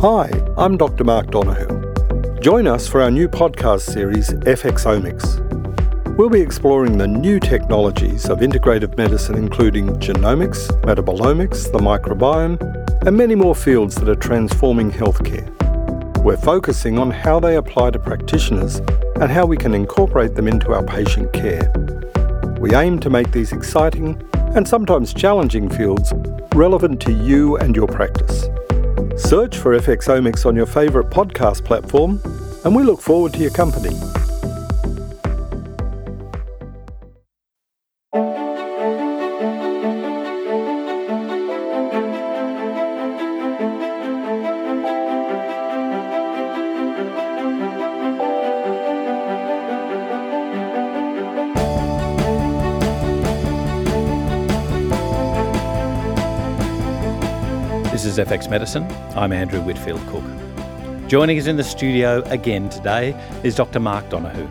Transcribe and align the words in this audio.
Hi, 0.00 0.30
I'm 0.56 0.76
Dr. 0.76 1.02
Mark 1.02 1.32
Donohoe. 1.32 2.38
Join 2.40 2.68
us 2.68 2.86
for 2.86 3.02
our 3.02 3.10
new 3.10 3.28
podcast 3.28 3.80
series, 3.80 4.30
FXomics. 4.30 5.44
We'll 6.16 6.30
be 6.30 6.40
exploring 6.40 6.98
the 6.98 7.08
new 7.08 7.40
technologies 7.40 8.30
of 8.30 8.38
integrative 8.38 8.96
medicine, 8.96 9.34
including 9.34 9.88
genomics, 9.96 10.68
metabolomics, 10.82 11.72
the 11.72 11.78
microbiome, 11.78 12.60
and 13.08 13.16
many 13.16 13.34
more 13.34 13.56
fields 13.56 13.96
that 13.96 14.08
are 14.08 14.14
transforming 14.14 14.92
healthcare. 14.92 15.48
We're 16.22 16.36
focusing 16.36 16.96
on 16.96 17.10
how 17.10 17.40
they 17.40 17.56
apply 17.56 17.90
to 17.90 17.98
practitioners 17.98 18.76
and 19.16 19.32
how 19.32 19.46
we 19.46 19.56
can 19.56 19.74
incorporate 19.74 20.36
them 20.36 20.46
into 20.46 20.74
our 20.74 20.84
patient 20.84 21.32
care. 21.32 21.72
We 22.60 22.72
aim 22.72 23.00
to 23.00 23.10
make 23.10 23.32
these 23.32 23.50
exciting 23.50 24.22
and 24.54 24.68
sometimes 24.68 25.12
challenging 25.12 25.68
fields 25.68 26.12
relevant 26.54 27.00
to 27.00 27.12
you 27.12 27.56
and 27.56 27.74
your 27.74 27.88
practice. 27.88 28.46
Search 29.18 29.58
for 29.58 29.76
FXomics 29.76 30.46
on 30.46 30.54
your 30.54 30.64
favourite 30.64 31.10
podcast 31.10 31.64
platform, 31.64 32.20
and 32.64 32.74
we 32.74 32.84
look 32.84 33.00
forward 33.00 33.32
to 33.34 33.40
your 33.40 33.50
company. 33.50 33.90
FX 58.28 58.50
Medicine. 58.50 58.84
I'm 59.16 59.32
Andrew 59.32 59.62
Whitfield 59.62 60.06
Cook. 60.08 60.22
Joining 61.08 61.38
us 61.38 61.46
in 61.46 61.56
the 61.56 61.64
studio 61.64 62.20
again 62.26 62.68
today 62.68 63.18
is 63.42 63.54
Dr. 63.54 63.80
Mark 63.80 64.06
Donohoe, 64.10 64.44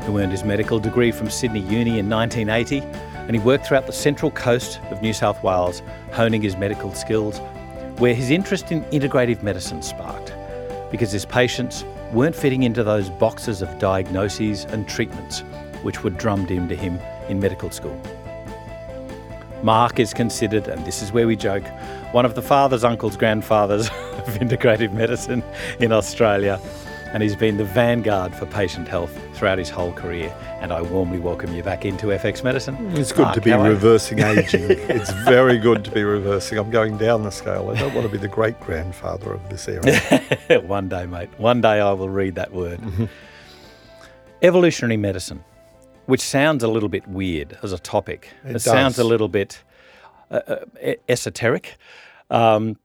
who 0.00 0.18
earned 0.18 0.32
his 0.32 0.42
medical 0.42 0.80
degree 0.80 1.12
from 1.12 1.30
Sydney 1.30 1.60
Uni 1.60 2.00
in 2.00 2.10
1980 2.10 2.80
and 2.80 3.30
he 3.30 3.38
worked 3.38 3.68
throughout 3.68 3.86
the 3.86 3.92
central 3.92 4.32
coast 4.32 4.80
of 4.90 5.00
New 5.00 5.12
South 5.12 5.40
Wales, 5.44 5.80
honing 6.10 6.42
his 6.42 6.56
medical 6.56 6.92
skills, 6.92 7.38
where 7.98 8.14
his 8.14 8.30
interest 8.30 8.72
in 8.72 8.82
integrative 8.86 9.44
medicine 9.44 9.80
sparked 9.80 10.32
because 10.90 11.12
his 11.12 11.24
patients 11.24 11.84
weren't 12.10 12.34
fitting 12.34 12.64
into 12.64 12.82
those 12.82 13.10
boxes 13.10 13.62
of 13.62 13.78
diagnoses 13.78 14.64
and 14.64 14.88
treatments 14.88 15.44
which 15.84 16.02
were 16.02 16.10
drummed 16.10 16.50
into 16.50 16.74
him 16.74 16.98
in 17.28 17.38
medical 17.38 17.70
school. 17.70 17.96
Mark 19.62 20.00
is 20.00 20.14
considered, 20.14 20.66
and 20.68 20.84
this 20.86 21.02
is 21.02 21.12
where 21.12 21.26
we 21.26 21.36
joke, 21.36 21.64
one 22.12 22.24
of 22.24 22.34
the 22.34 22.42
fathers, 22.42 22.82
uncles, 22.82 23.16
grandfathers 23.16 23.88
of 23.88 24.34
integrative 24.38 24.92
medicine 24.92 25.42
in 25.78 25.92
Australia. 25.92 26.60
And 27.12 27.24
he's 27.24 27.34
been 27.34 27.56
the 27.56 27.64
vanguard 27.64 28.34
for 28.36 28.46
patient 28.46 28.86
health 28.86 29.16
throughout 29.34 29.58
his 29.58 29.68
whole 29.68 29.92
career. 29.92 30.32
And 30.60 30.72
I 30.72 30.80
warmly 30.80 31.18
welcome 31.18 31.52
you 31.52 31.62
back 31.62 31.84
into 31.84 32.06
FX 32.06 32.44
Medicine. 32.44 32.76
It's 32.96 33.10
good 33.10 33.22
Mark, 33.22 33.34
to 33.34 33.40
be 33.40 33.52
reversing 33.52 34.20
aging. 34.20 34.62
it's 34.70 35.10
very 35.24 35.58
good 35.58 35.84
to 35.86 35.90
be 35.90 36.04
reversing. 36.04 36.58
I'm 36.58 36.70
going 36.70 36.98
down 36.98 37.24
the 37.24 37.30
scale. 37.30 37.70
I 37.70 37.80
don't 37.80 37.94
want 37.94 38.06
to 38.06 38.12
be 38.12 38.18
the 38.18 38.28
great 38.28 38.60
grandfather 38.60 39.32
of 39.32 39.48
this 39.50 39.66
era. 39.66 40.62
One 40.66 40.88
day, 40.88 41.06
mate. 41.06 41.30
One 41.38 41.60
day 41.60 41.80
I 41.80 41.92
will 41.92 42.10
read 42.10 42.36
that 42.36 42.52
word. 42.52 42.80
Mm-hmm. 42.80 43.06
Evolutionary 44.42 44.96
medicine, 44.96 45.44
which 46.06 46.20
sounds 46.20 46.62
a 46.62 46.68
little 46.68 46.88
bit 46.88 47.08
weird 47.08 47.58
as 47.64 47.72
a 47.72 47.78
topic. 47.78 48.30
It 48.44 48.60
sounds 48.60 49.00
a 49.00 49.04
little 49.04 49.28
bit 49.28 49.62
esoteric. 51.08 51.76
Um, 52.30 52.76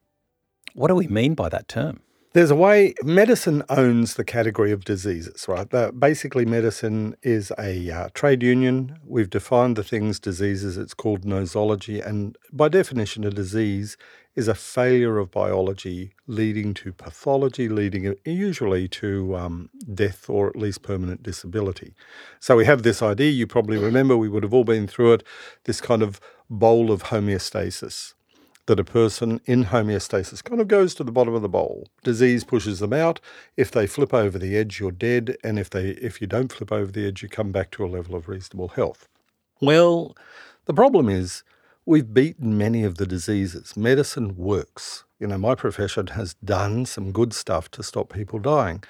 what 0.74 0.90
do 0.90 0.96
we 0.96 1.08
mean 1.08 1.36
by 1.36 1.50
that 1.50 1.68
term? 1.68 2.02
There's 2.34 2.52
a 2.52 2.56
way 2.56 2.96
medicine 3.02 3.64
owns 3.70 4.16
the 4.16 4.26
category 4.26 4.74
of 4.74 4.84
diseases, 4.84 5.48
right? 5.48 5.70
Basically, 5.98 6.44
medicine 6.44 7.16
is 7.24 7.54
a 7.58 7.90
uh, 7.90 8.10
trade 8.14 8.44
union. 8.44 9.00
We've 9.06 9.30
defined 9.30 9.78
the 9.78 9.86
things 9.86 10.20
diseases. 10.20 10.76
It's 10.76 10.94
called 10.94 11.22
nosology, 11.22 12.06
and 12.06 12.38
by 12.52 12.68
definition, 12.68 13.24
a 13.24 13.30
disease 13.30 13.96
is 14.36 14.50
a 14.50 14.54
failure 14.54 15.18
of 15.18 15.32
biology 15.32 16.12
leading 16.28 16.74
to 16.74 16.92
pathology, 16.92 17.70
leading 17.70 18.06
uh, 18.06 18.14
usually 18.26 18.90
to 18.90 19.36
um, 19.38 19.70
death 19.94 20.30
or 20.30 20.50
at 20.50 20.58
least 20.58 20.82
permanent 20.82 21.24
disability. 21.24 21.94
So 22.42 22.58
we 22.58 22.66
have 22.66 22.84
this 22.84 23.02
idea. 23.02 23.32
You 23.32 23.48
probably 23.48 23.78
remember 23.78 24.18
we 24.18 24.28
would 24.28 24.44
have 24.44 24.54
all 24.54 24.66
been 24.66 24.88
through 24.88 25.14
it. 25.14 25.24
This 25.64 25.80
kind 25.80 26.02
of 26.02 26.20
bowl 26.50 26.92
of 26.92 27.04
homeostasis 27.04 28.14
that 28.68 28.80
a 28.80 28.84
person 28.84 29.40
in 29.46 29.66
homeostasis 29.66 30.44
kind 30.44 30.60
of 30.60 30.68
goes 30.68 30.96
to 30.96 31.04
the 31.04 31.12
bottom 31.12 31.36
of 31.36 31.42
the 31.42 31.50
bowl. 31.50 31.88
Disease 32.04 32.44
pushes 32.44 32.80
them 32.80 32.94
out. 32.94 33.20
If 33.56 33.72
they 33.72 33.86
flip 33.86 34.14
over 34.14 34.40
the 34.40 34.58
edge, 34.58 34.80
you're 34.80 34.92
dead, 34.92 35.38
and 35.44 35.60
if 35.60 35.70
they 35.70 35.90
if 35.90 36.20
you 36.20 36.28
don't 36.28 36.52
flip 36.52 36.72
over 36.72 36.92
the 36.92 37.08
edge, 37.08 37.22
you 37.22 37.30
come 37.30 37.52
back 37.52 37.72
to 37.72 37.86
a 37.86 37.88
level 37.88 38.16
of 38.16 38.28
reasonable 38.28 38.70
health. 38.70 39.08
Well, 39.62 40.16
the 40.66 40.74
problem 40.74 41.10
is 41.10 41.44
we've 41.86 42.14
beaten 42.14 42.58
many 42.58 42.84
of 42.84 42.98
the 42.98 43.06
diseases. 43.06 43.78
Medicine 43.78 44.36
works. 44.36 45.04
You 45.20 45.28
know, 45.28 45.38
my 45.38 45.56
profession 45.56 46.08
has 46.08 46.34
done 46.44 46.86
some 46.86 47.12
good 47.12 47.34
stuff 47.34 47.70
to 47.72 47.84
stop 47.84 48.12
people 48.12 48.40
dying. 48.40 48.84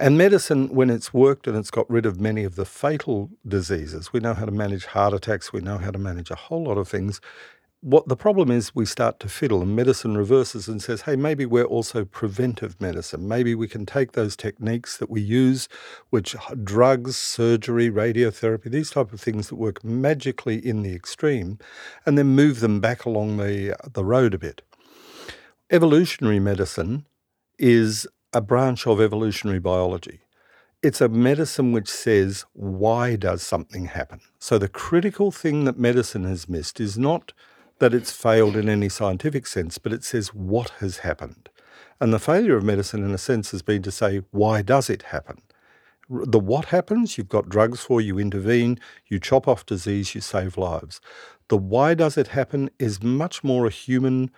And 0.00 0.16
medicine, 0.16 0.68
when 0.68 0.90
it's 0.90 1.12
worked 1.12 1.48
and 1.48 1.56
it's 1.56 1.72
got 1.72 1.90
rid 1.90 2.06
of 2.06 2.20
many 2.20 2.44
of 2.44 2.54
the 2.54 2.64
fatal 2.64 3.30
diseases, 3.46 4.12
we 4.12 4.20
know 4.20 4.32
how 4.32 4.44
to 4.44 4.52
manage 4.52 4.86
heart 4.86 5.12
attacks, 5.12 5.52
we 5.52 5.60
know 5.60 5.76
how 5.76 5.90
to 5.90 5.98
manage 5.98 6.30
a 6.30 6.36
whole 6.36 6.62
lot 6.62 6.78
of 6.78 6.86
things. 6.86 7.20
What 7.80 8.06
the 8.06 8.16
problem 8.16 8.48
is, 8.48 8.72
we 8.76 8.84
start 8.86 9.18
to 9.20 9.28
fiddle, 9.28 9.60
and 9.60 9.74
medicine 9.74 10.16
reverses 10.16 10.68
and 10.68 10.80
says, 10.80 11.02
hey, 11.02 11.16
maybe 11.16 11.46
we're 11.46 11.64
also 11.64 12.04
preventive 12.04 12.80
medicine. 12.80 13.26
Maybe 13.26 13.56
we 13.56 13.66
can 13.66 13.86
take 13.86 14.12
those 14.12 14.36
techniques 14.36 14.96
that 14.98 15.10
we 15.10 15.20
use, 15.20 15.68
which 16.10 16.36
drugs, 16.62 17.16
surgery, 17.16 17.90
radiotherapy, 17.90 18.70
these 18.70 18.90
type 18.90 19.12
of 19.12 19.20
things 19.20 19.48
that 19.48 19.56
work 19.56 19.82
magically 19.82 20.64
in 20.64 20.82
the 20.82 20.94
extreme, 20.94 21.58
and 22.06 22.16
then 22.16 22.28
move 22.28 22.60
them 22.60 22.78
back 22.80 23.04
along 23.04 23.36
the, 23.38 23.72
uh, 23.72 23.88
the 23.92 24.04
road 24.04 24.32
a 24.32 24.38
bit. 24.38 24.62
Evolutionary 25.70 26.38
medicine 26.38 27.04
is 27.58 28.06
a 28.32 28.40
branch 28.40 28.86
of 28.86 29.00
evolutionary 29.00 29.58
biology. 29.58 30.20
It's 30.82 31.00
a 31.00 31.08
medicine 31.08 31.72
which 31.72 31.88
says, 31.88 32.44
why 32.52 33.16
does 33.16 33.42
something 33.42 33.86
happen? 33.86 34.20
So 34.38 34.58
the 34.58 34.68
critical 34.68 35.32
thing 35.32 35.64
that 35.64 35.78
medicine 35.78 36.24
has 36.24 36.48
missed 36.48 36.78
is 36.78 36.98
not 36.98 37.32
that 37.78 37.94
it's 37.94 38.12
failed 38.12 38.54
in 38.54 38.68
any 38.68 38.88
scientific 38.88 39.46
sense, 39.46 39.78
but 39.78 39.92
it 39.92 40.04
says 40.04 40.34
what 40.34 40.70
has 40.80 40.98
happened. 40.98 41.48
And 42.00 42.12
the 42.12 42.18
failure 42.18 42.56
of 42.56 42.64
medicine, 42.64 43.02
in 43.02 43.12
a 43.12 43.18
sense, 43.18 43.50
has 43.50 43.62
been 43.62 43.82
to 43.82 43.90
say, 43.90 44.22
why 44.30 44.62
does 44.62 44.90
it 44.90 45.04
happen? 45.04 45.40
The 46.10 46.38
what 46.38 46.66
happens, 46.66 47.18
you've 47.18 47.28
got 47.28 47.48
drugs 47.48 47.80
for, 47.80 48.00
you 48.00 48.18
intervene, 48.18 48.78
you 49.06 49.18
chop 49.18 49.48
off 49.48 49.66
disease, 49.66 50.14
you 50.14 50.20
save 50.20 50.56
lives. 50.56 51.00
The 51.48 51.56
why 51.56 51.94
does 51.94 52.16
it 52.16 52.28
happen 52.28 52.70
is 52.78 53.02
much 53.02 53.42
more 53.42 53.66
a 53.66 53.70
human 53.70 54.30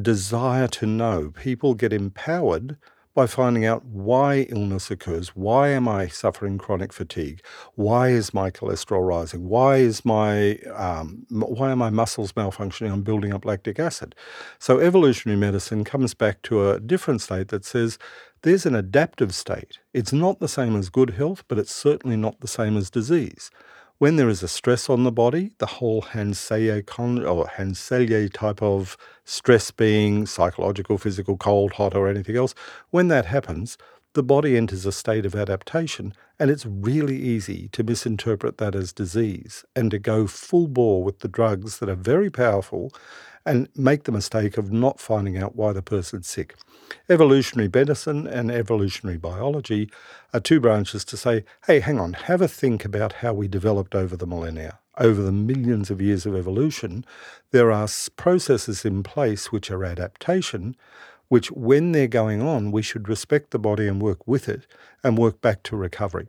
desire 0.00 0.68
to 0.68 0.86
know. 0.86 1.30
People 1.30 1.74
get 1.74 1.92
empowered 1.92 2.76
by 3.14 3.26
finding 3.26 3.64
out 3.64 3.84
why 3.84 4.46
illness 4.50 4.90
occurs. 4.90 5.30
Why 5.30 5.68
am 5.68 5.88
I 5.88 6.06
suffering 6.08 6.58
chronic 6.58 6.92
fatigue? 6.92 7.42
Why 7.74 8.08
is 8.08 8.32
my 8.32 8.50
cholesterol 8.50 9.06
rising? 9.06 9.48
Why 9.48 9.76
is 9.76 10.04
my 10.04 10.56
um, 10.74 11.26
why 11.30 11.70
are 11.70 11.76
my 11.76 11.90
muscles 11.90 12.32
malfunctioning? 12.32 12.92
I'm 12.92 13.02
building 13.02 13.32
up 13.32 13.44
lactic 13.44 13.78
acid. 13.78 14.14
So 14.58 14.78
evolutionary 14.78 15.38
medicine 15.38 15.84
comes 15.84 16.14
back 16.14 16.42
to 16.42 16.70
a 16.70 16.80
different 16.80 17.20
state 17.20 17.48
that 17.48 17.64
says 17.64 17.98
there's 18.42 18.64
an 18.64 18.74
adaptive 18.74 19.34
state. 19.34 19.78
It's 19.92 20.12
not 20.12 20.40
the 20.40 20.48
same 20.48 20.76
as 20.76 20.88
good 20.88 21.10
health, 21.10 21.44
but 21.48 21.58
it's 21.58 21.74
certainly 21.74 22.16
not 22.16 22.40
the 22.40 22.48
same 22.48 22.76
as 22.76 22.90
disease. 22.90 23.50
When 24.00 24.16
there 24.16 24.30
is 24.30 24.42
a 24.42 24.48
stress 24.48 24.88
on 24.88 25.04
the 25.04 25.12
body, 25.12 25.50
the 25.58 25.66
whole 25.66 26.00
Hans 26.00 26.38
Selye 26.38 26.86
con- 26.86 27.22
or 27.22 27.46
type 28.30 28.62
of 28.62 28.96
stress 29.26 29.70
being 29.70 30.24
psychological, 30.24 30.96
physical, 30.96 31.36
cold, 31.36 31.72
hot, 31.72 31.94
or 31.94 32.08
anything 32.08 32.34
else, 32.34 32.54
when 32.88 33.08
that 33.08 33.26
happens, 33.26 33.76
the 34.14 34.22
body 34.22 34.56
enters 34.56 34.86
a 34.86 34.92
state 34.92 35.26
of 35.26 35.34
adaptation, 35.34 36.14
and 36.38 36.50
it's 36.50 36.64
really 36.64 37.18
easy 37.18 37.68
to 37.72 37.82
misinterpret 37.82 38.56
that 38.56 38.74
as 38.74 38.94
disease 38.94 39.66
and 39.76 39.90
to 39.90 39.98
go 39.98 40.26
full 40.26 40.66
bore 40.66 41.04
with 41.04 41.18
the 41.18 41.28
drugs 41.28 41.78
that 41.78 41.90
are 41.90 41.94
very 41.94 42.30
powerful 42.30 42.90
and 43.46 43.68
make 43.74 44.04
the 44.04 44.12
mistake 44.12 44.58
of 44.58 44.70
not 44.72 45.00
finding 45.00 45.38
out 45.38 45.56
why 45.56 45.72
the 45.72 45.82
person's 45.82 46.28
sick. 46.28 46.56
Evolutionary 47.08 47.70
medicine 47.72 48.26
and 48.26 48.50
evolutionary 48.50 49.18
biology 49.18 49.90
are 50.34 50.40
two 50.40 50.60
branches 50.60 51.04
to 51.04 51.16
say, 51.16 51.44
hey, 51.66 51.80
hang 51.80 51.98
on, 51.98 52.12
have 52.12 52.42
a 52.42 52.48
think 52.48 52.84
about 52.84 53.14
how 53.14 53.32
we 53.32 53.48
developed 53.48 53.94
over 53.94 54.16
the 54.16 54.26
millennia. 54.26 54.78
Over 54.98 55.22
the 55.22 55.32
millions 55.32 55.90
of 55.90 56.02
years 56.02 56.26
of 56.26 56.36
evolution, 56.36 57.04
there 57.52 57.72
are 57.72 57.88
processes 58.16 58.84
in 58.84 59.02
place 59.02 59.50
which 59.50 59.70
are 59.70 59.84
adaptation, 59.84 60.76
which, 61.28 61.50
when 61.52 61.92
they're 61.92 62.08
going 62.08 62.42
on, 62.42 62.72
we 62.72 62.82
should 62.82 63.08
respect 63.08 63.50
the 63.52 63.58
body 63.58 63.86
and 63.86 64.02
work 64.02 64.26
with 64.26 64.48
it 64.48 64.66
and 65.02 65.16
work 65.16 65.40
back 65.40 65.62
to 65.62 65.76
recovery. 65.76 66.28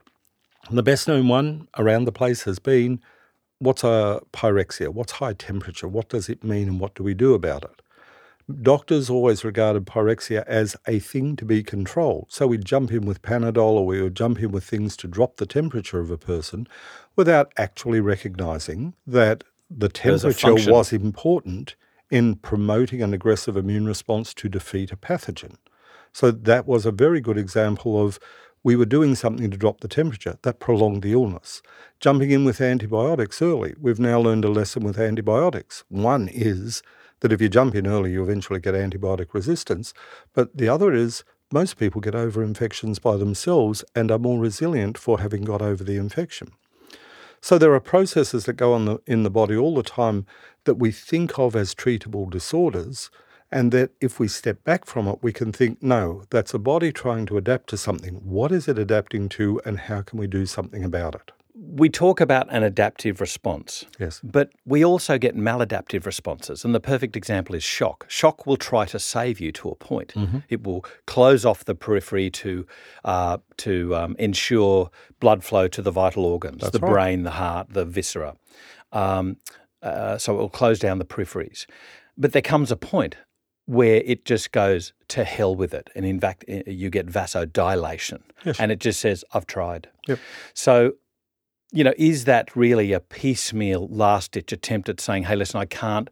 The 0.69 0.83
best 0.83 1.07
known 1.07 1.27
one 1.27 1.67
around 1.77 2.05
the 2.05 2.11
place 2.11 2.43
has 2.43 2.59
been 2.59 3.01
what's 3.61 3.83
a 3.83 4.21
pyrexia? 4.33 4.89
What's 4.89 5.13
high 5.13 5.33
temperature? 5.33 5.87
What 5.87 6.09
does 6.09 6.29
it 6.29 6.43
mean 6.43 6.67
and 6.67 6.79
what 6.79 6.95
do 6.95 7.03
we 7.03 7.13
do 7.13 7.35
about 7.35 7.63
it? 7.63 7.81
Doctors 8.63 9.09
always 9.09 9.45
regarded 9.45 9.85
pyrexia 9.85 10.43
as 10.47 10.75
a 10.87 10.97
thing 10.97 11.35
to 11.35 11.45
be 11.45 11.61
controlled. 11.61 12.25
So 12.29 12.47
we'd 12.47 12.65
jump 12.65 12.91
in 12.91 13.05
with 13.05 13.21
Panadol 13.21 13.75
or 13.75 13.85
we 13.85 14.01
would 14.01 14.15
jump 14.15 14.39
in 14.39 14.51
with 14.51 14.63
things 14.63 14.97
to 14.97 15.07
drop 15.07 15.37
the 15.37 15.45
temperature 15.45 15.99
of 15.99 16.09
a 16.09 16.17
person 16.17 16.67
without 17.15 17.53
actually 17.55 18.01
recognizing 18.01 18.95
that 19.05 19.43
the 19.69 19.89
temperature 19.89 20.55
was 20.55 20.91
important 20.91 21.75
in 22.09 22.35
promoting 22.35 23.03
an 23.03 23.13
aggressive 23.13 23.55
immune 23.55 23.85
response 23.85 24.33
to 24.33 24.49
defeat 24.49 24.91
a 24.91 24.97
pathogen. 24.97 25.55
So 26.11 26.31
that 26.31 26.65
was 26.65 26.85
a 26.85 26.91
very 26.91 27.21
good 27.21 27.37
example 27.37 28.03
of 28.03 28.19
we 28.63 28.75
were 28.75 28.85
doing 28.85 29.15
something 29.15 29.49
to 29.49 29.57
drop 29.57 29.81
the 29.81 29.87
temperature 29.87 30.37
that 30.43 30.59
prolonged 30.59 31.01
the 31.01 31.13
illness. 31.13 31.61
Jumping 31.99 32.31
in 32.31 32.45
with 32.45 32.61
antibiotics 32.61 33.41
early, 33.41 33.73
we've 33.79 33.99
now 33.99 34.19
learned 34.19 34.45
a 34.45 34.49
lesson 34.49 34.83
with 34.83 34.99
antibiotics. 34.99 35.83
One 35.89 36.27
is 36.27 36.83
that 37.21 37.31
if 37.31 37.41
you 37.41 37.49
jump 37.49 37.75
in 37.75 37.87
early, 37.87 38.11
you 38.11 38.23
eventually 38.23 38.59
get 38.59 38.75
antibiotic 38.75 39.33
resistance. 39.33 39.93
But 40.33 40.57
the 40.57 40.67
other 40.67 40.93
is 40.93 41.23
most 41.51 41.77
people 41.77 42.01
get 42.01 42.15
over 42.15 42.43
infections 42.43 42.99
by 42.99 43.17
themselves 43.17 43.83
and 43.95 44.11
are 44.11 44.19
more 44.19 44.39
resilient 44.39 44.97
for 44.97 45.19
having 45.19 45.43
got 45.43 45.61
over 45.61 45.83
the 45.83 45.97
infection. 45.97 46.51
So 47.41 47.57
there 47.57 47.73
are 47.73 47.79
processes 47.79 48.45
that 48.45 48.53
go 48.53 48.73
on 48.73 48.85
the, 48.85 48.99
in 49.07 49.23
the 49.23 49.31
body 49.31 49.57
all 49.57 49.75
the 49.75 49.83
time 49.83 50.27
that 50.65 50.75
we 50.75 50.91
think 50.91 51.39
of 51.39 51.55
as 51.55 51.73
treatable 51.73 52.29
disorders, 52.29 53.09
and 53.51 53.71
that 53.71 53.91
if 53.99 54.19
we 54.19 54.27
step 54.27 54.63
back 54.63 54.85
from 54.85 55.07
it, 55.07 55.19
we 55.21 55.33
can 55.33 55.51
think, 55.51 55.81
no, 55.81 56.23
that's 56.29 56.53
a 56.53 56.59
body 56.59 56.91
trying 56.91 57.25
to 57.27 57.37
adapt 57.37 57.69
to 57.69 57.77
something. 57.77 58.15
What 58.23 58.51
is 58.51 58.67
it 58.67 58.77
adapting 58.77 59.29
to, 59.29 59.61
and 59.65 59.79
how 59.79 60.01
can 60.01 60.19
we 60.19 60.27
do 60.27 60.45
something 60.45 60.83
about 60.83 61.15
it? 61.15 61.31
we 61.63 61.89
talk 61.89 62.19
about 62.19 62.47
an 62.49 62.63
adaptive 62.63 63.21
response. 63.21 63.85
Yes. 63.99 64.19
But 64.23 64.51
we 64.65 64.83
also 64.83 65.17
get 65.17 65.35
maladaptive 65.35 66.05
responses. 66.05 66.65
And 66.65 66.73
the 66.73 66.79
perfect 66.79 67.15
example 67.15 67.55
is 67.55 67.63
shock. 67.63 68.05
Shock 68.07 68.47
will 68.47 68.57
try 68.57 68.85
to 68.85 68.99
save 68.99 69.39
you 69.39 69.51
to 69.53 69.69
a 69.69 69.75
point. 69.75 70.13
Mm-hmm. 70.15 70.39
It 70.49 70.63
will 70.63 70.83
close 71.05 71.45
off 71.45 71.65
the 71.65 71.75
periphery 71.75 72.31
to, 72.31 72.65
uh, 73.05 73.37
to 73.57 73.95
um, 73.95 74.15
ensure 74.17 74.89
blood 75.19 75.43
flow 75.43 75.67
to 75.67 75.81
the 75.81 75.91
vital 75.91 76.25
organs 76.25 76.61
That's 76.61 76.71
the 76.71 76.79
right. 76.79 76.91
brain, 76.91 77.23
the 77.23 77.31
heart, 77.31 77.67
the 77.69 77.85
viscera. 77.85 78.35
Um, 78.91 79.37
uh, 79.83 80.17
so 80.17 80.35
it 80.35 80.37
will 80.37 80.49
close 80.49 80.79
down 80.79 80.97
the 80.97 81.05
peripheries. 81.05 81.67
But 82.17 82.33
there 82.33 82.41
comes 82.41 82.71
a 82.71 82.75
point 82.75 83.17
where 83.71 84.01
it 84.05 84.25
just 84.25 84.51
goes 84.51 84.93
to 85.07 85.23
hell 85.23 85.55
with 85.55 85.73
it. 85.73 85.89
And 85.95 86.05
in 86.05 86.19
fact, 86.19 86.43
you 86.47 86.89
get 86.89 87.07
vasodilation. 87.07 88.21
Yes. 88.43 88.59
And 88.59 88.71
it 88.71 88.79
just 88.79 88.99
says, 88.99 89.23
I've 89.33 89.47
tried. 89.47 89.89
Yep. 90.07 90.19
So 90.53 90.93
you 91.71 91.83
know, 91.83 91.93
is 91.97 92.25
that 92.25 92.53
really 92.55 92.91
a 92.91 92.99
piecemeal 92.99 93.87
last 93.87 94.33
ditch 94.33 94.51
attempt 94.51 94.89
at 94.89 94.99
saying, 94.99 95.23
hey, 95.23 95.35
listen, 95.35 95.59
I 95.59 95.65
can't. 95.65 96.09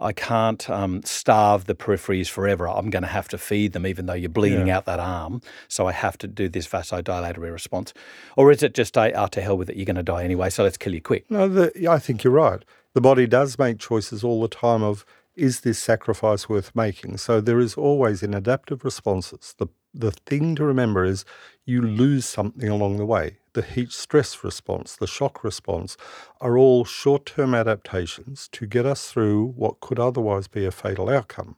I 0.00 0.12
can't 0.12 0.68
um, 0.70 1.02
starve 1.02 1.64
the 1.64 1.74
peripheries 1.74 2.28
forever. 2.28 2.68
I'm 2.68 2.88
going 2.88 3.02
to 3.02 3.08
have 3.08 3.26
to 3.28 3.38
feed 3.38 3.72
them, 3.72 3.84
even 3.84 4.06
though 4.06 4.12
you're 4.12 4.28
bleeding 4.28 4.68
yeah. 4.68 4.76
out 4.76 4.84
that 4.84 5.00
arm. 5.00 5.40
So 5.66 5.88
I 5.88 5.92
have 5.92 6.16
to 6.18 6.28
do 6.28 6.48
this 6.48 6.68
vasodilatory 6.68 7.50
response. 7.50 7.92
Or 8.36 8.52
is 8.52 8.62
it 8.62 8.74
just, 8.74 8.96
a, 8.96 9.12
oh, 9.20 9.26
to 9.26 9.40
hell 9.40 9.58
with 9.58 9.70
it, 9.70 9.76
you're 9.76 9.86
going 9.86 9.96
to 9.96 10.04
die 10.04 10.22
anyway, 10.22 10.50
so 10.50 10.62
let's 10.62 10.76
kill 10.76 10.94
you 10.94 11.02
quick? 11.02 11.28
No, 11.30 11.48
the, 11.48 11.88
I 11.88 11.98
think 11.98 12.22
you're 12.22 12.32
right. 12.32 12.64
The 12.94 13.00
body 13.00 13.26
does 13.26 13.58
make 13.58 13.80
choices 13.80 14.22
all 14.22 14.40
the 14.40 14.46
time 14.46 14.84
of, 14.84 15.04
is 15.38 15.60
this 15.60 15.78
sacrifice 15.78 16.48
worth 16.48 16.74
making? 16.74 17.16
So 17.18 17.40
there 17.40 17.60
is 17.60 17.74
always 17.74 18.22
in 18.22 18.34
adaptive 18.34 18.84
responses. 18.84 19.54
The, 19.58 19.68
the 19.94 20.10
thing 20.10 20.56
to 20.56 20.64
remember 20.64 21.04
is 21.04 21.24
you 21.64 21.80
lose 21.80 22.26
something 22.26 22.68
along 22.68 22.96
the 22.96 23.06
way 23.06 23.38
the 23.58 23.62
heat 23.62 23.90
stress 23.90 24.44
response, 24.44 24.94
the 24.94 25.06
shock 25.08 25.42
response, 25.42 25.96
are 26.40 26.56
all 26.56 26.84
short 26.84 27.26
term 27.26 27.56
adaptations 27.56 28.48
to 28.52 28.66
get 28.66 28.86
us 28.86 29.10
through 29.10 29.46
what 29.56 29.80
could 29.80 29.98
otherwise 29.98 30.46
be 30.46 30.64
a 30.64 30.70
fatal 30.70 31.08
outcome. 31.08 31.56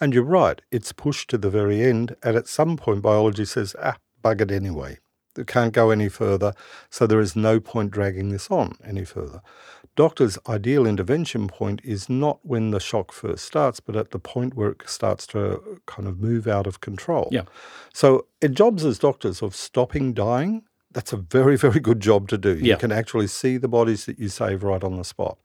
And 0.00 0.14
you're 0.14 0.24
right, 0.24 0.62
it's 0.70 0.92
pushed 0.92 1.28
to 1.30 1.38
the 1.38 1.50
very 1.50 1.82
end, 1.82 2.16
and 2.22 2.34
at 2.34 2.48
some 2.48 2.78
point, 2.78 3.02
biology 3.02 3.44
says, 3.44 3.76
ah, 3.82 3.98
bug 4.22 4.40
it 4.40 4.50
anyway. 4.50 5.00
It 5.36 5.46
can't 5.46 5.74
go 5.74 5.90
any 5.90 6.08
further, 6.08 6.54
so 6.88 7.06
there 7.06 7.20
is 7.20 7.36
no 7.36 7.60
point 7.60 7.90
dragging 7.90 8.30
this 8.30 8.50
on 8.50 8.78
any 8.82 9.04
further. 9.04 9.42
Doctor's 9.96 10.38
ideal 10.48 10.86
intervention 10.86 11.46
point 11.46 11.80
is 11.84 12.08
not 12.08 12.40
when 12.42 12.70
the 12.70 12.80
shock 12.80 13.12
first 13.12 13.44
starts, 13.44 13.78
but 13.78 13.94
at 13.94 14.10
the 14.10 14.18
point 14.18 14.54
where 14.54 14.70
it 14.70 14.82
starts 14.86 15.26
to 15.28 15.80
kind 15.86 16.08
of 16.08 16.18
move 16.18 16.48
out 16.48 16.66
of 16.66 16.80
control. 16.80 17.28
Yeah. 17.30 17.42
So, 17.92 18.26
in 18.42 18.54
jobs 18.54 18.84
as 18.84 18.98
doctors 18.98 19.40
of 19.40 19.54
stopping 19.54 20.12
dying 20.12 20.64
that's 20.94 21.12
a 21.12 21.16
very, 21.16 21.56
very 21.66 21.80
good 21.80 22.00
job 22.00 22.28
to 22.28 22.38
do. 22.38 22.56
You 22.56 22.76
can 22.78 22.92
actually 22.92 23.26
see 23.26 23.58
the 23.58 23.68
bodies 23.68 24.06
that 24.06 24.18
you 24.18 24.28
save 24.28 24.62
right 24.62 24.82
on 24.82 24.96
the 24.96 25.04
spot. 25.04 25.38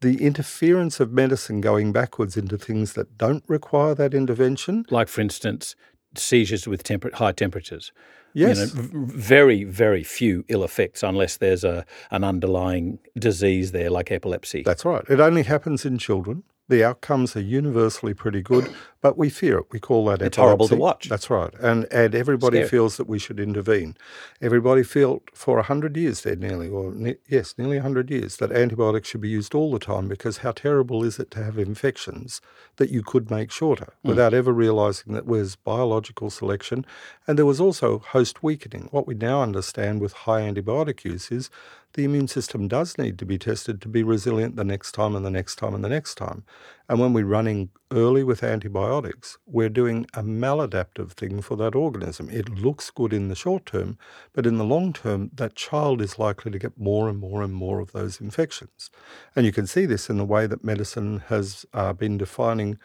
The 0.00 0.22
interference 0.24 1.00
of 1.00 1.12
medicine 1.12 1.60
going 1.60 1.92
backwards 1.92 2.36
into 2.36 2.56
things 2.56 2.94
that 2.94 3.18
don't 3.18 3.44
require 3.48 3.94
that 3.94 4.14
intervention. 4.14 4.86
Like, 4.90 5.08
for 5.08 5.20
instance, 5.20 5.74
seizures 6.14 6.66
with 6.66 6.82
temper- 6.82 7.14
high 7.14 7.32
temperatures. 7.32 7.92
Yes. 8.36 8.74
You 8.74 8.82
know, 8.82 8.88
very, 9.06 9.64
very 9.64 10.04
few 10.04 10.44
ill 10.48 10.62
effects 10.62 11.02
unless 11.02 11.38
there's 11.38 11.64
a, 11.64 11.86
an 12.10 12.22
underlying 12.22 12.98
disease 13.18 13.72
there, 13.72 13.88
like 13.88 14.12
epilepsy. 14.12 14.62
That's 14.62 14.84
right. 14.84 15.02
It 15.08 15.20
only 15.20 15.44
happens 15.44 15.86
in 15.86 15.96
children. 15.96 16.42
The 16.68 16.84
outcomes 16.84 17.34
are 17.34 17.40
universally 17.40 18.12
pretty 18.12 18.42
good, 18.42 18.68
but 19.00 19.18
we 19.18 19.30
fear 19.30 19.58
it. 19.58 19.66
We 19.70 19.78
call 19.78 20.06
that 20.06 20.22
it's 20.22 20.36
horrible 20.36 20.68
to 20.68 20.76
watch. 20.76 21.08
That's 21.08 21.30
right, 21.30 21.52
and 21.60 21.86
and 21.92 22.14
everybody 22.14 22.58
Scary. 22.58 22.68
feels 22.68 22.96
that 22.96 23.08
we 23.08 23.18
should 23.18 23.38
intervene. 23.38 23.96
Everybody 24.40 24.82
felt 24.82 25.24
for 25.34 25.60
hundred 25.62 25.96
years 25.96 26.22
there, 26.22 26.36
nearly, 26.36 26.68
or 26.68 26.92
ne- 26.92 27.18
yes, 27.28 27.54
nearly 27.58 27.78
hundred 27.78 28.10
years, 28.10 28.36
that 28.38 28.52
antibiotics 28.52 29.08
should 29.08 29.20
be 29.20 29.28
used 29.28 29.54
all 29.54 29.70
the 29.70 29.78
time 29.78 30.08
because 30.08 30.38
how 30.38 30.52
terrible 30.52 31.04
is 31.04 31.18
it 31.18 31.30
to 31.32 31.44
have 31.44 31.58
infections 31.58 32.40
that 32.76 32.90
you 32.90 33.02
could 33.02 33.30
make 33.30 33.50
shorter 33.50 33.92
mm. 34.04 34.08
without 34.08 34.34
ever 34.34 34.52
realizing 34.52 35.12
that 35.12 35.26
there 35.26 35.36
was 35.38 35.56
biological 35.56 36.30
selection, 36.30 36.86
and 37.26 37.38
there 37.38 37.46
was 37.46 37.60
also 37.60 37.98
host 37.98 38.42
weakening. 38.42 38.88
What 38.90 39.06
we 39.06 39.14
now 39.14 39.42
understand 39.42 40.00
with 40.00 40.12
high 40.12 40.42
antibiotic 40.42 41.04
use 41.04 41.30
is 41.30 41.50
the 41.94 42.04
immune 42.04 42.28
system 42.28 42.68
does 42.68 42.98
need 42.98 43.18
to 43.18 43.26
be 43.26 43.38
tested 43.38 43.80
to 43.80 43.88
be 43.88 44.02
resilient 44.02 44.56
the 44.56 44.64
next 44.64 44.92
time 44.92 45.16
and 45.16 45.24
the 45.24 45.30
next 45.30 45.56
time 45.56 45.74
and 45.74 45.82
the 45.82 45.88
next 45.88 46.14
time. 46.14 46.44
And 46.88 47.00
when 47.00 47.12
we're 47.12 47.26
running 47.26 47.70
early 47.90 48.22
with 48.22 48.44
antibiotics, 48.44 49.38
we're 49.46 49.68
doing 49.68 50.06
a 50.14 50.22
maladaptive 50.22 51.12
thing 51.12 51.42
for 51.42 51.56
that 51.56 51.74
organism. 51.74 52.30
It 52.30 52.48
looks 52.48 52.90
good 52.90 53.12
in 53.12 53.28
the 53.28 53.34
short 53.34 53.66
term, 53.66 53.98
but 54.32 54.46
in 54.46 54.56
the 54.56 54.64
long 54.64 54.92
term, 54.92 55.30
that 55.34 55.56
child 55.56 56.00
is 56.00 56.18
likely 56.18 56.52
to 56.52 56.58
get 56.58 56.78
more 56.78 57.08
and 57.08 57.18
more 57.18 57.42
and 57.42 57.52
more 57.52 57.80
of 57.80 57.92
those 57.92 58.20
infections. 58.20 58.90
And 59.34 59.44
you 59.44 59.52
can 59.52 59.66
see 59.66 59.84
this 59.84 60.08
in 60.08 60.16
the 60.16 60.24
way 60.24 60.46
that 60.46 60.64
medicine 60.64 61.24
has 61.26 61.66
uh, 61.72 61.92
been 61.92 62.18
defining 62.18 62.78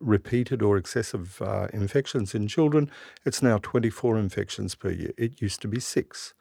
repeated 0.00 0.62
or 0.62 0.76
excessive 0.76 1.42
uh, 1.42 1.66
infections 1.72 2.34
in 2.34 2.46
children. 2.46 2.90
It's 3.24 3.42
now 3.42 3.58
24 3.58 4.18
infections 4.18 4.76
per 4.76 4.90
year. 4.90 5.12
It 5.18 5.42
used 5.42 5.60
to 5.62 5.68
be 5.68 5.80
six. 5.80 6.34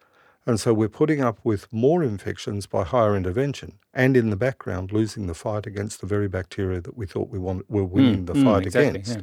And 0.48 0.62
so 0.62 0.74
we're 0.74 0.88
putting 0.88 1.22
up 1.22 1.40
with 1.44 1.72
more 1.74 2.02
infections 2.02 2.66
by 2.68 2.86
higher 2.86 3.18
intervention 3.18 3.80
and 3.94 4.16
in 4.16 4.30
the 4.30 4.38
background 4.38 4.94
losing 4.94 5.28
the 5.28 5.34
fight 5.34 5.68
against 5.68 6.00
the 6.00 6.08
very 6.08 6.30
bacteria 6.30 6.80
that 6.80 6.98
we 6.98 7.06
thought 7.06 7.30
we 7.30 7.38
were 7.38 7.84
winning 7.84 8.24
mm, 8.24 8.28
the 8.28 8.34
fight 8.34 8.64
mm, 8.64 8.66
exactly, 8.66 8.90
against. 9.02 9.16
Yeah. 9.18 9.22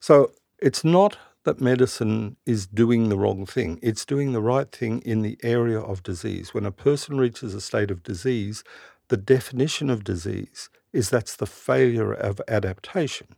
So 0.00 0.32
it's 0.58 0.82
not 0.82 1.16
that 1.44 1.60
medicine 1.60 2.36
is 2.46 2.66
doing 2.66 3.10
the 3.10 3.16
wrong 3.16 3.46
thing. 3.46 3.78
It's 3.80 4.04
doing 4.04 4.32
the 4.32 4.42
right 4.42 4.70
thing 4.70 5.00
in 5.02 5.22
the 5.22 5.38
area 5.44 5.78
of 5.78 6.02
disease. 6.02 6.52
When 6.52 6.66
a 6.66 6.72
person 6.72 7.16
reaches 7.16 7.54
a 7.54 7.60
state 7.60 7.92
of 7.92 8.02
disease, 8.02 8.64
the 9.06 9.16
definition 9.16 9.88
of 9.88 10.02
disease 10.02 10.68
is 10.92 11.10
that's 11.10 11.36
the 11.36 11.46
failure 11.46 12.12
of 12.12 12.40
adaptation. 12.48 13.28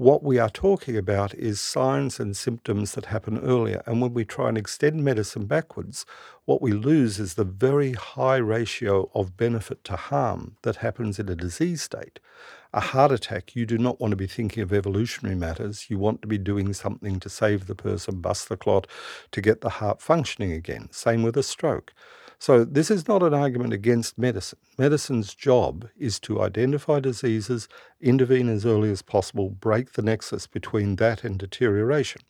What 0.00 0.22
we 0.22 0.38
are 0.38 0.48
talking 0.48 0.96
about 0.96 1.34
is 1.34 1.60
signs 1.60 2.18
and 2.18 2.34
symptoms 2.34 2.92
that 2.94 3.04
happen 3.04 3.38
earlier. 3.38 3.82
And 3.84 4.00
when 4.00 4.14
we 4.14 4.24
try 4.24 4.48
and 4.48 4.56
extend 4.56 5.04
medicine 5.04 5.44
backwards, 5.44 6.06
what 6.46 6.62
we 6.62 6.72
lose 6.72 7.20
is 7.20 7.34
the 7.34 7.44
very 7.44 7.92
high 7.92 8.38
ratio 8.38 9.10
of 9.14 9.36
benefit 9.36 9.84
to 9.84 9.96
harm 9.96 10.56
that 10.62 10.76
happens 10.76 11.18
in 11.18 11.28
a 11.28 11.36
disease 11.36 11.82
state. 11.82 12.18
A 12.72 12.80
heart 12.80 13.12
attack, 13.12 13.54
you 13.54 13.66
do 13.66 13.76
not 13.76 14.00
want 14.00 14.12
to 14.12 14.16
be 14.16 14.26
thinking 14.26 14.62
of 14.62 14.72
evolutionary 14.72 15.36
matters. 15.36 15.90
You 15.90 15.98
want 15.98 16.22
to 16.22 16.28
be 16.28 16.38
doing 16.38 16.72
something 16.72 17.20
to 17.20 17.28
save 17.28 17.66
the 17.66 17.74
person, 17.74 18.22
bust 18.22 18.48
the 18.48 18.56
clot, 18.56 18.86
to 19.32 19.42
get 19.42 19.60
the 19.60 19.68
heart 19.68 20.00
functioning 20.00 20.52
again. 20.52 20.88
Same 20.92 21.22
with 21.22 21.36
a 21.36 21.42
stroke. 21.42 21.92
So, 22.40 22.64
this 22.64 22.90
is 22.90 23.06
not 23.06 23.22
an 23.22 23.34
argument 23.34 23.74
against 23.74 24.16
medicine. 24.16 24.58
Medicine's 24.78 25.34
job 25.34 25.90
is 25.98 26.18
to 26.20 26.40
identify 26.40 26.98
diseases, 26.98 27.68
intervene 28.00 28.48
as 28.48 28.64
early 28.64 28.90
as 28.90 29.02
possible, 29.02 29.50
break 29.50 29.92
the 29.92 30.00
nexus 30.00 30.46
between 30.46 30.96
that 30.96 31.22
and 31.22 31.38
deterioration. 31.38 32.22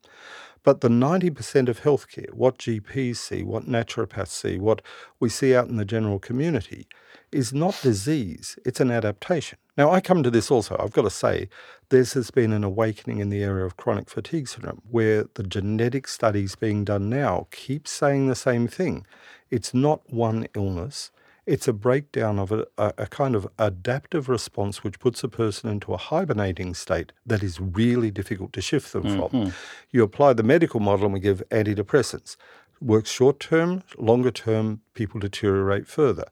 But 0.64 0.80
the 0.80 0.88
90% 0.88 1.68
of 1.68 1.82
healthcare, 1.82 2.32
what 2.34 2.58
GPs 2.58 3.18
see, 3.18 3.44
what 3.44 3.68
naturopaths 3.68 4.28
see, 4.28 4.58
what 4.58 4.82
we 5.20 5.28
see 5.28 5.54
out 5.54 5.68
in 5.68 5.76
the 5.76 5.84
general 5.84 6.18
community, 6.18 6.88
is 7.30 7.52
not 7.52 7.80
disease, 7.80 8.58
it's 8.66 8.80
an 8.80 8.90
adaptation. 8.90 9.58
Now, 9.76 9.92
I 9.92 10.00
come 10.00 10.24
to 10.24 10.30
this 10.30 10.50
also, 10.50 10.76
I've 10.78 10.92
got 10.92 11.02
to 11.02 11.10
say, 11.10 11.48
there 11.88 12.04
has 12.04 12.30
been 12.32 12.52
an 12.52 12.64
awakening 12.64 13.20
in 13.20 13.30
the 13.30 13.42
area 13.42 13.64
of 13.64 13.76
chronic 13.76 14.10
fatigue 14.10 14.48
syndrome, 14.48 14.82
where 14.90 15.26
the 15.34 15.44
genetic 15.44 16.08
studies 16.08 16.56
being 16.56 16.84
done 16.84 17.08
now 17.08 17.46
keep 17.52 17.86
saying 17.86 18.26
the 18.26 18.34
same 18.34 18.66
thing. 18.66 19.06
It's 19.50 19.74
not 19.74 20.12
one 20.12 20.46
illness, 20.54 21.10
It's 21.46 21.66
a 21.66 21.72
breakdown 21.72 22.38
of 22.38 22.52
a, 22.52 22.66
a, 22.78 23.06
kind 23.06 23.34
of 23.34 23.48
adaptive 23.58 24.28
response 24.28 24.84
which 24.84 25.00
puts 25.00 25.24
a 25.24 25.28
person 25.28 25.70
into 25.70 25.92
a 25.92 25.96
hibernating 25.96 26.74
state 26.74 27.12
that 27.26 27.42
is 27.42 27.58
really 27.60 28.10
difficult 28.10 28.52
to 28.52 28.60
shift 28.60 28.92
them 28.92 29.02
mm-hmm. 29.02 29.18
from. 29.18 29.52
You 29.90 30.02
apply 30.04 30.34
the 30.34 30.42
medical 30.42 30.80
model 30.80 31.06
and 31.06 31.14
we 31.14 31.20
give 31.20 31.42
antidepressants 31.50 32.36
works 32.80 33.10
short 33.10 33.40
term, 33.40 33.82
longer 33.98 34.30
term, 34.30 34.80
people 34.94 35.20
deteriorate 35.20 35.86
further. 35.86 36.24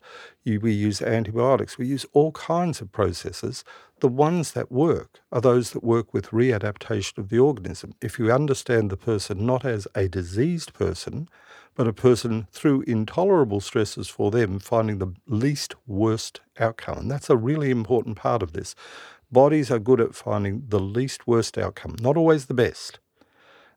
You, 0.45 0.61
we 0.61 0.73
use 0.73 1.03
antibiotics, 1.03 1.79
we 1.79 1.87
use 1.87 2.07
all 2.13 2.33
kinds 2.33 2.81
of 2.81 2.93
processes. 2.93 3.65
The 4.01 4.09
ones 4.09 4.53
that 4.53 4.71
work 4.71 5.21
are 5.33 5.41
those 5.41 5.73
that 5.73 5.83
work 5.83 6.15
with 6.15 6.31
readaptation 6.31 7.19
of 7.19 7.29
the 7.29 7.39
organism. 7.39 7.95
If 8.01 8.19
you 8.19 8.33
understand 8.33 8.91
the 8.91 8.97
person 8.97 9.45
not 9.45 9.65
as 9.65 9.89
a 9.95 10.09
diseased 10.09 10.73
person, 10.73 11.29
but 11.75 11.87
a 11.87 11.93
person 11.93 12.49
through 12.51 12.83
intolerable 12.83 13.61
stresses 13.61 14.09
for 14.09 14.31
them 14.31 14.59
finding 14.59 14.99
the 14.99 15.15
least 15.27 15.75
worst 15.87 16.41
outcome. 16.59 16.99
And 16.99 17.11
that's 17.11 17.31
a 17.31 17.37
really 17.37 17.71
important 17.71 18.17
part 18.17 18.43
of 18.43 18.53
this. 18.53 18.75
Bodies 19.31 19.71
are 19.71 19.79
good 19.79 20.01
at 20.01 20.15
finding 20.15 20.65
the 20.69 20.81
least 20.81 21.27
worst 21.27 21.59
outcome, 21.59 21.97
not 22.01 22.17
always 22.17 22.47
the 22.47 22.55
best. 22.55 22.99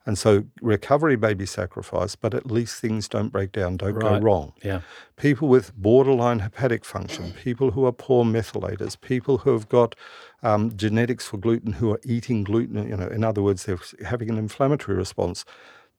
And 0.05 0.17
so 0.17 0.45
recovery 0.61 1.15
may 1.15 1.33
be 1.33 1.45
sacrificed, 1.45 2.21
but 2.21 2.33
at 2.33 2.49
least 2.49 2.81
things 2.81 3.07
don't 3.07 3.29
break 3.29 3.51
down, 3.51 3.77
don't 3.77 3.93
right. 3.93 4.19
go 4.19 4.19
wrong. 4.19 4.53
Yeah. 4.63 4.81
People 5.15 5.47
with 5.47 5.75
borderline 5.75 6.39
hepatic 6.39 6.83
function, 6.83 7.33
people 7.33 7.71
who 7.71 7.85
are 7.85 7.91
poor 7.91 8.25
methylators, 8.25 8.99
people 8.99 9.39
who 9.39 9.51
have 9.51 9.69
got 9.69 9.95
um, 10.41 10.75
genetics 10.75 11.27
for 11.27 11.37
gluten 11.37 11.73
who 11.73 11.91
are 11.91 11.99
eating 12.03 12.43
gluten, 12.43 12.87
you 12.89 12.97
know, 12.97 13.07
in 13.07 13.23
other 13.23 13.43
words, 13.43 13.65
they're 13.65 13.79
having 14.03 14.29
an 14.29 14.37
inflammatory 14.37 14.97
response. 14.97 15.45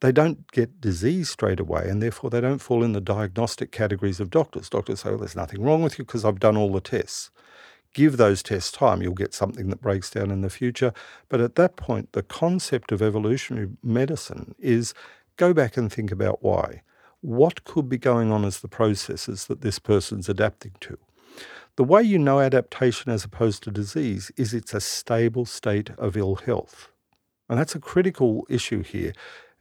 They 0.00 0.11
don't 0.11 0.50
get 0.50 0.80
disease 0.80 1.30
straight 1.30 1.61
away, 1.61 1.87
and 1.88 2.02
therefore 2.02 2.28
they 2.28 2.40
don't 2.40 2.59
fall 2.59 2.82
in 2.82 2.92
the 2.92 3.00
diagnostic 3.00 3.71
categories 3.71 4.18
of 4.18 4.30
doctors. 4.30 4.68
Doctors 4.68 5.00
say, 5.00 5.11
well, 5.11 5.18
there's 5.18 5.37
nothing 5.37 5.62
wrong 5.62 5.80
with 5.80 5.97
you 5.97 6.04
because 6.04 6.25
I've 6.25 6.40
done 6.40 6.56
all 6.56 6.73
the 6.73 6.80
tests 6.80 7.30
give 7.92 8.16
those 8.16 8.42
tests 8.42 8.72
time, 8.72 9.02
you'll 9.02 9.14
get 9.14 9.34
something 9.34 9.68
that 9.68 9.80
breaks 9.80 10.11
down 10.11 10.30
in 10.30 10.40
the 10.40 10.50
future. 10.50 10.92
But 11.28 11.40
at 11.40 11.56
that 11.56 11.76
point, 11.76 12.12
the 12.12 12.22
concept 12.22 12.92
of 12.92 13.02
evolutionary 13.02 13.70
medicine 13.82 14.54
is 14.58 14.94
go 15.37 15.52
back 15.52 15.76
and 15.76 15.92
think 15.92 16.11
about 16.11 16.42
why. 16.42 16.82
What 17.20 17.64
could 17.64 17.88
be 17.88 17.99
going 17.99 18.32
on 18.32 18.44
as 18.44 18.61
the 18.61 18.68
processes 18.68 19.46
that 19.46 19.61
this 19.61 19.78
person's 19.78 20.28
adapting 20.28 20.72
to? 20.80 20.99
The 21.76 21.84
way 21.84 22.02
you 22.02 22.18
know 22.18 22.40
adaptation 22.40 23.11
as 23.11 23.25
opposed 23.25 23.62
to 23.62 23.70
disease 23.70 24.30
is 24.37 24.52
it's 24.52 24.75
a 24.75 24.80
stable 24.80 25.46
state 25.46 25.90
of 25.96 26.16
ill 26.16 26.34
health. 26.34 26.90
And 27.49 27.58
that's 27.58 27.75
a 27.75 27.80
critical 27.80 28.46
issue 28.49 28.82
here 28.82 29.12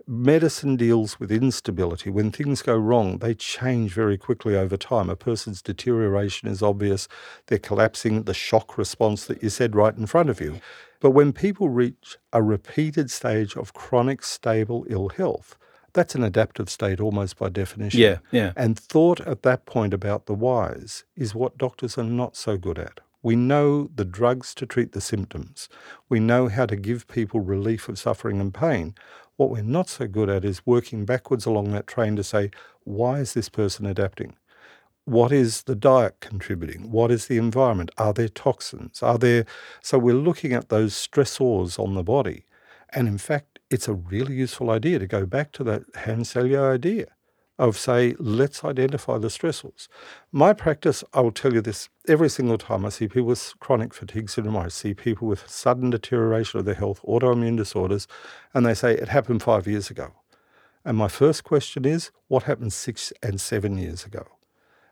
medicine 0.08 0.76
deals 0.76 1.20
with 1.20 1.32
instability. 1.32 2.10
When 2.10 2.32
things 2.32 2.62
go 2.62 2.76
wrong, 2.76 3.18
they 3.20 3.34
change 3.34 3.94
very 3.94 4.18
quickly 4.18 4.56
over 4.56 4.78
time. 4.78 5.10
A 5.10 5.16
person's 5.16 5.62
deterioration 5.62 6.48
is 6.48 6.62
obvious, 6.62 7.08
they're 7.48 7.60
collapsing, 7.60 8.24
the 8.24 8.34
shock 8.34 8.78
response 8.78 9.26
that 9.26 9.42
you 9.44 9.50
said 9.50 9.76
right 9.76 9.96
in 9.96 10.06
front 10.06 10.30
of 10.30 10.42
you. 10.42 10.60
But 11.00 11.12
when 11.12 11.34
people 11.34 11.70
reach 11.70 12.18
a 12.32 12.44
repeated 12.44 13.10
stage 13.10 13.56
of 13.56 13.74
chronic, 13.74 14.24
stable 14.24 14.86
ill 14.90 15.10
health, 15.10 15.58
that's 15.94 16.16
an 16.16 16.24
adaptive 16.24 16.70
state 16.70 17.02
almost 17.02 17.38
by 17.38 17.50
definition. 17.50 18.00
Yeah, 18.00 18.20
yeah. 18.32 18.54
And 18.56 18.80
thought 18.80 19.20
at 19.22 19.44
that 19.44 19.66
point 19.66 19.94
about 19.94 20.26
the 20.26 20.34
whys 20.34 21.04
is 21.16 21.36
what 21.36 21.58
doctors 21.58 21.98
are 21.98 22.04
not 22.04 22.36
so 22.38 22.58
good 22.58 22.80
at. 22.80 23.02
We 23.24 23.36
know 23.36 23.90
the 23.94 24.06
drugs 24.06 24.56
to 24.56 24.66
treat 24.66 24.94
the 24.94 25.02
symptoms. 25.02 25.70
We 26.10 26.20
know 26.20 26.48
how 26.48 26.66
to 26.66 26.76
give 26.76 27.08
people 27.08 27.40
relief 27.40 27.88
of 27.88 28.00
suffering 28.00 28.40
and 28.40 28.54
pain. 28.54 28.96
What 29.38 29.50
we're 29.50 29.64
not 29.64 29.90
so 29.90 30.08
good 30.08 30.30
at 30.30 30.46
is 30.46 30.66
working 30.66 31.06
backwards 31.06 31.46
along 31.46 31.72
that 31.72 31.88
train 31.88 32.16
to 32.16 32.24
say, 32.24 32.52
why 32.84 33.20
is 33.20 33.34
this 33.34 33.50
person 33.50 33.86
adapting? 33.86 34.36
What 35.06 35.32
is 35.32 35.64
the 35.64 35.76
diet 35.76 36.18
contributing? 36.20 36.92
What 36.92 37.12
is 37.12 37.28
the 37.28 37.38
environment? 37.38 37.92
Are 37.98 38.14
there 38.14 38.30
toxins? 38.30 39.02
Are 39.02 39.18
there 39.18 39.46
so 39.82 39.98
we're 39.98 40.14
looking 40.14 40.54
at 40.54 40.70
those 40.70 40.94
stressors 40.94 41.80
on 41.80 41.96
the 41.96 42.04
body. 42.04 42.46
And 42.94 43.08
in 43.08 43.18
fact, 43.18 43.60
it's 43.70 43.88
a 43.88 43.94
really 43.94 44.36
useful 44.36 44.70
idea 44.70 45.00
to 45.00 45.08
go 45.08 45.26
back 45.26 45.54
to 45.54 45.64
that 45.64 45.84
Hans 45.96 46.34
Selye 46.34 46.60
idea 46.60 47.08
of 47.62 47.78
say, 47.78 48.16
let's 48.18 48.66
identify 48.66 49.20
the 49.20 49.28
stressors. 49.28 49.88
My 50.32 50.52
practice, 50.52 51.04
I 51.14 51.22
will 51.22 51.32
tell 51.32 51.54
you 51.54 51.62
this 51.62 51.90
every 52.08 52.28
single 52.28 52.58
time 52.58 52.84
I 52.84 52.90
see 52.90 53.08
people 53.08 53.28
with 53.28 53.54
chronic 53.60 53.94
fatigue 53.94 54.32
syndrome, 54.32 54.58
I 54.58 54.68
see 54.68 54.96
people 54.96 55.28
with 55.28 55.48
sudden 55.48 55.92
deterioration 55.92 56.60
of 56.60 56.66
their 56.66 56.74
health, 56.74 57.02
autoimmune 57.08 57.58
disorders, 57.58 58.08
and 58.56 58.66
they 58.66 58.74
say 58.74 58.94
it 58.94 59.10
happened 59.10 59.44
five 59.44 59.68
years 59.68 59.92
ago. 59.92 60.12
And 60.84 60.98
my 60.98 61.08
first 61.08 61.44
question 61.44 61.86
is, 61.86 62.10
what 62.30 62.44
happened 62.44 62.74
six 62.74 63.14
and 63.22 63.40
seven 63.40 63.78
years 63.78 64.06
ago? 64.06 64.26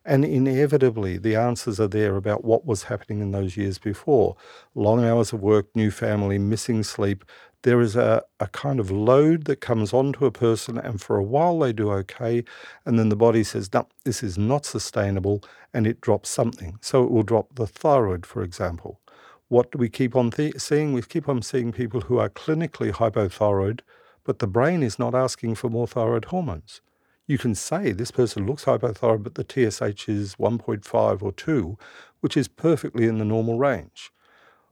And 0.06 0.24
inevitably, 0.24 1.18
the 1.18 1.36
answers 1.36 1.80
are 1.80 1.88
there 1.88 2.16
about 2.16 2.46
what 2.46 2.66
was 2.66 2.84
happening 2.84 3.20
in 3.20 3.32
those 3.32 3.58
years 3.58 3.80
before 3.80 4.38
long 4.76 5.04
hours 5.04 5.34
of 5.34 5.42
work, 5.42 5.76
new 5.76 5.90
family, 5.90 6.38
missing 6.38 6.84
sleep, 6.84 7.26
there 7.64 7.82
is 7.82 7.96
a, 7.96 8.24
a 8.40 8.48
kind 8.48 8.80
of 8.80 8.90
load 8.90 9.46
that 9.46 9.62
comes 9.62 9.94
onto 9.94 10.26
a 10.26 10.32
person, 10.32 10.78
and 10.78 11.02
for 11.02 11.18
a 11.18 11.24
while 11.24 11.60
they 11.60 11.74
do 11.74 11.92
okay, 11.92 12.44
and 12.86 12.98
then 12.98 13.10
the 13.10 13.16
body 13.16 13.44
says, 13.44 13.74
No, 13.74 13.88
this 14.06 14.24
is 14.24 14.38
not 14.38 14.66
sustainable, 14.66 15.44
and 15.74 15.86
it 15.86 16.02
drops 16.02 16.30
something. 16.30 16.78
So 16.82 17.04
it 17.04 17.12
will 17.12 17.24
drop 17.24 17.56
the 17.56 17.68
thyroid, 17.68 18.26
for 18.26 18.44
example. 18.44 19.00
What 19.50 19.72
do 19.72 19.78
we 19.78 19.90
keep 19.90 20.16
on 20.16 20.32
th- 20.32 20.60
seeing? 20.60 20.94
We 20.94 21.02
keep 21.02 21.28
on 21.28 21.42
seeing 21.42 21.72
people 21.72 22.02
who 22.02 22.18
are 22.20 22.30
clinically 22.30 22.92
hypothyroid, 22.92 23.82
but 24.24 24.40
the 24.40 24.48
brain 24.48 24.84
is 24.84 25.00
not 25.00 25.16
asking 25.16 25.56
for 25.56 25.70
more 25.70 25.88
thyroid 25.88 26.26
hormones. 26.26 26.82
You 27.28 27.38
can 27.38 27.56
say 27.56 27.92
this 27.92 28.12
person 28.12 28.46
looks 28.46 28.66
hypothyroid, 28.66 29.24
but 29.24 29.36
the 29.36 29.44
TSH 29.44 30.08
is 30.08 30.36
1.5 30.36 31.22
or 31.22 31.32
2, 31.32 31.78
which 32.22 32.38
is 32.38 32.48
perfectly 32.48 33.06
in 33.06 33.18
the 33.18 33.26
normal 33.26 33.58
range. 33.60 34.12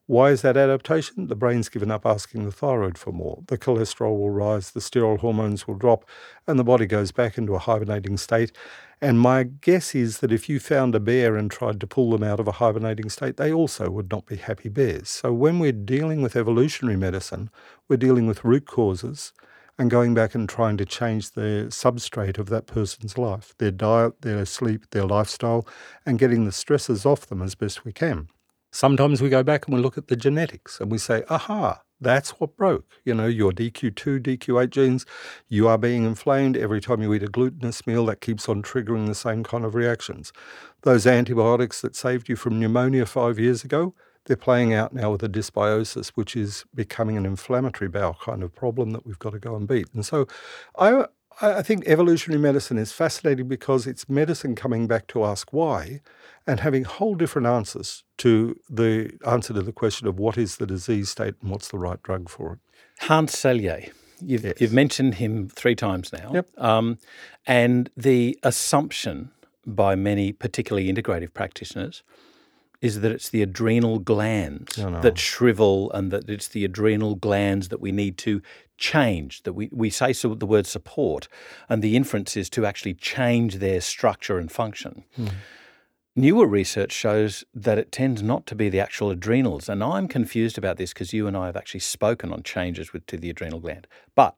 Why 0.07 0.29
is 0.29 0.41
that 0.41 0.55
adaptation? 0.55 1.27
The 1.27 1.35
brain's 1.35 1.67
given 1.67 1.91
up 1.91 2.05
asking 2.05 2.45
the 2.45 2.51
thyroid 2.53 2.97
for 2.97 3.11
more. 3.11 3.43
The 3.47 3.57
cholesterol 3.57 4.17
will 4.17 4.29
rise, 4.29 4.71
the 4.71 4.79
steroid 4.79 5.19
hormones 5.19 5.67
will 5.67 5.75
drop, 5.75 6.05
and 6.47 6.57
the 6.57 6.63
body 6.63 6.85
goes 6.85 7.11
back 7.11 7.37
into 7.37 7.55
a 7.55 7.59
hibernating 7.59 8.15
state. 8.15 8.53
And 9.01 9.19
my 9.19 9.43
guess 9.43 9.93
is 9.93 10.19
that 10.19 10.31
if 10.31 10.47
you 10.47 10.61
found 10.61 10.95
a 10.95 11.01
bear 11.01 11.35
and 11.35 11.51
tried 11.51 11.81
to 11.81 11.87
pull 11.87 12.11
them 12.11 12.23
out 12.23 12.39
of 12.39 12.47
a 12.47 12.53
hibernating 12.53 13.09
state, 13.09 13.35
they 13.35 13.51
also 13.51 13.89
would 13.89 14.09
not 14.09 14.25
be 14.25 14.37
happy 14.37 14.69
bears. 14.69 15.09
So 15.09 15.33
when 15.33 15.59
we're 15.59 15.73
dealing 15.73 16.21
with 16.21 16.37
evolutionary 16.37 16.95
medicine, 16.95 17.49
we're 17.89 17.97
dealing 17.97 18.27
with 18.27 18.45
root 18.45 18.65
causes 18.65 19.33
and 19.77 19.91
going 19.91 20.13
back 20.13 20.33
and 20.33 20.47
trying 20.47 20.77
to 20.77 20.85
change 20.85 21.31
the 21.31 21.67
substrate 21.67 22.37
of 22.37 22.47
that 22.47 22.65
person's 22.65 23.17
life, 23.17 23.53
their 23.57 23.71
diet, 23.71 24.21
their 24.21 24.45
sleep, 24.45 24.89
their 24.91 25.05
lifestyle, 25.05 25.67
and 26.05 26.17
getting 26.17 26.45
the 26.45 26.53
stresses 26.53 27.05
off 27.05 27.27
them 27.27 27.41
as 27.41 27.55
best 27.55 27.83
we 27.83 27.91
can. 27.91 28.29
Sometimes 28.77 29.23
we 29.23 29.29
go 29.29 29.41
back 29.41 29.65
and 29.65 29.75
we 29.75 29.81
look 29.81 29.97
at 29.97 30.07
the 30.07 30.15
genetics 30.15 30.79
and 30.79 30.91
we 30.91 30.99
say, 30.99 31.23
aha, 31.31 31.81
that's 31.99 32.29
what 32.39 32.55
broke. 32.55 32.85
You 33.05 33.15
know, 33.15 33.25
your 33.25 33.51
DQ2, 33.51 34.19
DQ8 34.19 34.69
genes, 34.69 35.03
you 35.47 35.67
are 35.67 35.79
being 35.79 36.05
inflamed 36.05 36.55
every 36.55 36.79
time 36.79 37.01
you 37.01 37.11
eat 37.15 37.23
a 37.23 37.27
glutinous 37.27 37.87
meal, 37.87 38.05
that 38.05 38.21
keeps 38.21 38.47
on 38.47 38.61
triggering 38.61 39.07
the 39.07 39.15
same 39.15 39.43
kind 39.43 39.65
of 39.65 39.73
reactions. 39.73 40.31
Those 40.83 41.07
antibiotics 41.07 41.81
that 41.81 41.95
saved 41.95 42.29
you 42.29 42.35
from 42.35 42.59
pneumonia 42.59 43.07
five 43.07 43.39
years 43.39 43.63
ago, 43.63 43.95
they're 44.25 44.37
playing 44.37 44.75
out 44.75 44.93
now 44.93 45.11
with 45.11 45.23
a 45.23 45.29
dysbiosis, 45.29 46.09
which 46.09 46.35
is 46.35 46.63
becoming 46.75 47.17
an 47.17 47.25
inflammatory 47.25 47.89
bowel 47.89 48.15
kind 48.21 48.43
of 48.43 48.53
problem 48.53 48.91
that 48.91 49.07
we've 49.07 49.17
got 49.17 49.31
to 49.31 49.39
go 49.39 49.55
and 49.55 49.67
beat. 49.67 49.87
And 49.95 50.05
so 50.05 50.27
I, 50.77 51.05
I 51.41 51.63
think 51.63 51.87
evolutionary 51.87 52.39
medicine 52.39 52.77
is 52.77 52.91
fascinating 52.91 53.47
because 53.47 53.87
it's 53.87 54.07
medicine 54.07 54.53
coming 54.53 54.85
back 54.85 55.07
to 55.07 55.25
ask 55.25 55.51
why 55.51 56.01
and 56.47 56.61
having 56.61 56.85
whole 56.85 57.15
different 57.15 57.47
answers 57.47 58.03
to 58.19 58.59
the 58.69 59.11
answer 59.27 59.53
to 59.53 59.61
the 59.61 59.73
question 59.73 60.07
of 60.07 60.17
what 60.17 60.37
is 60.37 60.57
the 60.57 60.65
disease 60.65 61.09
state 61.09 61.35
and 61.41 61.51
what's 61.51 61.67
the 61.67 61.77
right 61.77 62.01
drug 62.01 62.29
for 62.29 62.53
it. 62.53 62.59
Hans 62.99 63.35
Selye, 63.35 63.91
you've, 64.21 64.45
yes. 64.45 64.55
you've 64.59 64.73
mentioned 64.73 65.15
him 65.15 65.49
three 65.49 65.75
times 65.75 66.11
now. 66.13 66.31
Yep. 66.33 66.49
Um, 66.57 66.97
and 67.45 67.89
the 67.97 68.39
assumption 68.43 69.31
by 69.65 69.95
many, 69.95 70.31
particularly 70.31 70.91
integrative 70.91 71.33
practitioners, 71.33 72.01
is 72.81 73.01
that 73.01 73.11
it's 73.11 73.29
the 73.29 73.41
adrenal 73.41 73.99
glands 73.99 74.77
no, 74.77 74.89
no. 74.89 75.01
that 75.01 75.17
shrivel 75.17 75.91
and 75.91 76.11
that 76.11 76.29
it's 76.29 76.47
the 76.47 76.63
adrenal 76.63 77.15
glands 77.15 77.69
that 77.69 77.81
we 77.81 77.91
need 77.91 78.17
to 78.19 78.41
change, 78.77 79.43
that 79.43 79.53
we, 79.53 79.69
we 79.71 79.89
say 79.89 80.13
so 80.13 80.35
the 80.35 80.45
word 80.45 80.67
support, 80.67 81.27
and 81.67 81.81
the 81.81 81.95
inference 81.95 82.37
is 82.37 82.49
to 82.51 82.65
actually 82.65 82.93
change 82.93 83.55
their 83.55 83.81
structure 83.81 84.37
and 84.37 84.51
function. 84.51 85.03
Mm. 85.19 85.31
Newer 86.19 86.47
research 86.47 86.93
shows 86.93 87.45
that 87.53 87.77
it 87.77 87.91
tends 87.91 88.23
not 88.23 88.47
to 88.47 88.55
be 88.55 88.69
the 88.69 88.79
actual 88.79 89.11
adrenals, 89.11 89.69
and 89.69 89.83
I'm 89.83 90.07
confused 90.07 90.57
about 90.57 90.77
this 90.77 90.91
because 90.91 91.13
you 91.13 91.27
and 91.27 91.37
I 91.37 91.45
have 91.45 91.55
actually 91.55 91.81
spoken 91.81 92.33
on 92.33 92.41
changes 92.41 92.91
with, 92.91 93.05
to 93.05 93.17
the 93.17 93.29
adrenal 93.29 93.59
gland. 93.59 93.85
But 94.15 94.33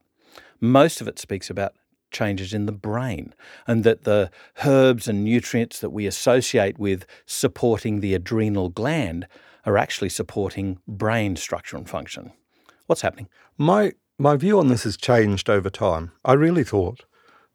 most 0.60 1.00
of 1.00 1.08
it 1.08 1.20
speaks 1.20 1.50
about 1.50 1.76
changes 2.12 2.54
in 2.54 2.66
the 2.66 2.74
brain, 2.74 3.34
and 3.66 3.86
that 3.86 4.04
the 4.04 4.30
herbs 4.66 5.08
and 5.08 5.24
nutrients 5.24 5.80
that 5.80 5.92
we 5.92 6.06
associate 6.06 6.78
with 6.78 7.06
supporting 7.26 8.02
the 8.02 8.14
adrenal 8.14 8.68
gland 8.68 9.26
are 9.66 9.78
actually 9.78 10.10
supporting 10.10 10.80
brain 10.86 11.38
structure 11.38 11.78
and 11.78 11.90
function. 11.90 12.34
What's 12.88 13.04
happening? 13.04 13.30
My 13.58 13.94
my 14.18 14.36
view 14.36 14.60
on 14.60 14.68
this 14.68 14.84
has 14.84 14.98
changed 14.98 15.50
over 15.50 15.70
time. 15.70 16.12
I 16.26 16.34
really 16.34 16.66
thought 16.66 17.06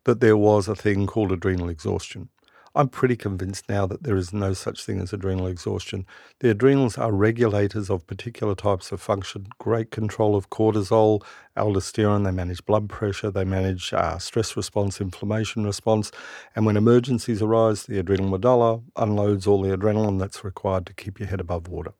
that 0.05 0.21
there 0.21 0.39
was 0.39 0.67
a 0.67 0.75
thing 0.75 1.07
called 1.07 1.31
adrenal 1.31 1.69
exhaustion. 1.69 2.31
I'm 2.77 2.89
pretty 2.89 3.15
convinced 3.15 3.69
now 3.69 3.87
that 3.87 4.03
there 4.03 4.17
is 4.17 4.33
no 4.33 4.53
such 4.53 4.85
thing 4.85 4.99
as 5.01 5.13
adrenal 5.13 5.47
exhaustion. 5.47 6.07
The 6.41 6.51
adrenals 6.51 6.99
are 6.99 7.13
regulators 7.13 7.89
of 7.89 8.05
particular 8.09 8.57
types 8.57 8.91
of 8.91 9.01
function, 9.01 9.47
great 9.59 9.93
control 9.93 10.35
of 10.35 10.51
cortisol, 10.51 11.23
aldosterone, 11.57 12.25
they 12.25 12.33
manage 12.33 12.65
blood 12.65 12.89
pressure, 12.89 13.31
they 13.31 13.45
manage 13.45 13.93
uh, 13.93 14.19
stress 14.19 14.57
response, 14.57 15.01
inflammation 15.01 15.65
response, 15.65 16.11
and 16.57 16.67
when 16.67 16.77
emergencies 16.77 17.41
arise, 17.41 17.85
the 17.85 18.01
adrenal 18.01 18.29
medulla 18.29 18.81
unloads 18.97 19.47
all 19.47 19.63
the 19.63 19.77
adrenaline 19.77 20.19
that's 20.19 20.43
required 20.43 20.85
to 20.87 20.95
keep 20.95 21.21
your 21.21 21.29
head 21.29 21.41
above 21.41 21.69
water. 21.69 21.93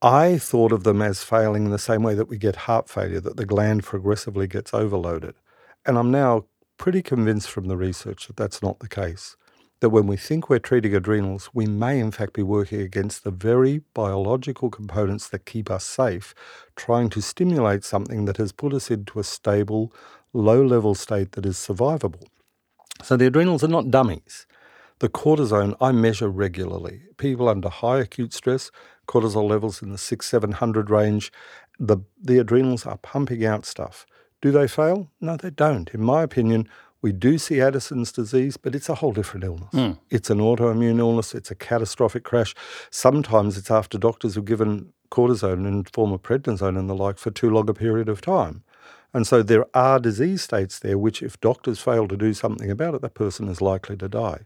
I 0.00 0.38
thought 0.38 0.72
of 0.72 0.84
them 0.84 1.02
as 1.02 1.22
failing 1.22 1.66
in 1.66 1.70
the 1.70 1.78
same 1.78 2.02
way 2.02 2.14
that 2.14 2.28
we 2.28 2.38
get 2.38 2.56
heart 2.56 2.88
failure, 2.88 3.20
that 3.20 3.36
the 3.36 3.46
gland 3.46 3.84
progressively 3.84 4.46
gets 4.46 4.72
overloaded. 4.72 5.34
And 5.86 5.98
I'm 5.98 6.10
now 6.10 6.46
pretty 6.76 7.02
convinced 7.02 7.50
from 7.50 7.66
the 7.66 7.76
research 7.76 8.26
that 8.26 8.36
that's 8.36 8.62
not 8.62 8.80
the 8.80 8.88
case. 8.88 9.36
That 9.80 9.90
when 9.90 10.06
we 10.06 10.16
think 10.16 10.48
we're 10.48 10.60
treating 10.60 10.94
adrenals, 10.94 11.50
we 11.52 11.66
may 11.66 11.98
in 12.00 12.10
fact 12.10 12.32
be 12.32 12.42
working 12.42 12.80
against 12.80 13.22
the 13.22 13.30
very 13.30 13.82
biological 13.92 14.70
components 14.70 15.28
that 15.28 15.44
keep 15.46 15.70
us 15.70 15.84
safe, 15.84 16.34
trying 16.76 17.10
to 17.10 17.20
stimulate 17.20 17.84
something 17.84 18.24
that 18.24 18.38
has 18.38 18.52
put 18.52 18.72
us 18.72 18.90
into 18.90 19.18
a 19.18 19.24
stable, 19.24 19.92
low 20.32 20.64
level 20.64 20.94
state 20.94 21.32
that 21.32 21.44
is 21.44 21.56
survivable. 21.56 22.24
So 23.02 23.16
the 23.16 23.26
adrenals 23.26 23.64
are 23.64 23.68
not 23.68 23.90
dummies. 23.90 24.46
The 25.00 25.08
cortisone 25.08 25.76
I 25.80 25.92
measure 25.92 26.28
regularly. 26.28 27.02
People 27.18 27.48
under 27.48 27.68
high 27.68 27.98
acute 27.98 28.32
stress, 28.32 28.70
cortisol 29.06 29.48
levels 29.48 29.82
in 29.82 29.90
the 29.90 29.98
six, 29.98 30.26
seven 30.26 30.52
hundred 30.52 30.88
range, 30.88 31.32
the, 31.78 31.98
the 32.22 32.38
adrenals 32.38 32.86
are 32.86 32.98
pumping 32.98 33.44
out 33.44 33.66
stuff. 33.66 34.06
Do 34.44 34.52
they 34.52 34.68
fail? 34.68 35.08
No, 35.22 35.38
they 35.38 35.48
don't. 35.48 35.88
In 35.94 36.02
my 36.02 36.22
opinion, 36.22 36.68
we 37.00 37.12
do 37.12 37.38
see 37.38 37.62
Addison's 37.62 38.12
disease, 38.12 38.58
but 38.58 38.74
it's 38.74 38.90
a 38.90 38.96
whole 38.96 39.12
different 39.12 39.42
illness. 39.42 39.70
Mm. 39.72 39.98
It's 40.10 40.28
an 40.28 40.36
autoimmune 40.36 40.98
illness, 40.98 41.34
it's 41.34 41.50
a 41.50 41.54
catastrophic 41.54 42.24
crash. 42.24 42.54
Sometimes 42.90 43.56
it's 43.56 43.70
after 43.70 43.96
doctors 43.96 44.34
have 44.34 44.44
given 44.44 44.92
cortisone 45.10 45.66
in 45.66 45.84
form 45.84 46.12
of 46.12 46.20
prednisone 46.20 46.78
and 46.78 46.90
the 46.90 46.94
like 46.94 47.16
for 47.16 47.30
too 47.30 47.48
long 47.48 47.70
a 47.70 47.72
period 47.72 48.06
of 48.06 48.20
time. 48.20 48.62
And 49.14 49.26
so 49.26 49.42
there 49.42 49.64
are 49.72 49.98
disease 49.98 50.42
states 50.42 50.78
there 50.78 50.98
which, 50.98 51.22
if 51.22 51.40
doctors 51.40 51.80
fail 51.80 52.06
to 52.06 52.16
do 52.16 52.34
something 52.34 52.70
about 52.70 52.92
it, 52.92 53.00
that 53.00 53.14
person 53.14 53.48
is 53.48 53.62
likely 53.62 53.96
to 53.96 54.10
die. 54.10 54.40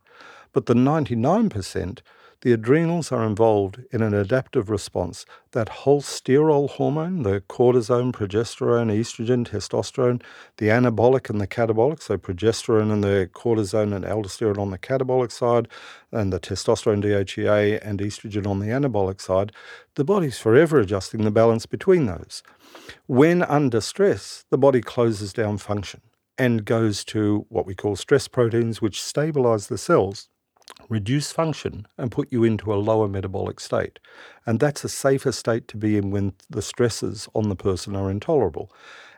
But 0.52 0.67
the 0.67 0.75
99% 0.75 2.02
the 2.42 2.52
adrenals 2.52 3.11
are 3.11 3.25
involved 3.25 3.80
in 3.90 4.00
an 4.00 4.14
adaptive 4.14 4.71
response. 4.71 5.26
That 5.52 5.68
whole 5.68 6.00
sterol 6.00 6.71
hormone, 6.71 7.25
the 7.25 7.40
cortisone, 7.49 8.12
progesterone, 8.12 8.97
estrogen, 8.97 9.45
testosterone, 9.45 10.23
the 10.59 10.68
anabolic 10.68 11.28
and 11.30 11.40
the 11.40 11.49
catabolic, 11.49 12.00
so 12.00 12.16
progesterone 12.16 12.92
and 12.92 13.02
the 13.02 13.28
cortisone 13.33 13.95
and 13.95 14.04
aldosterone 14.04 14.59
on 14.59 14.71
the 14.71 14.78
catabolic 14.78 15.33
side, 15.33 15.66
and 16.12 16.33
the 16.33 16.38
testosterone, 16.38 17.02
DHEA, 17.02 17.80
and 17.83 17.99
estrogen 17.99 18.47
on 18.47 18.61
the 18.61 18.68
anabolic 18.68 19.21
side, 19.21 19.50
the 19.97 20.04
body's 20.04 20.38
forever 20.38 20.78
adjusting 20.78 21.25
the 21.25 21.30
balance 21.33 21.66
between 21.66 22.07
those. 22.07 22.42
When 23.07 23.42
under 23.42 23.80
stress, 23.80 24.45
the 24.50 24.59
body 24.59 24.80
closes 24.80 25.33
down 25.33 25.59
function 25.59 26.02
and 26.38 26.64
goes 26.64 27.04
to 27.07 27.47
what 27.49 27.66
we 27.66 27.75
call 27.75 27.97
stress 27.97 28.28
proteins, 28.28 28.80
which 28.80 29.02
stabilize 29.02 29.66
the 29.66 29.78
cells 29.78 30.28
reduce 30.89 31.33
function 31.33 31.87
and 31.97 32.11
put 32.11 32.33
you 32.33 32.45
into 32.45 32.73
a 32.73 32.77
lower 32.77 33.09
metabolic 33.09 33.61
state. 33.61 33.99
And 34.47 34.61
that's 34.61 34.85
a 34.85 34.89
safer 34.89 35.33
state 35.33 35.69
to 35.69 35.77
be 35.77 35.97
in 35.97 36.11
when 36.11 36.35
the 36.49 36.63
stresses 36.63 37.29
on 37.35 37.49
the 37.49 37.57
person 37.57 37.97
are 37.97 38.11
intolerable. 38.11 38.73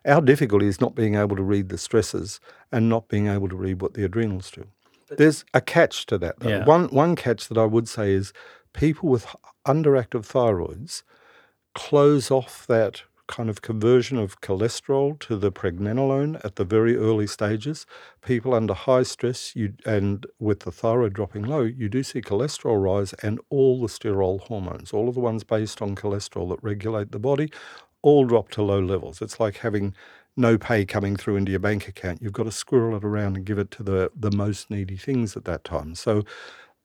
Our 0.05 0.21
difficulty 0.21 0.67
is 0.67 0.81
not 0.81 0.95
being 0.95 1.15
able 1.15 1.37
to 1.37 1.43
read 1.43 1.69
the 1.69 1.79
stresses 1.79 2.41
and 2.73 2.89
not 2.89 3.09
being 3.09 3.27
able 3.27 3.49
to 3.49 3.57
read 3.57 3.83
what 3.83 3.95
the 3.95 4.05
adrenals 4.05 4.51
do. 4.51 4.67
There's 5.09 5.45
a 5.53 5.61
catch 5.61 6.07
to 6.07 6.19
that. 6.19 6.37
Yeah. 6.41 6.65
One, 6.65 6.89
one 6.89 7.17
catch 7.17 7.49
that 7.49 7.59
I 7.59 7.65
would 7.65 7.89
say 7.89 8.13
is 8.13 8.33
people 8.73 9.09
with 9.09 9.27
underactive 9.67 10.27
thyroids 10.27 11.03
close 11.75 12.31
off 12.31 12.67
that 12.67 13.03
kind 13.31 13.49
of 13.49 13.63
conversion 13.63 14.19
of 14.19 14.41
cholesterol 14.41 15.19
to 15.21 15.37
the 15.37 15.53
pregnenolone 15.53 16.45
at 16.45 16.57
the 16.57 16.65
very 16.65 16.97
early 16.97 17.29
stages. 17.29 17.87
People 18.23 18.53
under 18.53 18.75
high 18.75 19.05
stress 19.05 19.55
you, 19.55 19.73
and 19.87 20.27
with 20.41 20.61
the 20.61 20.73
thyroid 20.73 21.13
dropping 21.15 21.45
low, 21.45 21.63
you 21.63 21.89
do 21.89 22.03
see 22.03 22.21
cholesterol 22.21 22.83
rise 22.83 23.13
and 23.23 23.41
all 23.49 23.81
the 23.81 23.87
sterol 23.87 24.41
hormones, 24.41 24.93
all 24.93 25.09
of 25.09 25.15
the 25.15 25.21
ones 25.21 25.45
based 25.45 25.81
on 25.81 25.95
cholesterol 25.95 26.49
that 26.51 26.63
regulate 26.63 27.13
the 27.13 27.21
body, 27.21 27.51
all 28.03 28.27
drop 28.27 28.51
to 28.51 28.63
low 28.63 28.81
levels. 28.81 29.23
It's 29.23 29.39
like 29.39 29.59
having 29.59 29.95
no 30.37 30.59
pay 30.59 30.85
coming 30.85 31.15
through 31.15 31.37
into 31.37 31.53
your 31.53 31.61
bank 31.61 31.87
account. 31.87 32.21
You've 32.21 32.33
got 32.33 32.45
to 32.45 32.53
squirrel 32.53 32.97
it 32.97 33.05
around 33.05 33.37
and 33.37 33.45
give 33.45 33.59
it 33.59 33.71
to 33.73 33.85
the, 33.85 34.11
the 34.15 34.33
most 34.33 34.71
needy 34.71 34.97
things 34.97 35.37
at 35.37 35.45
that 35.45 35.63
time. 35.63 35.95
So 35.95 36.25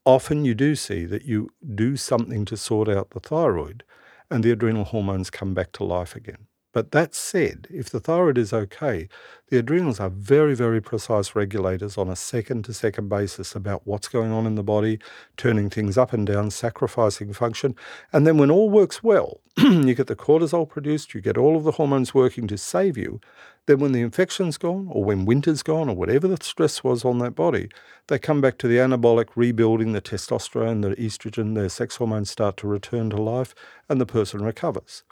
often 0.06 0.46
you 0.46 0.54
do 0.54 0.76
see 0.76 1.06
that 1.06 1.26
you 1.26 1.50
do 1.74 1.98
something 1.98 2.46
to 2.46 2.56
sort 2.56 2.88
out 2.88 3.10
the 3.10 3.20
thyroid 3.20 3.84
and 4.30 4.44
the 4.44 4.52
adrenal 4.52 4.86
hormones 4.86 5.30
come 5.30 5.54
back 5.54 5.72
to 5.74 5.84
life 5.84 6.16
again. 6.16 6.48
But 6.76 6.92
that 6.92 7.16
said, 7.16 7.70
if 7.72 7.90
the 7.90 8.02
thyroid 8.02 8.38
is 8.38 8.52
okay, 8.52 9.08
the 9.48 9.58
adrenals 9.58 10.02
are 10.02 10.10
very, 10.10 10.54
very 10.56 10.82
precise 10.82 11.34
regulators 11.34 11.98
on 11.98 12.10
a 12.10 12.18
second 12.18 12.66
to 12.66 12.74
second 12.74 13.08
basis 13.08 13.56
about 13.56 13.88
what's 13.88 14.10
going 14.10 14.34
on 14.34 14.46
in 14.46 14.56
the 14.56 14.64
body, 14.64 15.00
turning 15.38 15.70
things 15.70 15.98
up 15.98 16.12
and 16.12 16.28
down, 16.28 16.52
sacrificing 16.52 17.32
function. 17.32 17.76
And 18.12 18.28
then 18.28 18.38
when 18.38 18.52
all 18.52 18.70
works 18.70 19.02
well, 19.02 19.40
you 19.58 19.96
get 19.96 20.08
the 20.08 20.18
cortisol 20.18 20.68
produced, 20.68 21.14
you 21.14 21.22
get 21.22 21.38
all 21.38 21.56
of 21.56 21.64
the 21.64 21.72
hormones 21.72 22.14
working 22.14 22.46
to 22.48 22.58
save 22.58 22.98
you. 22.98 23.22
Then 23.68 23.80
when 23.80 23.94
the 23.94 24.02
infection's 24.02 24.58
gone, 24.58 24.88
or 24.92 25.04
when 25.04 25.26
winter's 25.26 25.64
gone, 25.64 25.90
or 25.90 25.96
whatever 25.96 26.28
the 26.28 26.44
stress 26.44 26.84
was 26.84 27.04
on 27.04 27.18
that 27.20 27.32
body, 27.32 27.70
they 28.08 28.20
come 28.20 28.40
back 28.40 28.58
to 28.60 28.68
the 28.68 28.78
anabolic, 28.78 29.30
rebuilding 29.36 29.94
the 29.94 30.02
testosterone, 30.02 30.84
the 30.84 30.96
estrogen, 30.96 31.56
their 31.56 31.70
sex 31.70 31.96
hormones 31.96 32.30
start 32.30 32.58
to 32.58 32.68
return 32.68 33.10
to 33.10 33.18
life, 33.18 33.56
and 33.90 34.00
the 34.00 34.06
person 34.06 34.44
recovers. 34.44 35.04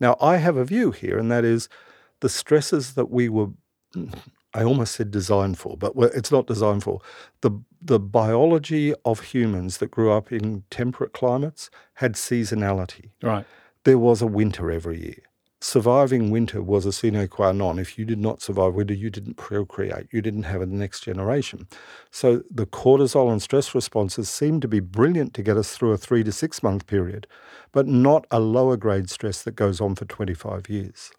Now, 0.00 0.16
I 0.20 0.38
have 0.38 0.56
a 0.56 0.64
view 0.64 0.90
here, 0.90 1.16
and 1.16 1.30
that 1.30 1.44
is 1.44 1.68
the 2.20 2.28
stresses 2.28 2.94
that 2.94 3.10
we 3.10 3.28
were, 3.28 3.50
I 4.54 4.64
almost 4.64 4.96
said 4.96 5.12
designed 5.12 5.58
for, 5.58 5.76
but 5.76 5.92
it's 5.96 6.32
not 6.32 6.48
designed 6.48 6.82
for. 6.82 7.00
The, 7.40 7.52
the 7.80 8.00
biology 8.00 8.94
of 9.04 9.20
humans 9.20 9.78
that 9.78 9.92
grew 9.92 10.10
up 10.10 10.32
in 10.32 10.64
temperate 10.70 11.12
climates 11.12 11.70
had 11.94 12.14
seasonality. 12.14 13.10
Right. 13.22 13.46
There 13.84 13.98
was 13.98 14.20
a 14.22 14.26
winter 14.26 14.70
every 14.72 15.00
year 15.00 15.22
surviving 15.62 16.30
winter 16.30 16.60
was 16.60 16.84
a 16.84 16.92
sine 16.92 17.28
qua 17.28 17.52
non. 17.52 17.78
If 17.78 17.96
you 17.98 18.04
did 18.04 18.18
not 18.18 18.42
survive 18.42 18.74
winter, 18.74 18.94
you 18.94 19.10
didn't 19.10 19.34
procreate, 19.34 20.08
you 20.10 20.20
didn't 20.20 20.42
have 20.42 20.60
a 20.60 20.66
next 20.66 21.00
generation. 21.00 21.68
So 22.10 22.42
the 22.50 22.66
cortisol 22.66 23.30
and 23.30 23.40
stress 23.40 23.74
responses 23.74 24.28
seem 24.28 24.60
to 24.60 24.68
be 24.68 24.80
brilliant 24.80 25.34
to 25.34 25.42
get 25.42 25.56
us 25.56 25.76
through 25.76 25.92
a 25.92 25.98
three 25.98 26.24
to 26.24 26.32
six 26.32 26.62
month 26.62 26.86
period, 26.86 27.26
but 27.70 27.86
not 27.86 28.26
a 28.30 28.40
lower 28.40 28.76
grade 28.76 29.08
stress 29.08 29.42
that 29.42 29.54
goes 29.54 29.80
on 29.80 29.94
for 29.94 30.04
25 30.04 30.68
years. 30.68 31.12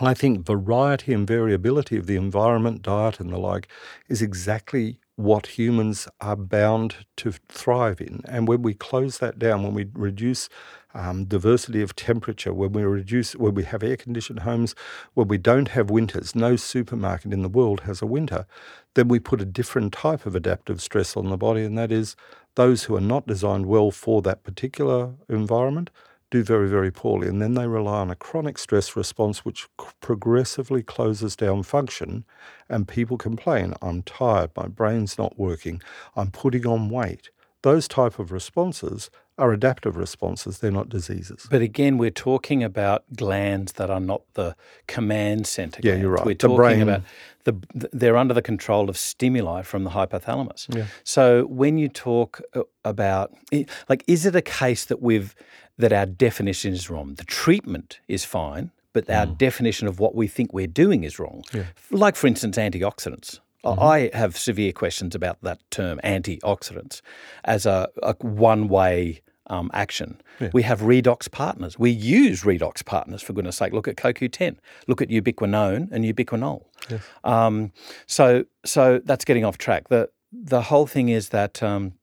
I 0.00 0.12
think 0.12 0.44
variety 0.44 1.14
and 1.14 1.26
variability 1.26 1.96
of 1.96 2.06
the 2.06 2.16
environment, 2.16 2.82
diet, 2.82 3.18
and 3.18 3.30
the 3.30 3.38
like 3.38 3.68
is 4.08 4.20
exactly 4.20 4.98
what 5.14 5.46
humans 5.58 6.06
are 6.20 6.36
bound 6.36 7.06
to 7.16 7.32
thrive 7.48 8.02
in. 8.02 8.20
And 8.28 8.46
when 8.46 8.60
we 8.60 8.74
close 8.74 9.18
that 9.18 9.38
down, 9.38 9.62
when 9.62 9.72
we 9.72 9.86
reduce 9.94 10.50
um, 10.96 11.24
diversity 11.26 11.82
of 11.82 11.94
temperature, 11.94 12.52
when 12.52 12.72
we 12.72 12.82
reduce, 12.82 13.36
when 13.36 13.54
we 13.54 13.64
have 13.64 13.82
air 13.82 13.96
conditioned 13.96 14.40
homes, 14.40 14.74
when 15.14 15.28
we 15.28 15.38
don't 15.38 15.68
have 15.68 15.90
winters, 15.90 16.34
no 16.34 16.56
supermarket 16.56 17.32
in 17.32 17.42
the 17.42 17.48
world 17.48 17.80
has 17.80 18.00
a 18.00 18.06
winter, 18.06 18.46
then 18.94 19.08
we 19.08 19.18
put 19.18 19.42
a 19.42 19.44
different 19.44 19.92
type 19.92 20.24
of 20.24 20.34
adaptive 20.34 20.80
stress 20.80 21.16
on 21.16 21.28
the 21.28 21.36
body, 21.36 21.64
and 21.64 21.76
that 21.76 21.92
is 21.92 22.16
those 22.54 22.84
who 22.84 22.96
are 22.96 23.00
not 23.00 23.26
designed 23.26 23.66
well 23.66 23.90
for 23.90 24.22
that 24.22 24.42
particular 24.42 25.12
environment 25.28 25.90
do 26.30 26.42
very, 26.42 26.68
very 26.68 26.90
poorly. 26.90 27.28
And 27.28 27.40
then 27.40 27.54
they 27.54 27.68
rely 27.68 28.00
on 28.00 28.10
a 28.10 28.16
chronic 28.16 28.58
stress 28.58 28.96
response, 28.96 29.44
which 29.44 29.68
progressively 30.00 30.82
closes 30.82 31.36
down 31.36 31.62
function. 31.62 32.24
And 32.68 32.88
people 32.88 33.16
complain, 33.16 33.74
I'm 33.80 34.02
tired, 34.02 34.50
my 34.56 34.66
brain's 34.66 35.18
not 35.18 35.38
working, 35.38 35.80
I'm 36.16 36.30
putting 36.30 36.66
on 36.66 36.88
weight. 36.88 37.30
Those 37.62 37.86
type 37.86 38.18
of 38.18 38.32
responses 38.32 39.10
are 39.38 39.52
adaptive 39.52 39.96
responses, 39.96 40.58
they're 40.60 40.70
not 40.70 40.88
diseases. 40.88 41.46
But 41.50 41.60
again, 41.60 41.98
we're 41.98 42.10
talking 42.10 42.62
about 42.62 43.04
glands 43.14 43.72
that 43.72 43.90
are 43.90 44.00
not 44.00 44.22
the 44.34 44.56
command 44.86 45.46
center. 45.46 45.80
Yeah, 45.82 45.96
you're 45.96 46.10
right. 46.10 46.24
We're 46.24 46.32
the 46.32 46.48
talking 46.48 46.56
brain. 46.56 46.82
about 46.82 47.02
the 47.44 47.54
they're 47.92 48.16
under 48.16 48.34
the 48.34 48.42
control 48.42 48.88
of 48.88 48.96
stimuli 48.96 49.62
from 49.62 49.84
the 49.84 49.90
hypothalamus. 49.90 50.74
Yeah. 50.74 50.86
So 51.04 51.46
when 51.46 51.78
you 51.78 51.88
talk 51.88 52.40
uh, 52.54 52.62
about 52.84 53.32
like 53.88 54.04
is 54.06 54.26
it 54.26 54.34
a 54.34 54.42
case 54.42 54.86
that 54.86 55.02
we've 55.02 55.34
that 55.78 55.92
our 55.92 56.06
definition 56.06 56.72
is 56.72 56.88
wrong? 56.88 57.14
The 57.14 57.24
treatment 57.24 58.00
is 58.08 58.24
fine, 58.24 58.70
but 58.92 59.08
our 59.10 59.26
mm. 59.26 59.36
definition 59.36 59.86
of 59.86 60.00
what 60.00 60.14
we 60.14 60.26
think 60.26 60.52
we're 60.52 60.66
doing 60.66 61.04
is 61.04 61.18
wrong. 61.18 61.44
Yeah. 61.52 61.64
Like 61.90 62.16
for 62.16 62.26
instance 62.26 62.56
antioxidants. 62.56 63.40
Mm-hmm. 63.64 63.82
I 63.82 64.10
have 64.12 64.36
severe 64.36 64.72
questions 64.72 65.14
about 65.14 65.38
that 65.42 65.58
term, 65.70 65.98
antioxidants, 66.04 67.00
as 67.44 67.66
a, 67.66 67.88
a 68.02 68.14
one 68.20 68.68
way 68.68 69.22
um, 69.48 69.70
action. 69.72 70.20
Yeah. 70.40 70.50
We 70.52 70.62
have 70.62 70.80
redox 70.80 71.30
partners. 71.30 71.78
We 71.78 71.90
use 71.90 72.42
redox 72.42 72.84
partners, 72.84 73.22
for 73.22 73.32
goodness 73.32 73.56
sake. 73.56 73.72
Look 73.72 73.88
at 73.88 73.96
CoQ10. 73.96 74.56
Look 74.86 75.00
at 75.02 75.08
ubiquinone 75.08 75.88
and 75.90 76.04
ubiquinol. 76.04 76.64
Yes. 76.90 77.02
Um, 77.24 77.72
so, 78.06 78.44
so 78.64 79.00
that's 79.04 79.24
getting 79.24 79.44
off 79.44 79.58
track. 79.58 79.88
The, 79.88 80.10
the 80.32 80.62
whole 80.62 80.86
thing 80.86 81.08
is 81.08 81.30
that 81.30 81.62
um, 81.62 81.94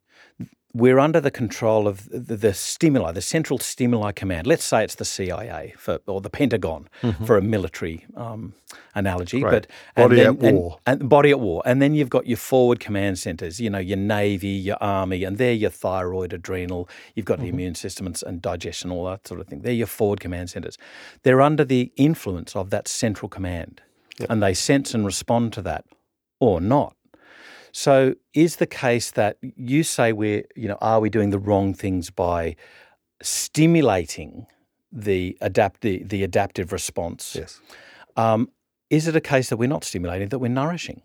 we're 0.75 0.97
under 0.97 1.21
the 1.21 1.29
control 1.29 1.87
of 1.87 2.09
the, 2.09 2.35
the, 2.35 2.53
stimuli, 2.53 3.11
the 3.11 3.21
central 3.21 3.59
stimuli 3.59 4.11
command. 4.11 4.47
Let's 4.47 4.63
say 4.63 4.83
it's 4.83 4.95
the 4.95 5.05
CIA 5.05 5.75
for, 5.77 5.99
or 6.07 6.19
the 6.19 6.31
Pentagon 6.31 6.89
mm-hmm. 7.03 7.25
for 7.25 7.37
a 7.37 7.43
military 7.43 8.05
um, 8.17 8.55
analogy. 8.95 9.41
But 9.41 9.67
body 9.95 10.15
then, 10.15 10.25
at 10.25 10.39
war, 10.39 10.79
and, 10.87 11.01
and, 11.01 11.09
body 11.09 11.29
at 11.29 11.39
war, 11.39 11.61
and 11.63 11.79
then 11.79 11.93
you've 11.93 12.09
got 12.09 12.25
your 12.25 12.37
forward 12.37 12.79
command 12.79 13.19
centers. 13.19 13.61
You 13.61 13.69
know, 13.69 13.77
your 13.77 13.97
navy, 13.97 14.47
your 14.47 14.77
army, 14.81 15.23
and 15.23 15.37
they're 15.37 15.53
your 15.53 15.69
thyroid, 15.69 16.33
adrenal. 16.33 16.89
You've 17.13 17.27
got 17.27 17.35
mm-hmm. 17.35 17.43
the 17.43 17.49
immune 17.49 17.75
system 17.75 18.07
and, 18.07 18.19
and 18.25 18.41
digestion, 18.41 18.89
all 18.89 19.05
that 19.05 19.27
sort 19.27 19.41
of 19.41 19.47
thing. 19.47 19.61
They're 19.61 19.73
your 19.73 19.87
forward 19.87 20.21
command 20.21 20.49
centers. 20.49 20.79
They're 21.21 21.41
under 21.41 21.63
the 21.63 21.91
influence 21.97 22.55
of 22.55 22.71
that 22.71 22.87
central 22.87 23.29
command, 23.29 23.81
yep. 24.17 24.31
and 24.31 24.41
they 24.41 24.55
sense 24.55 24.95
and 24.95 25.05
respond 25.05 25.53
to 25.53 25.61
that, 25.61 25.85
or 26.39 26.59
not. 26.59 26.95
So, 27.73 28.13
is 28.35 28.57
the 28.57 28.67
case 28.67 29.11
that 29.11 29.37
you 29.41 29.81
say 29.81 30.13
we're, 30.13 30.43
you 30.55 30.67
know, 30.67 30.77
are 30.79 30.99
we 30.99 31.09
doing 31.09 31.31
the 31.31 31.39
wrong 31.39 31.73
things 31.73 32.11
by 32.11 32.55
stimulating 33.21 34.45
the 34.91 35.35
adapt 35.41 35.81
the, 35.81 36.03
the 36.03 36.23
adaptive 36.23 36.71
response? 36.71 37.35
Yes. 37.37 37.59
Um, 38.15 38.49
is 38.91 39.07
it 39.07 39.15
a 39.15 39.21
case 39.21 39.49
that 39.49 39.57
we're 39.57 39.67
not 39.67 39.83
stimulating, 39.83 40.29
that 40.29 40.37
we're 40.37 40.49
nourishing? 40.49 41.01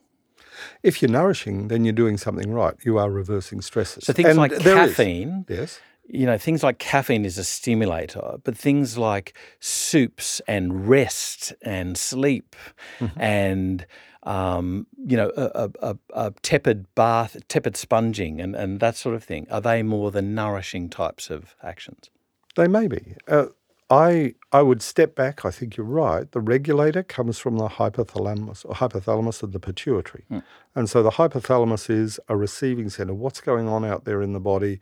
If 0.82 1.00
you're 1.00 1.10
nourishing, 1.10 1.68
then 1.68 1.84
you're 1.84 1.94
doing 1.94 2.18
something 2.18 2.52
right. 2.52 2.74
You 2.84 2.98
are 2.98 3.10
reversing 3.10 3.62
stresses. 3.62 4.04
So 4.04 4.12
things 4.12 4.28
and 4.28 4.38
like 4.38 4.58
caffeine, 4.58 5.46
is, 5.48 5.58
yes, 5.58 5.80
you 6.08 6.26
know, 6.26 6.36
things 6.36 6.62
like 6.62 6.78
caffeine 6.78 7.24
is 7.24 7.38
a 7.38 7.44
stimulator, 7.44 8.36
but 8.44 8.56
things 8.56 8.98
like 8.98 9.34
soups 9.60 10.42
and 10.46 10.86
rest 10.86 11.54
and 11.62 11.96
sleep 11.96 12.56
mm-hmm. 12.98 13.18
and 13.18 13.86
um, 14.28 14.86
you 15.06 15.16
know, 15.16 15.32
a, 15.36 15.70
a, 15.80 15.96
a, 16.12 16.30
tepid 16.42 16.94
bath, 16.94 17.36
tepid 17.48 17.78
sponging, 17.78 18.42
and, 18.42 18.54
and 18.54 18.78
that 18.80 18.94
sort 18.94 19.14
of 19.14 19.24
thing? 19.24 19.46
Are 19.50 19.60
they 19.60 19.82
more 19.82 20.10
the 20.10 20.20
nourishing 20.20 20.90
types 20.90 21.30
of 21.30 21.56
actions? 21.62 22.10
They 22.54 22.68
may 22.68 22.88
be. 22.88 23.14
Uh, 23.26 23.46
I 23.88 24.34
I 24.52 24.60
would 24.60 24.82
step 24.82 25.14
back. 25.14 25.46
I 25.46 25.50
think 25.50 25.78
you're 25.78 25.86
right. 25.86 26.30
The 26.30 26.40
regulator 26.40 27.02
comes 27.02 27.38
from 27.38 27.56
the 27.56 27.68
hypothalamus, 27.68 28.66
or 28.66 28.74
hypothalamus 28.74 29.42
of 29.42 29.52
the 29.52 29.58
pituitary, 29.58 30.24
hmm. 30.28 30.40
and 30.74 30.90
so 30.90 31.02
the 31.02 31.12
hypothalamus 31.12 31.88
is 31.88 32.20
a 32.28 32.36
receiving 32.36 32.90
center. 32.90 33.14
What's 33.14 33.40
going 33.40 33.66
on 33.66 33.82
out 33.82 34.04
there 34.04 34.20
in 34.20 34.34
the 34.34 34.40
body? 34.40 34.78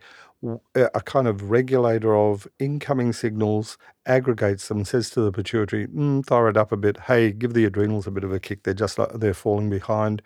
A 0.75 1.01
kind 1.01 1.27
of 1.27 1.49
regulator 1.49 2.15
of 2.15 2.47
incoming 2.59 3.11
signals, 3.11 3.77
aggregates 4.05 4.67
them, 4.67 4.85
says 4.85 5.09
to 5.09 5.21
the 5.21 5.31
pituitary, 5.31 5.87
mm, 5.87 6.23
thyroid 6.23 6.55
up 6.55 6.71
a 6.71 6.77
bit. 6.77 6.99
Hey, 7.01 7.31
give 7.31 7.53
the 7.53 7.65
adrenals 7.65 8.05
a 8.05 8.11
bit 8.11 8.23
of 8.23 8.31
a 8.31 8.39
kick. 8.39 8.63
They're 8.63 8.73
just 8.75 8.99
like 8.99 9.13
they're 9.13 9.33
falling 9.33 9.69
behind, 9.69 10.21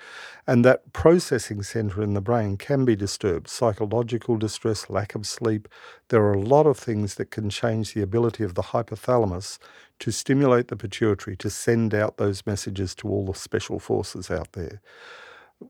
and 0.45 0.65
that 0.65 0.91
processing 0.91 1.63
center 1.63 2.01
in 2.03 2.13
the 2.13 2.21
brain 2.21 2.57
can 2.57 2.83
be 2.83 2.95
disturbed. 2.95 3.47
Psychological 3.47 4.37
distress, 4.37 4.89
lack 4.89 5.15
of 5.15 5.25
sleep. 5.25 5.69
There 6.09 6.23
are 6.23 6.33
a 6.33 6.41
lot 6.41 6.67
of 6.67 6.77
things 6.77 7.15
that 7.15 7.31
can 7.31 7.49
change 7.49 7.93
the 7.93 8.01
ability 8.01 8.43
of 8.43 8.55
the 8.55 8.63
hypothalamus 8.63 9.59
to 9.99 10.11
stimulate 10.11 10.67
the 10.67 10.75
pituitary 10.75 11.37
to 11.37 11.49
send 11.49 11.93
out 11.93 12.17
those 12.17 12.45
messages 12.45 12.95
to 12.95 13.07
all 13.07 13.25
the 13.25 13.33
special 13.33 13.79
forces 13.79 14.29
out 14.29 14.51
there 14.53 14.81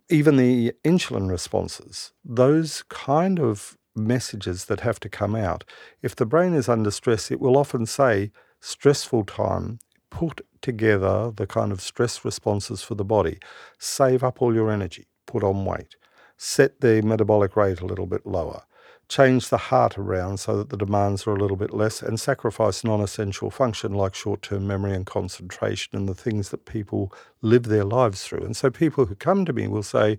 even 0.09 0.37
the 0.37 0.73
insulin 0.85 1.29
responses, 1.29 2.13
those 2.23 2.83
kind 2.89 3.39
of 3.39 3.77
messages 3.95 4.65
that 4.65 4.81
have 4.81 4.99
to 5.01 5.09
come 5.09 5.35
out. 5.35 5.63
If 6.01 6.15
the 6.15 6.25
brain 6.25 6.53
is 6.53 6.69
under 6.69 6.91
stress, 6.91 7.31
it 7.31 7.39
will 7.39 7.57
often 7.57 7.85
say, 7.85 8.31
stressful 8.59 9.25
time, 9.25 9.79
put 10.09 10.41
together 10.61 11.31
the 11.35 11.47
kind 11.47 11.71
of 11.71 11.81
stress 11.81 12.23
responses 12.23 12.83
for 12.83 12.95
the 12.95 13.05
body, 13.05 13.39
save 13.79 14.23
up 14.23 14.41
all 14.41 14.53
your 14.53 14.71
energy, 14.71 15.07
put 15.25 15.43
on 15.43 15.65
weight, 15.65 15.95
set 16.37 16.81
the 16.81 17.01
metabolic 17.01 17.55
rate 17.55 17.81
a 17.81 17.85
little 17.85 18.05
bit 18.05 18.25
lower, 18.25 18.63
change 19.09 19.49
the 19.49 19.57
heart 19.57 19.97
around 19.97 20.37
so 20.37 20.55
that 20.57 20.69
the 20.69 20.77
demands 20.77 21.27
are 21.27 21.33
a 21.33 21.39
little 21.39 21.57
bit 21.57 21.73
less, 21.73 22.01
and 22.01 22.19
sacrifice 22.19 22.83
non 22.83 23.01
essential 23.01 23.49
function 23.49 23.93
like 23.93 24.15
short 24.15 24.41
term 24.41 24.67
memory 24.67 24.93
and 24.93 25.05
concentration 25.05 25.97
and 25.97 26.07
the 26.07 26.15
things 26.15 26.49
that 26.49 26.65
people 26.65 27.11
live 27.41 27.63
their 27.63 27.83
lives 27.83 28.23
through. 28.23 28.43
And 28.43 28.55
so 28.55 28.69
people 28.69 29.05
who 29.05 29.15
come 29.15 29.45
to 29.45 29.53
me 29.53 29.67
will 29.67 29.83
say, 29.83 30.17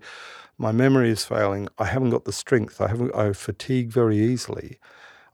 my 0.57 0.71
memory 0.71 1.09
is 1.09 1.25
failing. 1.25 1.67
I 1.77 1.85
haven't 1.85 2.11
got 2.11 2.25
the 2.25 2.31
strength. 2.31 2.79
I 2.79 2.87
haven't. 2.87 3.15
I 3.15 3.33
fatigue 3.33 3.89
very 3.89 4.17
easily. 4.17 4.79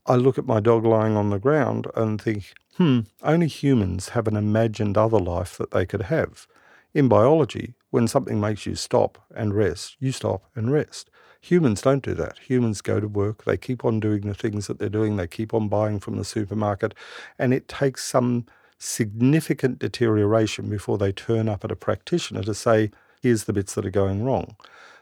I 0.05 0.15
look 0.15 0.37
at 0.37 0.45
my 0.45 0.59
dog 0.59 0.85
lying 0.85 1.15
on 1.15 1.29
the 1.29 1.39
ground 1.39 1.87
and 1.95 2.21
think, 2.21 2.53
hmm, 2.77 3.01
only 3.21 3.47
humans 3.47 4.09
have 4.09 4.27
an 4.27 4.35
imagined 4.35 4.97
other 4.97 5.19
life 5.19 5.57
that 5.57 5.71
they 5.71 5.85
could 5.85 6.03
have. 6.03 6.47
In 6.93 7.07
biology, 7.07 7.75
when 7.91 8.07
something 8.07 8.39
makes 8.39 8.65
you 8.65 8.75
stop 8.75 9.19
and 9.35 9.53
rest, 9.53 9.97
you 9.99 10.11
stop 10.11 10.45
and 10.55 10.71
rest. 10.71 11.09
Humans 11.41 11.81
don't 11.81 12.03
do 12.03 12.13
that. 12.15 12.37
Humans 12.39 12.81
go 12.81 12.99
to 12.99 13.07
work, 13.07 13.45
they 13.45 13.57
keep 13.57 13.85
on 13.85 13.99
doing 13.99 14.21
the 14.21 14.33
things 14.33 14.67
that 14.67 14.79
they're 14.79 14.89
doing, 14.89 15.15
they 15.15 15.27
keep 15.27 15.53
on 15.53 15.69
buying 15.69 15.99
from 15.99 16.17
the 16.17 16.25
supermarket, 16.25 16.93
and 17.37 17.53
it 17.53 17.67
takes 17.67 18.03
some 18.03 18.45
significant 18.77 19.79
deterioration 19.79 20.69
before 20.69 20.97
they 20.97 21.11
turn 21.11 21.47
up 21.47 21.63
at 21.63 21.71
a 21.71 21.75
practitioner 21.75 22.41
to 22.43 22.53
say, 22.53 22.91
here's 23.21 23.45
the 23.45 23.53
bits 23.53 23.75
that 23.75 23.85
are 23.85 23.91
going 23.91 24.23
wrong. 24.23 24.55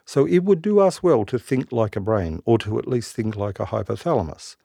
So 0.07 0.25
it 0.25 0.45
would 0.45 0.61
do 0.61 0.79
us 0.79 1.03
well 1.03 1.25
to 1.25 1.37
think 1.37 1.73
like 1.73 1.97
a 1.97 1.99
brain, 1.99 2.41
or 2.45 2.57
to 2.59 2.79
at 2.79 2.87
least 2.87 3.13
think 3.13 3.35
like 3.35 3.59
a 3.59 3.65
hypothalamus, 3.65 4.55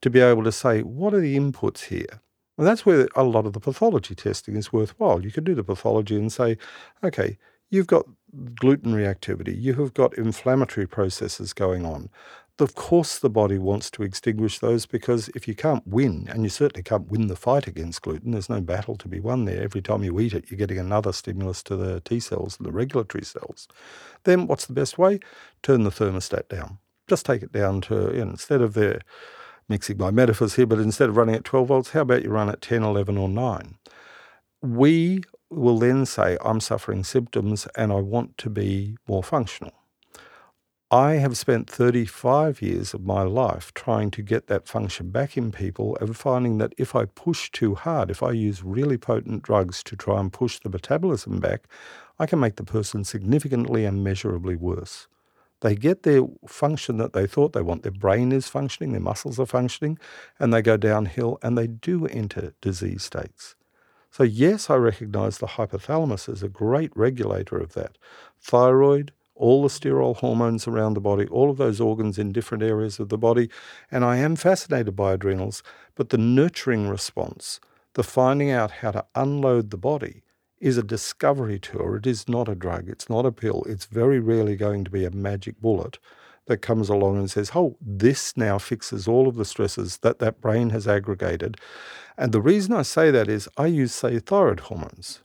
to 0.00 0.08
be 0.08 0.20
able 0.20 0.42
to 0.42 0.50
say, 0.50 0.80
what 0.80 1.12
are 1.12 1.20
the 1.20 1.36
inputs 1.36 1.84
here? 1.84 2.22
And 2.56 2.66
that's 2.66 2.86
where 2.86 3.06
a 3.14 3.22
lot 3.22 3.44
of 3.44 3.52
the 3.52 3.60
pathology 3.60 4.14
testing 4.14 4.56
is 4.56 4.72
worthwhile. 4.72 5.22
You 5.22 5.30
could 5.30 5.44
do 5.44 5.54
the 5.54 5.62
pathology 5.62 6.16
and 6.16 6.32
say, 6.32 6.56
okay, 7.04 7.36
you've 7.68 7.88
got 7.88 8.06
gluten 8.54 8.94
reactivity, 8.94 9.54
you 9.60 9.74
have 9.74 9.92
got 9.92 10.16
inflammatory 10.16 10.86
processes 10.86 11.52
going 11.52 11.84
on. 11.84 12.08
Of 12.60 12.74
course, 12.74 13.18
the 13.18 13.30
body 13.30 13.58
wants 13.58 13.90
to 13.92 14.02
extinguish 14.02 14.58
those 14.58 14.84
because 14.84 15.28
if 15.30 15.48
you 15.48 15.54
can't 15.54 15.86
win, 15.86 16.28
and 16.30 16.42
you 16.42 16.48
certainly 16.50 16.82
can't 16.82 17.08
win 17.08 17.28
the 17.28 17.36
fight 17.36 17.66
against 17.66 18.02
gluten, 18.02 18.32
there's 18.32 18.50
no 18.50 18.60
battle 18.60 18.96
to 18.96 19.08
be 19.08 19.20
won 19.20 19.46
there. 19.46 19.62
Every 19.62 19.80
time 19.80 20.04
you 20.04 20.20
eat 20.20 20.34
it, 20.34 20.50
you're 20.50 20.58
getting 20.58 20.78
another 20.78 21.12
stimulus 21.12 21.62
to 21.64 21.76
the 21.76 22.00
T 22.00 22.20
cells 22.20 22.58
and 22.58 22.66
the 22.66 22.72
regulatory 22.72 23.24
cells. 23.24 23.66
Then 24.24 24.46
what's 24.46 24.66
the 24.66 24.72
best 24.74 24.98
way? 24.98 25.20
Turn 25.62 25.84
the 25.84 25.90
thermostat 25.90 26.48
down. 26.48 26.78
Just 27.08 27.26
take 27.26 27.42
it 27.42 27.52
down 27.52 27.80
to, 27.82 28.12
you 28.14 28.24
know, 28.24 28.30
instead 28.30 28.60
of 28.60 28.74
the 28.74 29.00
mixing 29.68 29.96
my 29.96 30.10
metaphors 30.10 30.56
here, 30.56 30.66
but 30.66 30.78
instead 30.78 31.08
of 31.08 31.16
running 31.16 31.36
at 31.36 31.44
12 31.44 31.68
volts, 31.68 31.90
how 31.90 32.02
about 32.02 32.22
you 32.22 32.30
run 32.30 32.50
at 32.50 32.60
10, 32.60 32.82
11, 32.82 33.16
or 33.16 33.28
9? 33.28 33.78
We 34.62 35.22
will 35.48 35.78
then 35.78 36.04
say, 36.06 36.36
I'm 36.44 36.60
suffering 36.60 37.04
symptoms 37.04 37.66
and 37.76 37.92
I 37.92 37.96
want 37.96 38.36
to 38.38 38.50
be 38.50 38.96
more 39.08 39.22
functional. 39.22 39.72
I 40.92 41.14
have 41.14 41.36
spent 41.36 41.70
35 41.70 42.60
years 42.60 42.94
of 42.94 43.04
my 43.04 43.22
life 43.22 43.72
trying 43.74 44.10
to 44.10 44.22
get 44.22 44.48
that 44.48 44.66
function 44.66 45.10
back 45.10 45.36
in 45.36 45.52
people 45.52 45.96
and 46.00 46.16
finding 46.16 46.58
that 46.58 46.74
if 46.78 46.96
I 46.96 47.04
push 47.04 47.48
too 47.52 47.76
hard, 47.76 48.10
if 48.10 48.24
I 48.24 48.32
use 48.32 48.64
really 48.64 48.98
potent 48.98 49.44
drugs 49.44 49.84
to 49.84 49.94
try 49.94 50.18
and 50.18 50.32
push 50.32 50.58
the 50.58 50.68
metabolism 50.68 51.38
back, 51.38 51.68
I 52.18 52.26
can 52.26 52.40
make 52.40 52.56
the 52.56 52.64
person 52.64 53.04
significantly 53.04 53.84
and 53.84 54.02
measurably 54.02 54.56
worse. 54.56 55.06
They 55.60 55.76
get 55.76 56.02
their 56.02 56.22
function 56.48 56.96
that 56.96 57.12
they 57.12 57.28
thought 57.28 57.52
they 57.52 57.62
want. 57.62 57.84
Their 57.84 57.92
brain 57.92 58.32
is 58.32 58.48
functioning, 58.48 58.90
their 58.90 59.00
muscles 59.00 59.38
are 59.38 59.46
functioning, 59.46 59.96
and 60.40 60.52
they 60.52 60.60
go 60.60 60.76
downhill 60.76 61.38
and 61.40 61.56
they 61.56 61.68
do 61.68 62.06
enter 62.06 62.52
disease 62.60 63.04
states. 63.04 63.54
So, 64.10 64.24
yes, 64.24 64.68
I 64.68 64.74
recognize 64.74 65.38
the 65.38 65.46
hypothalamus 65.46 66.28
as 66.28 66.42
a 66.42 66.48
great 66.48 66.90
regulator 66.96 67.58
of 67.58 67.74
that. 67.74 67.96
Thyroid, 68.40 69.12
all 69.40 69.62
the 69.62 69.68
steroid 69.68 70.18
hormones 70.18 70.68
around 70.68 70.94
the 70.94 71.00
body, 71.00 71.26
all 71.28 71.50
of 71.50 71.56
those 71.56 71.80
organs 71.80 72.18
in 72.18 72.30
different 72.30 72.62
areas 72.62 73.00
of 73.00 73.08
the 73.08 73.18
body. 73.18 73.48
And 73.90 74.04
I 74.04 74.18
am 74.18 74.36
fascinated 74.36 74.94
by 74.94 75.14
adrenals, 75.14 75.62
but 75.94 76.10
the 76.10 76.18
nurturing 76.18 76.88
response, 76.88 77.58
the 77.94 78.02
finding 78.02 78.50
out 78.50 78.70
how 78.70 78.90
to 78.90 79.06
unload 79.14 79.70
the 79.70 79.78
body, 79.78 80.22
is 80.60 80.76
a 80.76 80.82
discovery 80.82 81.58
tour. 81.58 81.96
It 81.96 82.06
is 82.06 82.28
not 82.28 82.48
a 82.48 82.54
drug. 82.54 82.90
It's 82.90 83.08
not 83.08 83.24
a 83.24 83.32
pill. 83.32 83.64
It's 83.66 83.86
very 83.86 84.20
rarely 84.20 84.56
going 84.56 84.84
to 84.84 84.90
be 84.90 85.06
a 85.06 85.10
magic 85.10 85.58
bullet 85.58 85.98
that 86.46 86.58
comes 86.58 86.90
along 86.90 87.16
and 87.16 87.30
says, 87.30 87.52
oh, 87.54 87.76
this 87.80 88.36
now 88.36 88.58
fixes 88.58 89.08
all 89.08 89.26
of 89.26 89.36
the 89.36 89.44
stresses 89.46 89.98
that 89.98 90.18
that 90.18 90.40
brain 90.40 90.70
has 90.70 90.86
aggregated. 90.86 91.56
And 92.18 92.32
the 92.32 92.42
reason 92.42 92.74
I 92.74 92.82
say 92.82 93.10
that 93.10 93.28
is 93.28 93.48
I 93.56 93.66
use, 93.66 93.94
say, 93.94 94.18
thyroid 94.18 94.60
hormones. 94.60 95.22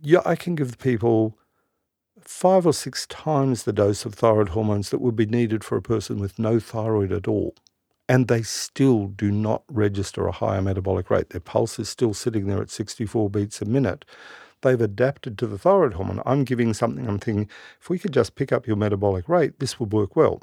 Yeah, 0.00 0.22
I 0.24 0.36
can 0.36 0.54
give 0.54 0.78
people 0.78 1.36
five 2.28 2.66
or 2.66 2.72
six 2.72 3.06
times 3.06 3.62
the 3.62 3.72
dose 3.72 4.04
of 4.04 4.14
thyroid 4.14 4.50
hormones 4.50 4.90
that 4.90 5.00
would 5.00 5.16
be 5.16 5.26
needed 5.26 5.64
for 5.64 5.76
a 5.76 5.82
person 5.82 6.18
with 6.18 6.38
no 6.38 6.58
thyroid 6.58 7.12
at 7.12 7.28
all. 7.28 7.54
And 8.08 8.28
they 8.28 8.42
still 8.42 9.06
do 9.06 9.30
not 9.30 9.62
register 9.68 10.26
a 10.26 10.32
higher 10.32 10.60
metabolic 10.60 11.10
rate. 11.10 11.30
Their 11.30 11.40
pulse 11.40 11.78
is 11.78 11.88
still 11.88 12.14
sitting 12.14 12.46
there 12.46 12.60
at 12.60 12.70
64 12.70 13.30
beats 13.30 13.62
a 13.62 13.64
minute. 13.64 14.04
They've 14.62 14.80
adapted 14.80 15.38
to 15.38 15.46
the 15.46 15.58
thyroid 15.58 15.94
hormone. 15.94 16.22
I'm 16.24 16.44
giving 16.44 16.74
something, 16.74 17.06
I'm 17.06 17.18
thinking, 17.18 17.48
if 17.80 17.88
we 17.90 17.98
could 17.98 18.12
just 18.12 18.34
pick 18.34 18.52
up 18.52 18.66
your 18.66 18.76
metabolic 18.76 19.28
rate, 19.28 19.58
this 19.58 19.80
would 19.80 19.92
work 19.92 20.14
well. 20.14 20.40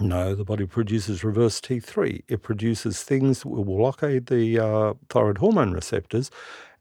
No, 0.00 0.34
the 0.34 0.44
body 0.44 0.66
produces 0.66 1.24
reverse 1.24 1.60
T3. 1.60 2.22
It 2.28 2.42
produces 2.42 3.02
things 3.02 3.40
that 3.40 3.48
will 3.48 3.64
blockade 3.64 4.26
the 4.26 4.58
uh, 4.58 4.94
thyroid 5.08 5.38
hormone 5.38 5.72
receptors, 5.72 6.30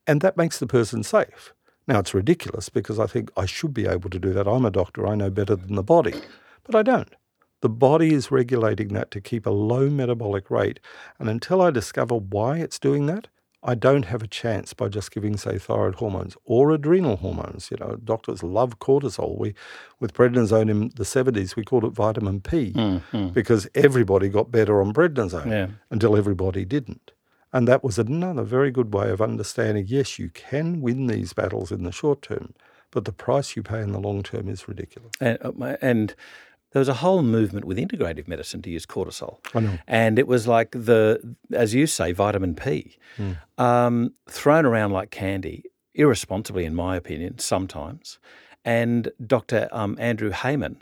and 0.05 0.21
that 0.21 0.38
makes 0.38 0.59
the 0.59 0.67
person 0.67 1.03
safe 1.03 1.53
Now, 1.88 2.00
it's 2.00 2.13
ridiculous 2.13 2.69
because 2.69 3.00
I 3.00 3.06
think 3.06 3.32
I 3.38 3.45
should 3.45 3.74
be 3.74 3.86
able 3.86 4.10
to 4.10 4.19
do 4.19 4.34
that. 4.34 4.48
I'm 4.48 4.65
a 4.65 4.71
doctor, 4.71 5.06
I 5.06 5.15
know 5.15 5.30
better 5.30 5.56
than 5.56 5.76
the 5.76 5.84
body, 5.84 6.15
but 6.63 6.76
I 6.76 6.84
don't. 6.84 7.13
The 7.62 7.69
body 7.69 8.13
is 8.13 8.32
regulating 8.32 8.89
that 8.89 9.12
to 9.12 9.21
keep 9.21 9.45
a 9.45 9.52
low 9.52 9.89
metabolic 9.89 10.52
rate. 10.52 10.80
And 11.19 11.30
until 11.30 11.62
I 11.62 11.71
discover 11.71 12.15
why 12.15 12.58
it's 12.58 12.80
doing 12.80 13.06
that, 13.08 13.28
I 13.67 13.74
don't 13.74 14.06
have 14.06 14.21
a 14.21 14.28
chance 14.28 14.74
by 14.76 14.89
just 14.89 15.12
giving, 15.12 15.38
say, 15.38 15.58
thyroid 15.58 15.95
hormones 15.95 16.38
or 16.45 16.69
adrenal 16.69 17.17
hormones. 17.17 17.71
You 17.71 17.78
know, 17.80 17.98
doctors 18.04 18.43
love 18.43 18.78
cortisol. 18.78 19.39
We, 19.39 19.56
with 20.00 20.13
prednisone 20.13 20.69
in 20.69 20.89
the 20.95 21.04
70s, 21.04 21.56
we 21.56 21.63
called 21.63 21.84
it 21.84 21.89
vitamin 21.89 22.41
P 22.41 22.74
mm-hmm. 22.74 23.30
because 23.30 23.67
everybody 23.74 24.30
got 24.30 24.52
better 24.52 24.80
on 24.80 24.93
prednisone 24.93 25.50
yeah. 25.50 25.67
until 25.89 26.15
everybody 26.15 26.63
didn't. 26.63 27.12
And 27.53 27.67
that 27.67 27.84
was 27.84 27.97
another 27.97 28.43
very 28.43 28.71
good 28.71 28.93
way 28.93 29.10
of 29.10 29.21
understanding 29.21 29.86
yes, 29.88 30.19
you 30.19 30.29
can 30.29 30.81
win 30.81 31.08
these 31.08 31.34
battles 31.34 31.71
in 31.71 31.84
the 31.84 31.91
short 31.91 32.21
term, 32.21 32.53
but 32.91 33.05
the 33.05 33.13
price 33.13 33.55
you 33.55 33.63
pay 33.63 33.81
in 33.81 33.91
the 33.91 33.99
long 33.99 34.23
term 34.23 34.49
is 34.49 34.67
ridiculous. 34.67 35.12
And, 35.21 35.38
uh, 35.41 35.77
and 35.81 36.15
there 36.75 36.81
was 36.81 36.89
a 36.89 36.95
whole 36.95 37.23
movement 37.23 37.65
with 37.65 37.77
integrative 37.77 38.27
medicine 38.27 38.62
to 38.63 38.69
use 38.69 38.86
cortisol. 38.86 39.38
I 39.53 39.62
know. 39.62 39.77
And 39.88 40.19
it 40.19 40.27
was 40.27 40.45
like 40.45 40.71
the, 40.71 41.36
as 41.53 41.73
you 41.73 41.88
say, 41.88 42.12
vitamin 42.12 42.53
P, 42.53 42.97
mm. 43.17 43.38
um, 43.58 44.13
thrown 44.29 44.65
around 44.65 44.91
like 44.91 45.10
candy, 45.10 45.63
irresponsibly, 45.93 46.65
in 46.65 46.75
my 46.75 46.97
opinion, 46.97 47.39
sometimes. 47.39 48.19
And 48.65 49.10
Dr. 49.25 49.69
Um, 49.71 49.95
Andrew 50.01 50.31
Heyman 50.31 50.81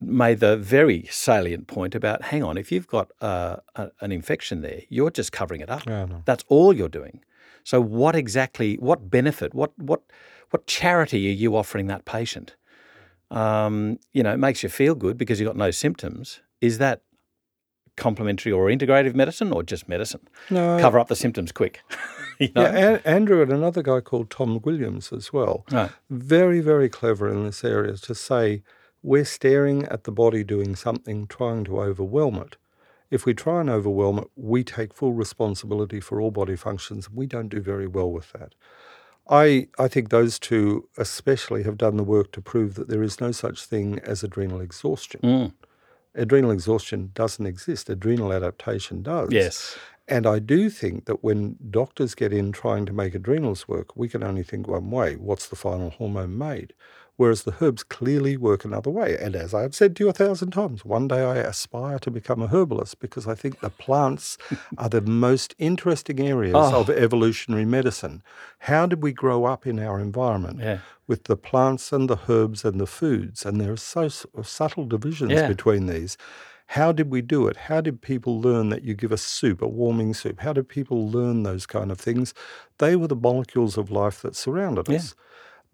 made 0.00 0.40
the 0.40 0.56
very 0.56 1.06
salient 1.10 1.66
point 1.66 1.94
about 1.94 2.22
hang 2.22 2.42
on, 2.42 2.58
if 2.58 2.70
you've 2.70 2.86
got 2.86 3.10
uh, 3.20 3.56
a, 3.74 3.90
an 4.00 4.12
infection 4.12 4.60
there, 4.60 4.82
you're 4.88 5.10
just 5.10 5.32
covering 5.32 5.60
it 5.60 5.70
up. 5.70 5.86
Yeah, 5.86 6.06
That's 6.24 6.44
all 6.48 6.72
you're 6.72 6.88
doing. 6.88 7.22
So, 7.62 7.80
what 7.80 8.14
exactly, 8.14 8.74
what 8.76 9.10
benefit, 9.10 9.54
what, 9.54 9.72
what, 9.78 10.02
what 10.50 10.66
charity 10.66 11.28
are 11.28 11.32
you 11.32 11.56
offering 11.56 11.86
that 11.86 12.04
patient? 12.04 12.56
um, 13.30 13.98
you 14.12 14.22
know, 14.22 14.32
it 14.32 14.38
makes 14.38 14.62
you 14.62 14.68
feel 14.68 14.94
good 14.94 15.18
because 15.18 15.40
you've 15.40 15.48
got 15.48 15.56
no 15.56 15.70
symptoms. 15.70 16.40
Is 16.60 16.78
that 16.78 17.02
complementary 17.96 18.52
or 18.52 18.66
integrative 18.66 19.14
medicine 19.14 19.52
or 19.52 19.62
just 19.62 19.88
medicine? 19.88 20.20
No. 20.50 20.78
Cover 20.80 20.98
up 20.98 21.08
the 21.08 21.16
symptoms 21.16 21.52
quick. 21.52 21.82
you 22.38 22.50
know? 22.54 22.62
Yeah, 22.62 22.98
Andrew 23.04 23.42
and 23.42 23.52
another 23.52 23.82
guy 23.82 24.00
called 24.00 24.30
Tom 24.30 24.60
Williams 24.62 25.12
as 25.12 25.32
well. 25.32 25.64
Right. 25.70 25.90
Very, 26.10 26.60
very 26.60 26.88
clever 26.88 27.28
in 27.28 27.44
this 27.44 27.64
area 27.64 27.96
to 27.96 28.14
say 28.14 28.62
we're 29.04 29.24
staring 29.26 29.84
at 29.84 30.04
the 30.04 30.10
body 30.10 30.42
doing 30.42 30.74
something, 30.74 31.26
trying 31.26 31.62
to 31.62 31.78
overwhelm 31.78 32.36
it. 32.36 32.56
If 33.10 33.26
we 33.26 33.34
try 33.34 33.60
and 33.60 33.68
overwhelm 33.68 34.18
it, 34.18 34.30
we 34.34 34.64
take 34.64 34.94
full 34.94 35.12
responsibility 35.12 36.00
for 36.00 36.20
all 36.20 36.30
body 36.30 36.56
functions. 36.56 37.10
We 37.10 37.26
don't 37.26 37.50
do 37.50 37.60
very 37.60 37.86
well 37.86 38.10
with 38.10 38.32
that. 38.32 38.54
I, 39.28 39.68
I 39.78 39.88
think 39.88 40.08
those 40.08 40.38
two 40.38 40.88
especially 40.96 41.64
have 41.64 41.76
done 41.76 41.98
the 41.98 42.02
work 42.02 42.32
to 42.32 42.40
prove 42.40 42.76
that 42.76 42.88
there 42.88 43.02
is 43.02 43.20
no 43.20 43.30
such 43.30 43.66
thing 43.66 43.98
as 44.00 44.24
adrenal 44.24 44.62
exhaustion. 44.62 45.20
Mm. 45.22 45.52
Adrenal 46.14 46.50
exhaustion 46.50 47.10
doesn't 47.12 47.46
exist, 47.46 47.90
adrenal 47.90 48.32
adaptation 48.32 49.02
does. 49.02 49.30
Yes. 49.30 49.76
And 50.08 50.26
I 50.26 50.38
do 50.38 50.70
think 50.70 51.04
that 51.04 51.22
when 51.22 51.56
doctors 51.70 52.14
get 52.14 52.32
in 52.32 52.52
trying 52.52 52.86
to 52.86 52.92
make 52.92 53.14
adrenals 53.14 53.68
work, 53.68 53.96
we 53.96 54.08
can 54.08 54.22
only 54.22 54.42
think 54.42 54.66
one 54.66 54.90
way 54.90 55.16
what's 55.16 55.48
the 55.48 55.56
final 55.56 55.90
hormone 55.90 56.38
made? 56.38 56.72
Whereas 57.16 57.42
the 57.44 57.54
herbs 57.60 57.82
clearly 57.82 58.36
work 58.36 58.64
another 58.64 58.90
way. 58.90 59.16
And 59.18 59.36
as 59.36 59.54
I 59.54 59.62
have 59.62 59.74
said 59.74 59.94
to 59.96 60.04
you 60.04 60.10
a 60.10 60.12
thousand 60.12 60.50
times, 60.50 60.84
one 60.84 61.08
day 61.08 61.22
I 61.22 61.36
aspire 61.36 61.98
to 62.00 62.10
become 62.10 62.42
a 62.42 62.48
herbalist 62.48 62.98
because 62.98 63.26
I 63.26 63.34
think 63.34 63.60
the 63.60 63.70
plants 63.70 64.36
are 64.78 64.88
the 64.88 65.00
most 65.00 65.54
interesting 65.58 66.20
areas 66.20 66.56
oh. 66.56 66.80
of 66.80 66.90
evolutionary 66.90 67.64
medicine. 67.64 68.22
How 68.58 68.86
did 68.86 69.02
we 69.02 69.12
grow 69.12 69.44
up 69.44 69.66
in 69.66 69.78
our 69.78 70.00
environment? 70.00 70.60
Yeah. 70.60 70.78
With 71.06 71.24
the 71.24 71.36
plants 71.36 71.92
and 71.92 72.08
the 72.08 72.18
herbs 72.28 72.64
and 72.64 72.80
the 72.80 72.86
foods, 72.86 73.44
and 73.44 73.60
there 73.60 73.72
are 73.72 73.76
so 73.76 74.04
uh, 74.06 74.42
subtle 74.42 74.86
divisions 74.86 75.32
yeah. 75.32 75.48
between 75.48 75.86
these. 75.86 76.16
How 76.68 76.92
did 76.92 77.10
we 77.10 77.20
do 77.20 77.46
it? 77.46 77.56
How 77.56 77.80
did 77.80 78.00
people 78.00 78.40
learn 78.40 78.70
that 78.70 78.84
you 78.84 78.94
give 78.94 79.12
a 79.12 79.18
soup, 79.18 79.60
a 79.60 79.68
warming 79.68 80.14
soup? 80.14 80.40
How 80.40 80.54
did 80.54 80.68
people 80.68 81.08
learn 81.08 81.42
those 81.42 81.66
kind 81.66 81.92
of 81.92 82.00
things? 82.00 82.32
They 82.78 82.96
were 82.96 83.06
the 83.06 83.14
molecules 83.14 83.76
of 83.76 83.90
life 83.90 84.22
that 84.22 84.34
surrounded 84.34 84.88
yeah. 84.88 84.96
us. 84.96 85.14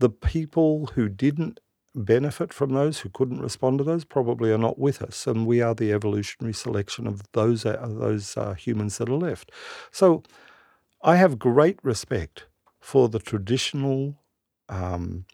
The 0.00 0.10
people 0.10 0.88
who 0.94 1.08
didn't 1.08 1.60
benefit 1.94 2.52
from 2.54 2.72
those, 2.72 3.00
who 3.00 3.10
couldn't 3.10 3.42
respond 3.42 3.78
to 3.78 3.84
those, 3.84 4.04
probably 4.04 4.52
are 4.52 4.58
not 4.58 4.78
with 4.80 5.02
us, 5.02 5.26
and 5.28 5.46
we 5.46 5.62
are 5.62 5.74
the 5.76 5.92
evolutionary 5.92 6.54
selection 6.54 7.06
of 7.06 7.22
those 7.32 7.66
uh, 7.66 7.86
those 7.88 8.36
uh, 8.36 8.54
humans 8.54 8.98
that 8.98 9.10
are 9.10 9.16
left. 9.16 9.52
So, 9.92 10.24
I 11.02 11.16
have 11.16 11.38
great 11.38 11.78
respect 11.82 12.46
for 12.80 13.08
the 13.08 13.18
traditional 13.18 14.16
um, 14.68 15.26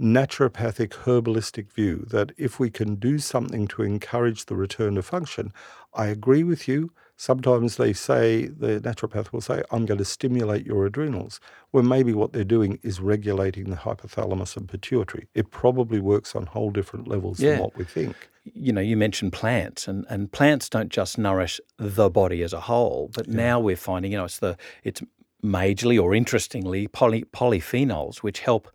naturopathic 0.00 0.90
herbalistic 0.90 1.72
view 1.72 2.06
that 2.10 2.32
if 2.36 2.60
we 2.60 2.70
can 2.70 2.96
do 2.96 3.18
something 3.18 3.68
to 3.68 3.82
encourage 3.82 4.46
the 4.46 4.56
return 4.56 4.96
to 4.96 5.02
function, 5.02 5.52
I 5.94 6.06
agree 6.06 6.42
with 6.44 6.68
you. 6.68 6.92
Sometimes 7.22 7.76
they 7.76 7.92
say, 7.92 8.46
the 8.46 8.80
naturopath 8.80 9.32
will 9.32 9.40
say, 9.40 9.62
I'm 9.70 9.86
going 9.86 9.98
to 9.98 10.04
stimulate 10.04 10.66
your 10.66 10.84
adrenals, 10.86 11.38
when 11.70 11.86
maybe 11.86 12.12
what 12.12 12.32
they're 12.32 12.42
doing 12.42 12.80
is 12.82 12.98
regulating 12.98 13.70
the 13.70 13.76
hypothalamus 13.76 14.56
and 14.56 14.68
pituitary. 14.68 15.28
It 15.32 15.52
probably 15.52 16.00
works 16.00 16.34
on 16.34 16.46
whole 16.46 16.72
different 16.72 17.06
levels 17.06 17.38
yeah. 17.38 17.52
than 17.52 17.60
what 17.60 17.76
we 17.76 17.84
think. 17.84 18.16
You 18.42 18.72
know, 18.72 18.80
you 18.80 18.96
mentioned 18.96 19.32
plants, 19.32 19.86
and, 19.86 20.04
and 20.08 20.32
plants 20.32 20.68
don't 20.68 20.88
just 20.88 21.16
nourish 21.16 21.60
the 21.76 22.10
body 22.10 22.42
as 22.42 22.52
a 22.52 22.62
whole, 22.62 23.08
but 23.14 23.28
yeah. 23.28 23.36
now 23.36 23.60
we're 23.60 23.76
finding, 23.76 24.10
you 24.10 24.18
know, 24.18 24.24
it's 24.24 24.40
the 24.40 24.56
it's 24.82 25.00
majorly 25.44 26.02
or 26.02 26.16
interestingly 26.16 26.88
poly, 26.88 27.22
polyphenols, 27.26 28.16
which 28.16 28.40
help 28.40 28.68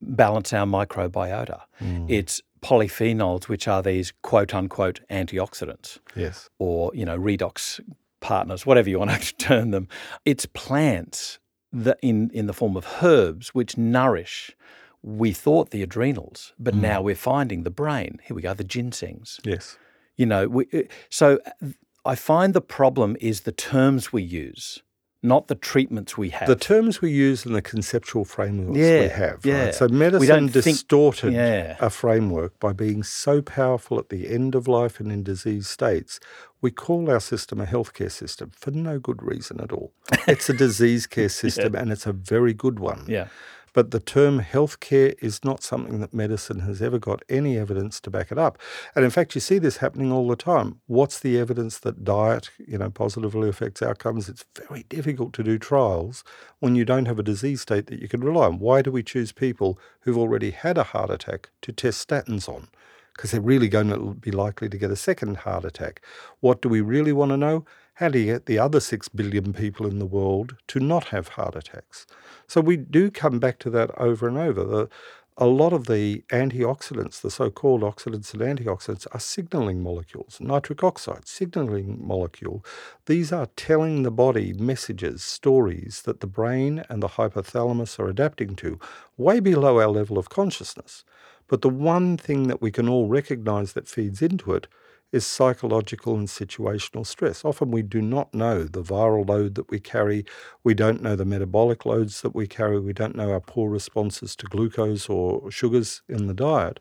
balance 0.00 0.52
our 0.52 0.66
microbiota. 0.66 1.62
Mm. 1.80 2.06
It's 2.08 2.42
polyphenols, 2.60 3.48
which 3.48 3.68
are 3.68 3.82
these 3.82 4.12
quote 4.22 4.54
unquote 4.54 5.00
antioxidants. 5.10 5.98
Yes. 6.14 6.48
Or, 6.58 6.90
you 6.94 7.04
know, 7.04 7.18
redox 7.18 7.80
partners, 8.20 8.66
whatever 8.66 8.88
you 8.88 8.98
want 8.98 9.10
to 9.10 9.34
term 9.38 9.70
them. 9.70 9.88
It's 10.24 10.46
plants 10.46 11.38
that 11.72 11.98
in, 12.02 12.30
in 12.30 12.46
the 12.46 12.52
form 12.52 12.76
of 12.76 12.86
herbs 13.02 13.48
which 13.48 13.76
nourish. 13.76 14.54
We 15.00 15.32
thought 15.32 15.70
the 15.70 15.82
adrenals, 15.82 16.52
but 16.58 16.74
mm. 16.74 16.80
now 16.80 17.00
we're 17.00 17.14
finding 17.14 17.62
the 17.62 17.70
brain. 17.70 18.18
Here 18.24 18.34
we 18.34 18.42
go, 18.42 18.52
the 18.52 18.64
ginsengs. 18.64 19.38
Yes. 19.44 19.78
You 20.16 20.26
know, 20.26 20.48
we, 20.48 20.66
uh, 20.74 20.82
so 21.08 21.38
uh, 21.46 21.68
I 22.04 22.16
find 22.16 22.52
the 22.52 22.60
problem 22.60 23.16
is 23.20 23.42
the 23.42 23.52
terms 23.52 24.12
we 24.12 24.24
use 24.24 24.82
not 25.22 25.48
the 25.48 25.54
treatments 25.54 26.16
we 26.16 26.30
have. 26.30 26.46
The 26.46 26.56
terms 26.56 27.00
we 27.00 27.10
use 27.10 27.44
and 27.44 27.54
the 27.54 27.62
conceptual 27.62 28.24
frameworks 28.24 28.78
yeah, 28.78 29.00
we 29.00 29.08
have. 29.08 29.44
Yeah. 29.44 29.64
Right? 29.66 29.74
So 29.74 29.88
medicine 29.88 30.46
distorted 30.46 31.20
think, 31.22 31.34
yeah. 31.34 31.76
a 31.80 31.90
framework 31.90 32.58
by 32.60 32.72
being 32.72 33.02
so 33.02 33.42
powerful 33.42 33.98
at 33.98 34.10
the 34.10 34.28
end 34.28 34.54
of 34.54 34.68
life 34.68 35.00
and 35.00 35.10
in 35.10 35.22
disease 35.22 35.66
states. 35.66 36.20
We 36.60 36.70
call 36.70 37.10
our 37.10 37.20
system 37.20 37.60
a 37.60 37.66
healthcare 37.66 38.10
system 38.10 38.50
for 38.54 38.70
no 38.70 38.98
good 38.98 39.22
reason 39.22 39.60
at 39.60 39.72
all. 39.72 39.92
It's 40.26 40.48
a 40.48 40.54
disease 40.54 41.06
care 41.06 41.28
system 41.28 41.74
yeah. 41.74 41.80
and 41.80 41.92
it's 41.92 42.06
a 42.06 42.12
very 42.12 42.54
good 42.54 42.78
one. 42.78 43.04
Yeah. 43.08 43.28
But 43.72 43.90
the 43.90 44.00
term 44.00 44.40
healthcare 44.40 45.14
is 45.20 45.44
not 45.44 45.62
something 45.62 46.00
that 46.00 46.14
medicine 46.14 46.60
has 46.60 46.80
ever 46.82 46.98
got 46.98 47.22
any 47.28 47.58
evidence 47.58 48.00
to 48.00 48.10
back 48.10 48.32
it 48.32 48.38
up. 48.38 48.58
And 48.94 49.04
in 49.04 49.10
fact, 49.10 49.34
you 49.34 49.40
see 49.40 49.58
this 49.58 49.78
happening 49.78 50.12
all 50.12 50.28
the 50.28 50.36
time. 50.36 50.80
What's 50.86 51.20
the 51.20 51.38
evidence 51.38 51.78
that 51.78 52.04
diet, 52.04 52.50
you 52.58 52.78
know, 52.78 52.90
positively 52.90 53.48
affects 53.48 53.82
outcomes? 53.82 54.28
It's 54.28 54.44
very 54.68 54.84
difficult 54.88 55.32
to 55.34 55.42
do 55.42 55.58
trials 55.58 56.24
when 56.60 56.74
you 56.74 56.84
don't 56.84 57.06
have 57.06 57.18
a 57.18 57.22
disease 57.22 57.60
state 57.60 57.86
that 57.86 58.00
you 58.00 58.08
can 58.08 58.20
rely 58.20 58.46
on. 58.46 58.58
Why 58.58 58.82
do 58.82 58.90
we 58.90 59.02
choose 59.02 59.32
people 59.32 59.78
who've 60.00 60.18
already 60.18 60.50
had 60.50 60.78
a 60.78 60.84
heart 60.84 61.10
attack 61.10 61.50
to 61.62 61.72
test 61.72 62.08
statins 62.08 62.48
on? 62.48 62.68
Because 63.14 63.32
they're 63.32 63.40
really 63.40 63.68
going 63.68 63.88
to 63.88 64.14
be 64.14 64.30
likely 64.30 64.68
to 64.68 64.78
get 64.78 64.92
a 64.92 64.96
second 64.96 65.38
heart 65.38 65.64
attack. 65.64 66.00
What 66.38 66.62
do 66.62 66.68
we 66.68 66.80
really 66.80 67.12
want 67.12 67.30
to 67.32 67.36
know? 67.36 67.64
How 67.98 68.08
do 68.08 68.20
you 68.20 68.26
get 68.26 68.46
the 68.46 68.60
other 68.60 68.78
six 68.78 69.08
billion 69.08 69.52
people 69.52 69.84
in 69.84 69.98
the 69.98 70.06
world 70.06 70.54
to 70.68 70.78
not 70.78 71.06
have 71.06 71.30
heart 71.30 71.56
attacks? 71.56 72.06
So 72.46 72.60
we 72.60 72.76
do 72.76 73.10
come 73.10 73.40
back 73.40 73.58
to 73.58 73.70
that 73.70 73.90
over 73.98 74.28
and 74.28 74.38
over. 74.38 74.62
The, 74.62 74.88
a 75.36 75.46
lot 75.46 75.72
of 75.72 75.86
the 75.86 76.22
antioxidants, 76.30 77.20
the 77.20 77.28
so 77.28 77.50
called 77.50 77.82
oxidants 77.82 78.32
and 78.32 78.40
antioxidants, 78.40 79.08
are 79.10 79.18
signaling 79.18 79.82
molecules. 79.82 80.38
Nitric 80.40 80.84
oxide, 80.84 81.26
signaling 81.26 81.98
molecule. 82.00 82.64
These 83.06 83.32
are 83.32 83.48
telling 83.56 84.04
the 84.04 84.12
body 84.12 84.52
messages, 84.52 85.24
stories 85.24 86.02
that 86.02 86.20
the 86.20 86.28
brain 86.28 86.84
and 86.88 87.02
the 87.02 87.08
hypothalamus 87.08 87.98
are 87.98 88.08
adapting 88.08 88.54
to, 88.56 88.78
way 89.16 89.40
below 89.40 89.80
our 89.80 89.88
level 89.88 90.18
of 90.18 90.28
consciousness. 90.28 91.04
But 91.48 91.62
the 91.62 91.68
one 91.68 92.16
thing 92.16 92.46
that 92.46 92.62
we 92.62 92.70
can 92.70 92.88
all 92.88 93.08
recognize 93.08 93.72
that 93.72 93.88
feeds 93.88 94.22
into 94.22 94.52
it 94.52 94.68
is 95.12 95.26
psychological 95.26 96.14
and 96.14 96.28
situational 96.28 97.06
stress. 97.06 97.44
Often 97.44 97.70
we 97.70 97.82
do 97.82 98.02
not 98.02 98.34
know 98.34 98.64
the 98.64 98.82
viral 98.82 99.28
load 99.28 99.54
that 99.54 99.70
we 99.70 99.80
carry. 99.80 100.24
We 100.64 100.74
don't 100.74 101.02
know 101.02 101.16
the 101.16 101.24
metabolic 101.24 101.86
loads 101.86 102.20
that 102.22 102.34
we 102.34 102.46
carry. 102.46 102.78
We 102.78 102.92
don't 102.92 103.16
know 103.16 103.30
our 103.30 103.40
poor 103.40 103.70
responses 103.70 104.36
to 104.36 104.46
glucose 104.46 105.08
or 105.08 105.50
sugars 105.50 106.02
in 106.08 106.26
the 106.26 106.34
diet. 106.34 106.80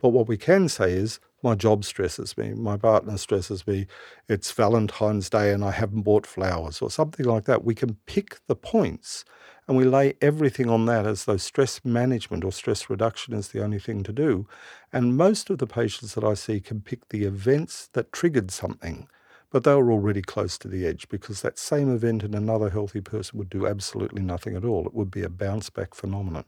But 0.00 0.10
what 0.10 0.28
we 0.28 0.36
can 0.36 0.68
say 0.68 0.92
is, 0.92 1.20
my 1.42 1.54
job 1.54 1.84
stresses 1.84 2.36
me, 2.36 2.52
my 2.52 2.76
partner 2.76 3.16
stresses 3.16 3.64
me, 3.64 3.86
it's 4.28 4.50
Valentine's 4.50 5.30
Day 5.30 5.52
and 5.52 5.64
I 5.64 5.70
haven't 5.70 6.02
bought 6.02 6.26
flowers 6.26 6.82
or 6.82 6.90
something 6.90 7.24
like 7.24 7.44
that. 7.44 7.64
We 7.64 7.76
can 7.76 7.94
pick 8.06 8.38
the 8.48 8.56
points 8.56 9.24
and 9.68 9.76
we 9.76 9.84
lay 9.84 10.14
everything 10.22 10.70
on 10.70 10.86
that 10.86 11.06
as 11.06 11.26
though 11.26 11.36
stress 11.36 11.84
management 11.84 12.42
or 12.42 12.50
stress 12.50 12.88
reduction 12.88 13.34
is 13.34 13.48
the 13.48 13.62
only 13.62 13.78
thing 13.78 14.02
to 14.02 14.12
do. 14.12 14.48
And 14.92 15.16
most 15.16 15.50
of 15.50 15.58
the 15.58 15.66
patients 15.66 16.14
that 16.14 16.24
I 16.24 16.34
see 16.34 16.58
can 16.58 16.80
pick 16.80 17.10
the 17.10 17.24
events 17.24 17.90
that 17.92 18.10
triggered 18.10 18.50
something, 18.50 19.08
but 19.50 19.64
they 19.64 19.74
were 19.74 19.92
already 19.92 20.22
close 20.22 20.56
to 20.58 20.68
the 20.68 20.86
edge 20.86 21.06
because 21.10 21.42
that 21.42 21.58
same 21.58 21.94
event 21.94 22.22
in 22.24 22.34
another 22.34 22.70
healthy 22.70 23.02
person 23.02 23.38
would 23.38 23.50
do 23.50 23.66
absolutely 23.66 24.22
nothing 24.22 24.56
at 24.56 24.64
all. 24.64 24.86
It 24.86 24.94
would 24.94 25.10
be 25.10 25.22
a 25.22 25.28
bounce 25.28 25.68
back 25.68 25.94
phenomenon. 25.94 26.44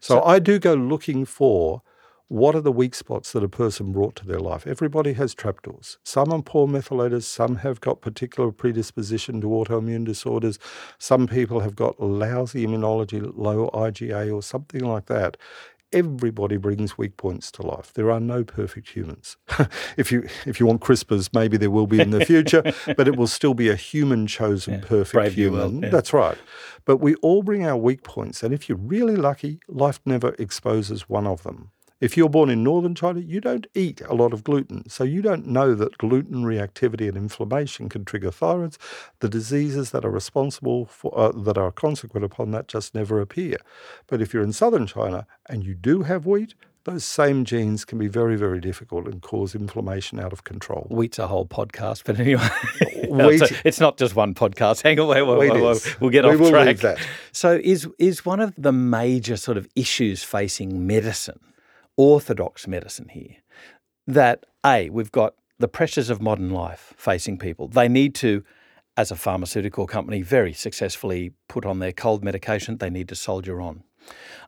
So, 0.00 0.14
so 0.14 0.22
I 0.22 0.38
do 0.38 0.58
go 0.58 0.72
looking 0.74 1.26
for 1.26 1.82
what 2.28 2.54
are 2.54 2.60
the 2.60 2.72
weak 2.72 2.94
spots 2.94 3.32
that 3.32 3.42
a 3.42 3.48
person 3.48 3.90
brought 3.90 4.14
to 4.16 4.26
their 4.26 4.38
life? 4.38 4.66
Everybody 4.66 5.14
has 5.14 5.34
trapdoors. 5.34 5.98
Some 6.04 6.30
are 6.30 6.42
poor 6.42 6.68
methylators, 6.68 7.22
some 7.22 7.56
have 7.56 7.80
got 7.80 8.02
particular 8.02 8.52
predisposition 8.52 9.40
to 9.40 9.46
autoimmune 9.46 10.04
disorders, 10.04 10.58
some 10.98 11.26
people 11.26 11.60
have 11.60 11.74
got 11.74 12.00
lousy 12.00 12.66
immunology, 12.66 13.32
low 13.34 13.70
IgA, 13.72 14.34
or 14.34 14.42
something 14.42 14.84
like 14.84 15.06
that. 15.06 15.38
Everybody 15.90 16.58
brings 16.58 16.98
weak 16.98 17.16
points 17.16 17.50
to 17.52 17.62
life. 17.62 17.94
There 17.94 18.10
are 18.10 18.20
no 18.20 18.44
perfect 18.44 18.90
humans. 18.90 19.38
if 19.96 20.12
you 20.12 20.28
if 20.44 20.60
you 20.60 20.66
want 20.66 20.82
CRISPRs, 20.82 21.30
maybe 21.32 21.56
there 21.56 21.70
will 21.70 21.86
be 21.86 21.98
in 21.98 22.10
the 22.10 22.26
future, 22.26 22.62
but 22.94 23.08
it 23.08 23.16
will 23.16 23.26
still 23.26 23.54
be 23.54 23.70
a 23.70 23.74
human 23.74 24.26
chosen 24.26 24.74
yeah, 24.74 24.80
perfect 24.86 25.32
human. 25.32 25.80
Yeah. 25.80 25.88
That's 25.88 26.12
right. 26.12 26.36
But 26.84 26.98
we 26.98 27.14
all 27.16 27.42
bring 27.42 27.64
our 27.64 27.78
weak 27.78 28.02
points, 28.02 28.42
and 28.42 28.52
if 28.52 28.68
you're 28.68 28.76
really 28.76 29.16
lucky, 29.16 29.60
life 29.66 29.98
never 30.04 30.34
exposes 30.38 31.08
one 31.08 31.26
of 31.26 31.42
them. 31.42 31.70
If 32.00 32.16
you're 32.16 32.28
born 32.28 32.48
in 32.48 32.62
northern 32.62 32.94
China, 32.94 33.18
you 33.18 33.40
don't 33.40 33.66
eat 33.74 34.00
a 34.02 34.14
lot 34.14 34.32
of 34.32 34.44
gluten. 34.44 34.88
So 34.88 35.02
you 35.02 35.20
don't 35.20 35.46
know 35.46 35.74
that 35.74 35.98
gluten 35.98 36.44
reactivity 36.44 37.08
and 37.08 37.16
inflammation 37.16 37.88
can 37.88 38.04
trigger 38.04 38.30
thyroids. 38.30 38.76
The 39.18 39.28
diseases 39.28 39.90
that 39.90 40.04
are 40.04 40.10
responsible 40.10 40.86
for, 40.86 41.12
uh, 41.18 41.32
that 41.32 41.58
are 41.58 41.72
consequent 41.72 42.24
upon 42.24 42.52
that 42.52 42.68
just 42.68 42.94
never 42.94 43.20
appear. 43.20 43.56
But 44.06 44.22
if 44.22 44.32
you're 44.32 44.44
in 44.44 44.52
southern 44.52 44.86
China 44.86 45.26
and 45.48 45.64
you 45.64 45.74
do 45.74 46.02
have 46.02 46.24
wheat, 46.24 46.54
those 46.84 47.04
same 47.04 47.44
genes 47.44 47.84
can 47.84 47.98
be 47.98 48.06
very, 48.06 48.36
very 48.36 48.60
difficult 48.60 49.06
and 49.06 49.20
cause 49.20 49.54
inflammation 49.54 50.20
out 50.20 50.32
of 50.32 50.44
control. 50.44 50.86
Wheat's 50.90 51.18
a 51.18 51.26
whole 51.26 51.46
podcast, 51.46 52.04
but 52.04 52.18
anyway, 52.18 52.48
Wheat, 53.08 53.52
it's 53.64 53.80
not 53.80 53.98
just 53.98 54.14
one 54.14 54.34
podcast. 54.34 54.82
Hang 54.84 54.98
on, 55.00 55.08
wait, 55.08 55.22
wait, 55.22 55.38
wait, 55.38 55.62
wait. 55.62 56.00
we'll 56.00 56.10
get 56.10 56.24
we 56.24 56.30
off 56.30 56.38
will 56.38 56.50
track. 56.50 56.66
Leave 56.66 56.80
that. 56.82 56.98
So, 57.32 57.60
is 57.62 57.88
is 57.98 58.24
one 58.24 58.40
of 58.40 58.54
the 58.56 58.72
major 58.72 59.36
sort 59.36 59.58
of 59.58 59.68
issues 59.74 60.22
facing 60.22 60.86
medicine 60.86 61.40
orthodox 61.98 62.66
medicine 62.66 63.08
here 63.08 63.36
that 64.06 64.46
A, 64.64 64.88
we've 64.88 65.12
got 65.12 65.34
the 65.58 65.68
pressures 65.68 66.08
of 66.08 66.22
modern 66.22 66.50
life 66.50 66.94
facing 66.96 67.36
people. 67.36 67.68
They 67.68 67.88
need 67.88 68.14
to, 68.16 68.44
as 68.96 69.10
a 69.10 69.16
pharmaceutical 69.16 69.86
company, 69.86 70.22
very 70.22 70.54
successfully 70.54 71.32
put 71.48 71.66
on 71.66 71.80
their 71.80 71.92
cold 71.92 72.24
medication, 72.24 72.78
they 72.78 72.88
need 72.88 73.08
to 73.08 73.16
soldier 73.16 73.60
on. 73.60 73.82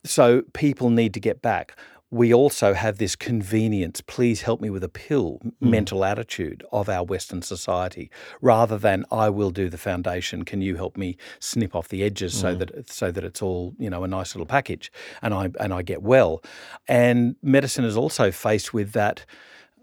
So 0.05 0.43
people 0.55 0.89
need 0.89 1.13
to 1.15 1.21
get 1.21 1.43
back 1.43 1.77
we 2.11 2.35
also 2.35 2.75
have 2.75 2.99
this 2.99 3.15
convenience, 3.15 4.01
please 4.01 4.43
help 4.43 4.61
me 4.61 4.69
with 4.69 4.83
a 4.83 4.89
pill 4.89 5.39
mm. 5.45 5.53
mental 5.61 6.05
attitude 6.05 6.65
of 6.73 6.89
our 6.89 7.05
Western 7.05 7.41
society, 7.41 8.11
rather 8.41 8.77
than 8.77 9.05
I 9.13 9.31
will 9.31 9.51
do 9.51 9.69
the 9.69 9.79
foundation. 9.79 10.45
Can 10.45 10.61
you 10.61 10.77
help 10.77 10.97
me 10.97 11.17
snip 11.39 11.75
off 11.75 11.89
the 11.89 12.03
edges 12.03 12.35
mm. 12.35 12.41
so 12.41 12.55
that 12.57 12.91
so 12.91 13.11
that 13.13 13.25
it's 13.25 13.41
all 13.41 13.75
you 13.79 13.89
know 13.89 14.03
a 14.03 14.09
nice 14.09 14.35
little 14.35 14.47
package, 14.47 14.91
and 15.23 15.33
I 15.33 15.51
and 15.61 15.73
I 15.73 15.83
get 15.83 16.03
well. 16.03 16.43
And 16.89 17.37
medicine 17.43 17.85
is 17.85 17.97
also 17.97 18.31
faced 18.31 18.75
with 18.75 18.93
that 18.93 19.25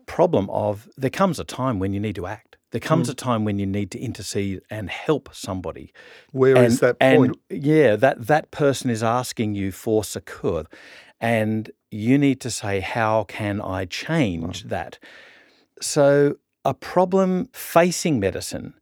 problem 0.06 0.50
of 0.50 0.90
there 0.98 1.10
comes 1.10 1.40
a 1.40 1.44
time 1.44 1.80
when 1.80 1.94
you 1.94 2.00
need 2.00 2.16
to 2.16 2.26
act. 2.28 2.58
There 2.72 2.82
comes 2.82 3.08
mm. 3.08 3.12
a 3.12 3.16
time 3.16 3.46
when 3.46 3.60
you 3.60 3.66
need 3.66 3.92
to 3.92 4.00
intercede 4.00 4.62
and 4.70 4.90
help 4.90 5.30
somebody. 5.34 5.94
Where 6.32 6.58
and, 6.58 6.66
is 6.66 6.82
that 6.82 7.00
point? 7.00 7.38
And 7.50 7.64
yeah, 7.64 7.96
that 7.96 8.28
that 8.28 8.52
person 8.52 8.90
is 8.90 9.02
asking 9.02 9.56
you 9.56 9.72
for 9.72 10.04
succour. 10.04 10.66
And 11.20 11.72
you 11.92 12.18
need 12.18 12.40
to 12.42 12.50
say, 12.50 12.80
How 12.80 13.24
can 13.24 13.62
I 13.62 13.86
change 13.86 14.64
that? 14.64 15.00
So, 15.82 16.38
a 16.66 16.74
problem 16.74 17.50
facing 17.54 18.20
medicine 18.20 18.74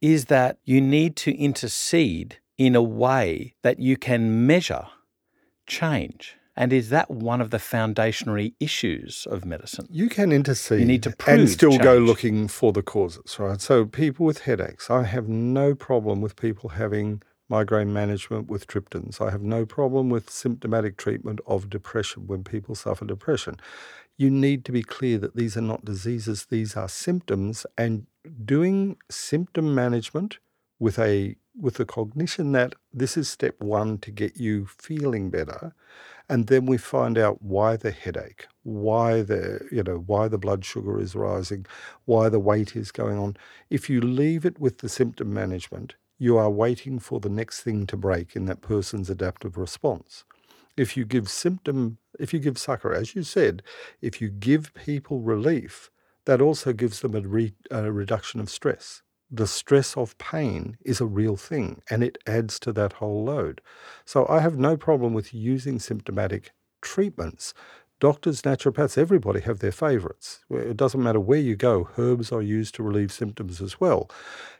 is 0.00 0.26
that 0.26 0.58
you 0.64 0.80
need 0.80 1.16
to 1.16 1.36
intercede 1.36 2.38
in 2.58 2.74
a 2.74 2.82
way 2.82 3.54
that 3.62 3.78
you 3.78 3.96
can 3.96 4.46
measure 4.46 4.86
change. 5.66 6.36
And 6.56 6.72
is 6.72 6.90
that 6.90 7.10
one 7.10 7.40
of 7.40 7.50
the 7.50 7.58
foundationary 7.58 8.52
issues 8.60 9.26
of 9.30 9.46
medicine? 9.46 9.86
You 9.90 10.08
can 10.10 10.32
intercede 10.32 10.80
you 10.80 10.84
need 10.84 11.02
to 11.04 11.10
prove 11.10 11.40
and 11.40 11.48
still 11.48 11.70
change. 11.70 11.82
go 11.82 11.96
looking 11.96 12.48
for 12.48 12.72
the 12.72 12.82
causes, 12.82 13.38
right? 13.38 13.60
So, 13.60 13.86
people 13.86 14.26
with 14.26 14.40
headaches, 14.42 14.90
I 14.90 15.04
have 15.04 15.28
no 15.28 15.74
problem 15.74 16.20
with 16.20 16.36
people 16.36 16.70
having 16.70 17.22
migraine 17.50 17.92
management 17.92 18.48
with 18.48 18.66
triptans. 18.66 19.20
I 19.20 19.30
have 19.30 19.42
no 19.42 19.66
problem 19.66 20.08
with 20.08 20.30
symptomatic 20.30 20.96
treatment 20.96 21.40
of 21.46 21.68
depression 21.68 22.26
when 22.26 22.44
people 22.44 22.74
suffer 22.74 23.04
depression. 23.04 23.56
You 24.16 24.30
need 24.30 24.64
to 24.66 24.72
be 24.72 24.82
clear 24.82 25.18
that 25.18 25.36
these 25.36 25.56
are 25.56 25.62
not 25.62 25.84
diseases, 25.84 26.46
these 26.46 26.76
are 26.76 26.88
symptoms, 26.88 27.66
and 27.76 28.06
doing 28.44 28.96
symptom 29.10 29.74
management 29.74 30.38
with 30.78 30.98
a 30.98 31.36
with 31.60 31.74
the 31.74 31.84
cognition 31.84 32.52
that 32.52 32.74
this 32.92 33.16
is 33.16 33.28
step 33.28 33.60
one 33.60 33.98
to 33.98 34.10
get 34.10 34.36
you 34.36 34.66
feeling 34.66 35.28
better 35.30 35.74
and 36.28 36.46
then 36.46 36.64
we 36.64 36.78
find 36.78 37.18
out 37.18 37.42
why 37.42 37.76
the 37.76 37.90
headache 37.90 38.46
why 38.62 39.20
the 39.20 39.66
you 39.70 39.82
know 39.82 39.98
why 40.06 40.28
the 40.28 40.38
blood 40.38 40.64
sugar 40.64 41.00
is 41.00 41.14
rising 41.14 41.66
why 42.04 42.28
the 42.28 42.38
weight 42.38 42.76
is 42.76 42.92
going 42.92 43.18
on 43.18 43.36
if 43.68 43.90
you 43.90 44.00
leave 44.00 44.46
it 44.46 44.58
with 44.60 44.78
the 44.78 44.88
symptom 44.88 45.34
management 45.34 45.96
you 46.20 46.36
are 46.36 46.50
waiting 46.50 46.98
for 46.98 47.18
the 47.18 47.30
next 47.30 47.62
thing 47.62 47.86
to 47.86 47.96
break 47.96 48.36
in 48.36 48.44
that 48.44 48.60
person's 48.60 49.08
adaptive 49.08 49.56
response. 49.56 50.24
If 50.76 50.94
you 50.94 51.06
give 51.06 51.30
symptom, 51.30 51.96
if 52.18 52.34
you 52.34 52.38
give 52.40 52.58
succor, 52.58 52.92
as 52.92 53.14
you 53.14 53.22
said, 53.22 53.62
if 54.02 54.20
you 54.20 54.28
give 54.28 54.74
people 54.74 55.20
relief, 55.22 55.90
that 56.26 56.42
also 56.42 56.74
gives 56.74 57.00
them 57.00 57.14
a, 57.14 57.22
re, 57.22 57.54
a 57.70 57.90
reduction 57.90 58.38
of 58.38 58.50
stress. 58.50 59.00
The 59.30 59.46
stress 59.46 59.96
of 59.96 60.18
pain 60.18 60.76
is 60.84 61.00
a 61.00 61.06
real 61.06 61.36
thing 61.36 61.80
and 61.88 62.04
it 62.04 62.18
adds 62.26 62.60
to 62.60 62.72
that 62.74 62.94
whole 62.94 63.24
load. 63.24 63.62
So 64.04 64.26
I 64.28 64.40
have 64.40 64.58
no 64.58 64.76
problem 64.76 65.14
with 65.14 65.32
using 65.32 65.78
symptomatic 65.78 66.50
treatments 66.82 67.54
Doctors, 68.00 68.40
naturopaths, 68.40 68.96
everybody 68.96 69.40
have 69.40 69.58
their 69.58 69.70
favourites. 69.70 70.40
It 70.48 70.78
doesn't 70.78 71.02
matter 71.02 71.20
where 71.20 71.38
you 71.38 71.54
go, 71.54 71.90
herbs 71.98 72.32
are 72.32 72.40
used 72.40 72.74
to 72.76 72.82
relieve 72.82 73.12
symptoms 73.12 73.60
as 73.60 73.78
well. 73.78 74.10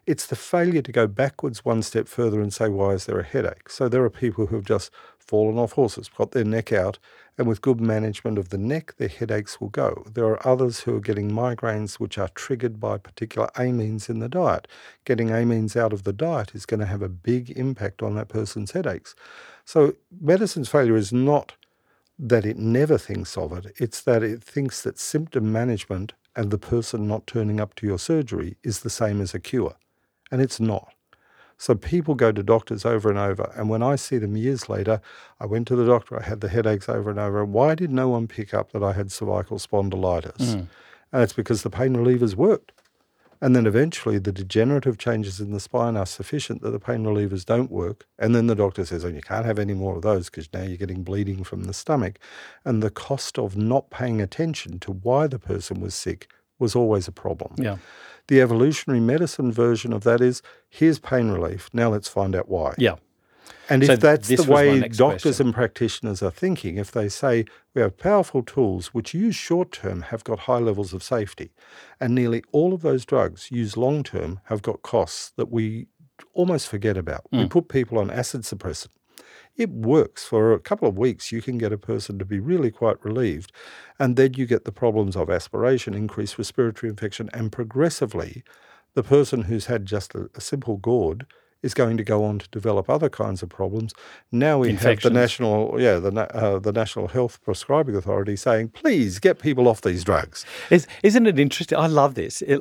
It's 0.07 0.27
the 0.27 0.37
failure 0.37 0.83
to 0.83 0.93
go 0.93 1.07
backwards 1.07 1.65
one 1.65 1.83
step 1.83 2.07
further 2.07 2.43
and 2.43 2.53
say, 2.53 2.69
why 2.69 2.91
is 2.91 3.07
there 3.07 3.19
a 3.19 3.25
headache? 3.25 3.71
So 3.71 3.89
there 3.89 4.05
are 4.05 4.11
people 4.11 4.47
who 4.47 4.57
have 4.57 4.67
just 4.67 4.91
fallen 5.19 5.57
off 5.57 5.73
horses, 5.73 6.11
got 6.11 6.33
their 6.33 6.45
neck 6.45 6.71
out, 6.71 6.99
and 7.39 7.47
with 7.47 7.63
good 7.63 7.81
management 7.81 8.37
of 8.37 8.51
the 8.51 8.59
neck, 8.59 8.97
their 8.99 9.09
headaches 9.09 9.59
will 9.59 9.71
go. 9.71 10.05
There 10.13 10.27
are 10.27 10.47
others 10.47 10.81
who 10.81 10.95
are 10.97 11.01
getting 11.01 11.31
migraines 11.31 11.95
which 11.95 12.19
are 12.19 12.29
triggered 12.29 12.79
by 12.79 12.99
particular 12.99 13.49
amines 13.57 14.11
in 14.11 14.19
the 14.19 14.29
diet. 14.29 14.69
Getting 15.07 15.29
amines 15.29 15.77
out 15.77 15.95
of 15.95 16.03
the 16.03 16.13
diet 16.13 16.55
is 16.55 16.67
going 16.67 16.81
to 16.81 16.87
have 16.87 17.01
a 17.01 17.09
big 17.09 17.49
impact 17.53 18.03
on 18.03 18.17
that 18.17 18.29
person's 18.29 18.73
headaches. 18.73 19.15
So 19.65 19.95
medicine's 20.21 20.69
failure 20.69 20.97
is 20.97 21.11
not 21.11 21.55
that 22.23 22.45
it 22.45 22.59
never 22.59 22.99
thinks 22.99 23.37
of 23.39 23.53
it. 23.53 23.73
It's 23.79 24.03
that 24.03 24.23
it 24.23 24.43
thinks 24.43 24.83
that 24.83 24.99
symptom 24.99 25.51
management 25.51 26.13
and 26.37 26.51
the 26.51 26.59
person 26.59 27.09
not 27.09 27.27
turning 27.27 27.59
up 27.59 27.75
to 27.77 27.87
your 27.87 27.99
surgery 27.99 28.57
is 28.63 28.81
the 28.81 28.91
same 28.91 29.23
as 29.23 29.33
a 29.33 29.41
cure. 29.41 29.75
And 30.31 30.43
it's 30.43 30.61
not. 30.61 30.93
So 31.57 31.75
people 31.75 32.15
go 32.15 32.31
to 32.31 32.43
doctors 32.43 32.85
over 32.85 33.09
and 33.09 33.19
over. 33.19 33.51
And 33.57 33.71
when 33.71 33.83
I 33.83 33.97
see 33.97 34.19
them 34.19 34.37
years 34.37 34.69
later, 34.69 35.01
I 35.41 35.47
went 35.47 35.67
to 35.69 35.77
the 35.77 35.87
doctor, 35.87 36.21
I 36.21 36.25
had 36.25 36.43
the 36.43 36.49
headaches 36.49 36.89
over 36.91 37.11
and 37.11 37.19
over. 37.19 37.45
Why 37.45 37.75
did 37.75 37.91
no 37.91 38.11
one 38.11 38.29
pick 38.29 38.53
up 38.53 38.73
that 38.73 38.83
I 38.83 38.93
had 38.93 39.11
cervical 39.11 39.59
spondylitis? 39.59 40.37
Mm. 40.37 40.67
And 41.13 41.23
it's 41.23 41.33
because 41.33 41.63
the 41.63 41.71
pain 41.71 41.97
relievers 41.97 42.35
worked. 42.35 42.73
And 43.43 43.57
then 43.57 43.67
eventually 43.67 44.19
the 44.19 44.33
degenerative 44.33 44.99
changes 44.99 45.41
in 45.41 45.53
the 45.53 45.61
spine 45.61 45.97
are 45.97 46.07
sufficient 46.07 46.61
that 46.63 46.71
the 46.71 46.79
pain 46.79 47.05
relievers 47.05 47.45
don't 47.45 47.71
work. 47.71 48.07
And 48.19 48.35
then 48.35 48.49
the 48.49 48.55
doctor 48.55 48.85
says, 48.85 49.05
oh, 49.05 49.09
you 49.09 49.23
can't 49.23 49.47
have 49.47 49.59
any 49.59 49.73
more 49.73 49.97
of 49.97 50.03
those 50.03 50.29
because 50.29 50.49
now 50.53 50.63
you're 50.63 50.77
getting 50.77 51.03
bleeding 51.03 51.43
from 51.43 51.65
the 51.65 51.73
stomach. 51.73 52.19
And 52.65 52.83
the 52.83 52.91
cost 52.91 53.39
of 53.39 53.57
not 53.57 53.91
paying 53.91 54.21
attention 54.21 54.79
to 54.81 54.93
why 54.93 55.27
the 55.27 55.39
person 55.39 55.81
was 55.81 55.95
sick 55.95 56.31
was 56.59 56.77
always 56.77 57.09
a 57.09 57.13
problem. 57.13 57.55
Yeah. 57.57 57.79
The 58.29 58.41
evolutionary 58.43 59.01
medicine 59.01 59.51
version 59.51 59.93
of 59.93 60.05
that 60.05 60.21
is 60.21 60.43
here's 60.69 60.99
pain 60.99 61.31
relief. 61.31 61.71
Now 61.73 61.89
let's 61.89 62.09
find 62.09 62.37
out 62.37 62.49
why. 62.49 62.75
Yeah. 62.79 62.97
And 63.71 63.87
so 63.87 63.93
if 63.93 64.01
that's 64.01 64.29
the 64.29 64.43
way 64.51 64.81
doctors 64.81 65.23
question. 65.23 65.47
and 65.47 65.55
practitioners 65.55 66.23
are 66.23 66.31
thinking, 66.31 66.77
if 66.77 66.91
they 66.91 67.09
say 67.09 67.45
we 67.73 67.81
have 67.83 67.97
powerful 67.97 68.43
tools 68.43 68.89
which 68.89 69.15
use 69.15 69.37
short 69.37 69.71
term 69.71 70.03
have 70.03 70.25
got 70.25 70.41
high 70.41 70.59
levels 70.59 70.93
of 70.93 71.05
safety, 71.05 71.53
and 72.01 72.15
nearly 72.15 72.43
all 72.51 72.75
of 72.75 72.83
those 72.83 73.07
drugs 73.07 73.51
used 73.53 73.77
long 73.77 74.03
term 74.03 74.41
have 74.45 74.61
got 74.61 74.83
costs 74.83 75.33
that 75.37 75.51
we 75.51 75.87
almost 76.35 76.69
forget 76.69 76.97
about. 76.97 77.23
Mm. 77.33 77.43
We 77.43 77.49
put 77.49 77.69
people 77.69 77.99
on 77.99 78.11
acid 78.11 78.43
suppressant. 78.43 78.89
It 79.57 79.71
works 79.71 80.25
for 80.25 80.53
a 80.53 80.59
couple 80.59 80.89
of 80.89 80.99
weeks. 80.99 81.31
You 81.31 81.43
can 81.43 81.59
get 81.59 81.73
a 81.73 81.79
person 81.79 82.19
to 82.19 82.25
be 82.25 82.41
really 82.41 82.71
quite 82.71 83.03
relieved, 83.05 83.53
and 83.99 84.17
then 84.17 84.35
you 84.35 84.47
get 84.47 84.65
the 84.65 84.73
problems 84.73 85.17
of 85.17 85.31
aspiration, 85.31 85.95
increased 85.95 86.39
respiratory 86.39 86.91
infection, 86.91 87.31
and 87.33 87.53
progressively, 87.53 88.43
the 88.95 89.03
person 89.05 89.43
who's 89.43 89.67
had 89.67 89.87
just 89.87 90.15
a, 90.15 90.29
a 90.35 90.41
simple 90.41 90.77
GORD 90.77 91.27
is 91.63 91.75
going 91.75 91.97
to 91.97 92.05
go 92.05 92.25
on 92.25 92.39
to 92.39 92.49
develop 92.49 92.89
other 92.89 93.09
kinds 93.09 93.43
of 93.43 93.49
problems. 93.49 93.93
Now 94.33 94.59
we 94.59 94.73
have 94.75 95.01
the 95.01 95.11
national, 95.11 95.81
yeah, 95.81 95.99
the 95.99 96.11
uh, 96.35 96.59
the 96.59 96.73
National 96.73 97.09
Health 97.09 97.43
Prescribing 97.43 97.97
Authority 97.97 98.37
saying, 98.37 98.69
please 98.69 99.19
get 99.19 99.39
people 99.39 99.69
off 99.69 99.83
these 99.83 100.05
drugs. 100.05 100.45
Is, 100.71 100.87
isn't 101.03 101.27
it 101.27 101.39
interesting? 101.39 101.79
I 101.79 101.87
love 101.87 102.15
this. 102.15 102.43
It, 102.43 102.61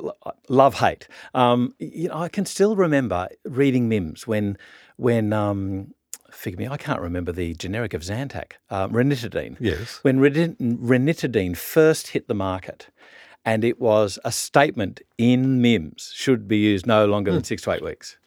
love 0.50 0.76
hate. 0.76 1.08
Um, 1.34 1.74
you 1.80 2.10
know, 2.10 2.16
I 2.16 2.30
can 2.30 2.46
still 2.46 2.76
remember 2.76 3.30
reading 3.46 3.88
MIMS 3.88 4.28
when 4.28 4.58
when 4.98 5.32
um, 5.32 5.94
forgive 6.32 6.60
me, 6.60 6.68
I 6.68 6.78
can't 6.78 7.02
remember 7.02 7.32
the 7.32 7.54
generic 7.56 7.94
of 7.94 8.02
Zantac, 8.02 8.54
um, 8.70 8.92
ranitidine. 8.92 9.56
Yes. 9.60 10.00
When 10.02 10.20
reni- 10.20 10.56
ranitidine 10.60 11.56
first 11.56 12.10
hit 12.10 12.28
the 12.28 12.34
market, 12.34 12.88
and 13.46 13.64
it 13.64 13.80
was 13.80 14.20
a 14.26 14.32
statement 14.32 15.02
in 15.18 15.62
MIMS 15.62 16.12
should 16.14 16.48
be 16.48 16.58
used 16.58 16.86
no 16.86 17.06
longer 17.06 17.32
than 17.32 17.44
six 17.44 17.62
to 17.64 17.72
eight 17.72 17.84
weeks. 17.84 18.18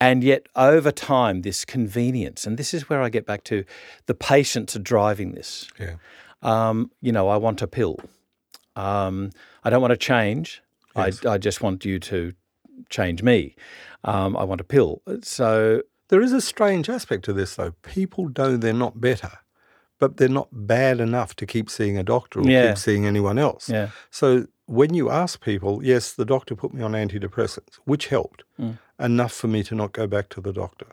And 0.00 0.22
yet, 0.22 0.46
over 0.54 0.90
time, 0.92 1.42
this 1.42 1.64
convenience, 1.64 2.46
and 2.46 2.58
this 2.58 2.74
is 2.74 2.88
where 2.90 3.00
I 3.00 3.08
get 3.08 3.24
back 3.24 3.44
to 3.44 3.64
the 4.06 4.14
patients 4.14 4.76
are 4.76 4.80
driving 4.80 5.32
this. 5.32 5.68
Yeah. 5.80 5.94
Um, 6.42 6.90
you 7.00 7.12
know, 7.12 7.28
I 7.28 7.36
want 7.38 7.62
a 7.62 7.66
pill. 7.66 7.98
Um, 8.76 9.30
I 9.64 9.70
don't 9.70 9.80
want 9.80 9.92
to 9.92 9.96
change. 9.96 10.62
I, 10.94 11.12
I 11.26 11.38
just 11.38 11.62
want 11.62 11.84
you 11.84 11.98
to 12.00 12.32
change 12.90 13.22
me. 13.22 13.54
Um, 14.04 14.36
I 14.36 14.44
want 14.44 14.60
a 14.60 14.64
pill. 14.64 15.02
So, 15.22 15.82
There 16.08 16.20
is 16.22 16.32
a 16.32 16.40
strange 16.40 16.88
aspect 16.88 17.24
to 17.24 17.32
this, 17.32 17.56
though. 17.56 17.72
People 17.82 18.30
know 18.36 18.56
they're 18.56 18.72
not 18.74 19.00
better, 19.00 19.32
but 19.98 20.18
they're 20.18 20.28
not 20.28 20.48
bad 20.52 21.00
enough 21.00 21.34
to 21.36 21.46
keep 21.46 21.68
seeing 21.70 21.96
a 21.98 22.02
doctor 22.02 22.40
or 22.40 22.48
Yeah. 22.48 22.68
keep 22.68 22.78
seeing 22.78 23.06
anyone 23.06 23.38
else. 23.38 23.68
yeah. 23.68 23.88
So 24.10 24.46
when 24.66 24.94
you 24.94 25.10
ask 25.10 25.40
people, 25.40 25.82
yes, 25.82 26.12
the 26.12 26.24
doctor 26.24 26.54
put 26.54 26.72
me 26.74 26.82
on 26.82 26.92
antidepressants, 26.92 27.78
which 27.84 28.08
helped 28.08 28.44
Mm. 28.60 28.78
Enough 28.98 29.32
for 29.32 29.48
me 29.48 29.62
to 29.64 29.74
not 29.74 29.92
go 29.92 30.06
back 30.06 30.28
to 30.30 30.40
the 30.40 30.52
doctor. 30.52 30.86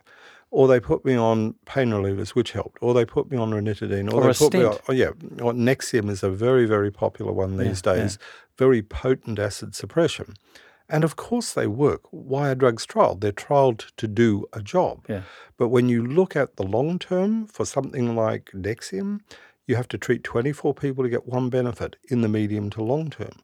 Or 0.51 0.68
they 0.68 0.80
put 0.80 1.04
me 1.04 1.16
on 1.16 1.56
pain 1.66 1.89
relievers, 1.89 2.30
which 2.30 2.51
helped. 2.51 2.78
Or 2.80 2.93
they 2.93 3.06
put 3.06 3.32
me 3.32 3.38
on 3.38 3.51
ranitidine. 3.51 4.12
Or, 4.12 4.18
Or 4.18 4.24
they 4.24 4.30
a 4.30 4.34
put 4.36 4.54
me 4.54 4.64
on, 4.64 4.78
oh, 4.88 4.93
yeah, 4.93 5.10
or 5.41 5.51
Nexium 5.54 6.10
is 6.12 6.22
a 6.22 6.30
very, 6.30 6.66
very 6.66 6.91
popular 6.91 7.32
one 7.32 7.58
these 7.58 7.82
Yeah, 7.84 7.93
yeah. 7.93 8.01
days. 8.01 8.20
Very 8.60 8.84
potent 8.84 9.39
acid 9.39 9.74
suppression. 9.74 10.36
And 10.88 11.04
of 11.04 11.16
course 11.16 11.54
they 11.54 11.66
work. 11.66 12.01
Why 12.12 12.51
are 12.51 12.56
drugs 12.56 12.86
trialled? 12.86 13.22
They're 13.22 13.32
trialled 13.32 13.91
to 13.97 14.08
do 14.08 14.45
a 14.54 14.62
job. 14.62 15.06
Yeah. 15.10 15.22
But 15.58 15.70
when 15.70 15.89
you 15.89 16.06
look 16.06 16.36
at 16.36 16.58
the 16.58 16.64
long 16.64 16.99
term 16.99 17.47
for 17.47 17.66
something 17.66 18.16
like 18.16 18.51
Nexium, 18.54 19.22
you 19.66 19.76
have 19.76 19.88
to 19.88 19.97
treat 19.97 20.24
24 20.24 20.76
people 20.76 21.04
to 21.04 21.10
get 21.10 21.26
one 21.26 21.49
benefit 21.49 21.95
in 22.10 22.22
the 22.22 22.28
medium 22.28 22.70
to 22.72 22.84
long 22.84 23.10
term. 23.10 23.39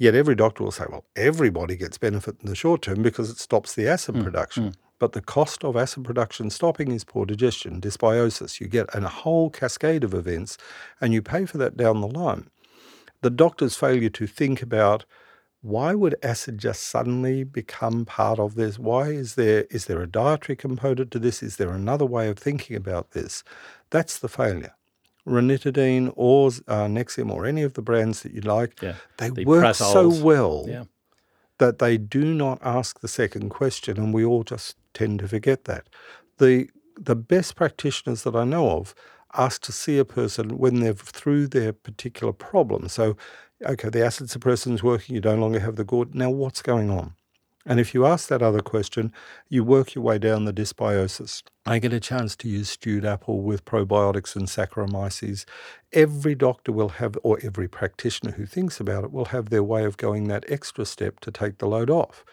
Yet 0.00 0.14
every 0.14 0.34
doctor 0.34 0.64
will 0.64 0.70
say, 0.70 0.86
well, 0.88 1.04
everybody 1.14 1.76
gets 1.76 1.98
benefit 1.98 2.36
in 2.40 2.48
the 2.48 2.56
short 2.56 2.80
term 2.80 3.02
because 3.02 3.28
it 3.28 3.36
stops 3.36 3.74
the 3.74 3.86
acid 3.86 4.14
Mm, 4.14 4.24
production. 4.24 4.74
But 4.98 5.12
the 5.12 5.20
cost 5.20 5.62
of 5.62 5.76
acid 5.76 6.04
production 6.04 6.48
stopping 6.48 6.90
is 6.90 7.04
poor 7.04 7.26
digestion, 7.26 7.82
dysbiosis. 7.82 8.60
You 8.60 8.66
get 8.66 8.88
a 8.94 9.06
whole 9.06 9.50
cascade 9.50 10.02
of 10.02 10.14
events 10.14 10.56
and 11.02 11.12
you 11.12 11.20
pay 11.20 11.44
for 11.44 11.58
that 11.58 11.76
down 11.76 12.00
the 12.00 12.08
line. 12.08 12.48
The 13.20 13.28
doctor's 13.28 13.76
failure 13.76 14.08
to 14.08 14.26
think 14.26 14.62
about 14.62 15.04
why 15.60 15.94
would 15.94 16.14
acid 16.22 16.56
just 16.56 16.84
suddenly 16.84 17.44
become 17.44 18.06
part 18.06 18.38
of 18.38 18.54
this? 18.54 18.78
Why 18.78 19.08
is 19.08 19.34
there 19.34 19.64
is 19.70 19.84
there 19.84 20.00
a 20.00 20.06
dietary 20.10 20.56
component 20.56 21.10
to 21.10 21.18
this? 21.18 21.42
Is 21.42 21.56
there 21.56 21.72
another 21.72 22.06
way 22.06 22.30
of 22.30 22.38
thinking 22.38 22.74
about 22.74 23.10
this? 23.10 23.44
That's 23.90 24.18
the 24.18 24.30
failure. 24.30 24.74
Ranitidine 25.26 26.12
or 26.16 26.48
uh, 26.68 26.86
Nexium 26.86 27.30
or 27.30 27.46
any 27.46 27.62
of 27.62 27.74
the 27.74 27.82
brands 27.82 28.22
that 28.22 28.32
you 28.32 28.40
like, 28.40 28.80
Yeah. 28.82 28.94
they 29.18 29.30
The 29.30 29.44
work 29.44 29.74
so 29.74 30.08
well 30.08 30.64
Yeah. 30.68 30.84
that 31.58 31.78
they 31.78 31.98
do 31.98 32.32
not 32.34 32.58
ask 32.62 33.00
the 33.00 33.08
second 33.08 33.50
question, 33.50 33.96
and 33.98 34.14
we 34.14 34.24
all 34.24 34.42
just 34.44 34.76
tend 34.94 35.18
to 35.20 35.28
forget 35.28 35.64
that. 35.64 35.88
The 36.38 36.68
the 37.02 37.16
best 37.16 37.56
practitioners 37.56 38.24
that 38.24 38.34
I 38.36 38.44
know 38.44 38.70
of 38.72 38.94
ask 39.34 39.62
to 39.62 39.72
see 39.72 39.96
a 39.98 40.04
person 40.04 40.58
when 40.58 40.80
they're 40.80 40.92
through 40.92 41.46
their 41.46 41.72
particular 41.72 42.32
problem. 42.32 42.88
So, 42.88 43.16
okay, 43.64 43.88
the 43.88 44.04
acid 44.04 44.26
suppressant 44.26 44.74
is 44.74 44.82
working, 44.82 45.14
you 45.14 45.20
no 45.22 45.34
longer 45.36 45.60
have 45.60 45.76
the 45.76 45.84
GORD. 45.84 46.14
Now, 46.14 46.28
what's 46.30 46.60
going 46.60 46.90
on? 46.90 47.14
And 47.66 47.78
if 47.78 47.92
you 47.92 48.06
ask 48.06 48.28
that 48.28 48.42
other 48.42 48.60
question, 48.60 49.12
you 49.48 49.62
work 49.62 49.94
your 49.94 50.02
way 50.02 50.18
down 50.18 50.46
the 50.46 50.52
dysbiosis. 50.52 51.42
I 51.66 51.78
get 51.78 51.92
a 51.92 52.00
chance 52.00 52.34
to 52.36 52.48
use 52.48 52.70
stewed 52.70 53.04
apple 53.04 53.42
with 53.42 53.66
probiotics 53.66 54.34
and 54.34 54.46
Saccharomyces. 54.46 55.44
Every 55.92 56.34
doctor 56.34 56.72
will 56.72 56.88
have, 56.88 57.18
or 57.22 57.38
every 57.42 57.68
practitioner 57.68 58.32
who 58.32 58.46
thinks 58.46 58.80
about 58.80 59.04
it, 59.04 59.12
will 59.12 59.26
have 59.26 59.50
their 59.50 59.62
way 59.62 59.84
of 59.84 59.98
going 59.98 60.28
that 60.28 60.46
extra 60.48 60.86
step 60.86 61.20
to 61.20 61.30
take 61.30 61.58
the 61.58 61.68
load 61.68 61.90
off. 61.90 62.24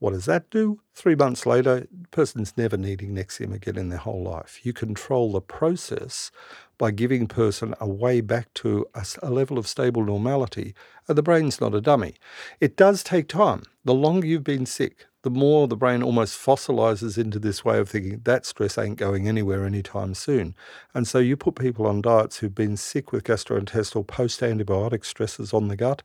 What 0.00 0.12
does 0.12 0.26
that 0.26 0.50
do? 0.50 0.80
Three 0.94 1.14
months 1.14 1.46
later, 1.46 1.88
person's 2.10 2.54
never 2.58 2.76
needing 2.76 3.14
Nexium 3.14 3.54
again 3.54 3.78
in 3.78 3.88
their 3.88 3.98
whole 3.98 4.22
life. 4.22 4.60
You 4.66 4.74
control 4.74 5.32
the 5.32 5.40
process 5.40 6.30
by 6.78 6.90
giving 6.90 7.26
person 7.26 7.74
a 7.80 7.88
way 7.88 8.20
back 8.20 8.52
to 8.54 8.86
a 9.22 9.30
level 9.30 9.58
of 9.58 9.66
stable 9.66 10.04
normality. 10.04 10.74
And 11.08 11.18
the 11.18 11.22
brain's 11.22 11.60
not 11.60 11.74
a 11.74 11.80
dummy. 11.80 12.14
It 12.60 12.76
does 12.76 13.02
take 13.02 13.28
time. 13.28 13.62
The 13.84 13.94
longer 13.94 14.26
you've 14.26 14.44
been 14.44 14.66
sick, 14.66 15.06
the 15.22 15.30
more 15.30 15.66
the 15.66 15.76
brain 15.76 16.02
almost 16.02 16.38
fossilizes 16.38 17.16
into 17.16 17.38
this 17.38 17.64
way 17.64 17.78
of 17.78 17.88
thinking 17.88 18.20
that 18.24 18.44
stress 18.44 18.76
ain't 18.76 18.98
going 18.98 19.26
anywhere 19.26 19.64
anytime 19.64 20.12
soon. 20.12 20.54
And 20.94 21.08
so 21.08 21.18
you 21.18 21.36
put 21.36 21.54
people 21.54 21.86
on 21.86 22.02
diets 22.02 22.38
who've 22.38 22.54
been 22.54 22.76
sick 22.76 23.10
with 23.10 23.24
gastrointestinal 23.24 24.06
post 24.06 24.40
antibiotic 24.40 25.04
stresses 25.04 25.54
on 25.54 25.68
the 25.68 25.76
gut 25.76 26.02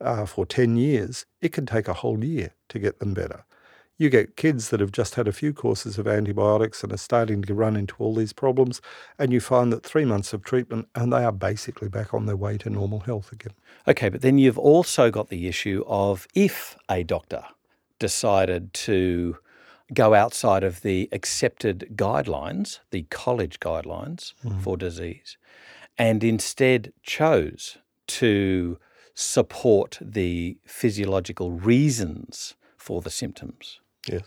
uh, 0.00 0.24
for 0.24 0.46
10 0.46 0.76
years, 0.76 1.26
it 1.42 1.52
can 1.52 1.66
take 1.66 1.86
a 1.86 1.92
whole 1.92 2.24
year 2.24 2.54
to 2.70 2.78
get 2.78 2.98
them 2.98 3.12
better. 3.12 3.44
You 3.98 4.10
get 4.10 4.36
kids 4.36 4.70
that 4.70 4.80
have 4.80 4.90
just 4.90 5.14
had 5.14 5.28
a 5.28 5.32
few 5.32 5.52
courses 5.52 5.98
of 5.98 6.08
antibiotics 6.08 6.82
and 6.82 6.92
are 6.92 6.98
starting 6.98 7.42
to 7.42 7.54
run 7.54 7.76
into 7.76 7.94
all 7.98 8.14
these 8.14 8.32
problems, 8.32 8.80
and 9.18 9.32
you 9.32 9.40
find 9.40 9.72
that 9.72 9.84
three 9.84 10.04
months 10.04 10.32
of 10.32 10.42
treatment 10.42 10.88
and 10.94 11.12
they 11.12 11.24
are 11.24 11.32
basically 11.32 11.88
back 11.88 12.12
on 12.12 12.26
their 12.26 12.36
way 12.36 12.58
to 12.58 12.70
normal 12.70 13.00
health 13.00 13.30
again. 13.32 13.52
Okay, 13.86 14.08
but 14.08 14.22
then 14.22 14.38
you've 14.38 14.58
also 14.58 15.10
got 15.10 15.28
the 15.28 15.46
issue 15.46 15.84
of 15.86 16.26
if 16.34 16.76
a 16.88 17.02
doctor 17.04 17.44
decided 17.98 18.72
to 18.74 19.36
go 19.94 20.14
outside 20.14 20.64
of 20.64 20.82
the 20.82 21.08
accepted 21.12 21.92
guidelines, 21.94 22.80
the 22.90 23.02
college 23.04 23.60
guidelines 23.60 24.32
mm-hmm. 24.42 24.58
for 24.60 24.76
disease, 24.76 25.36
and 25.98 26.24
instead 26.24 26.92
chose 27.02 27.78
to 28.06 28.78
support 29.14 29.98
the 30.00 30.56
physiological 30.64 31.52
reasons 31.52 32.54
for 32.76 33.00
the 33.02 33.10
symptoms, 33.10 33.80
Yes. 34.08 34.22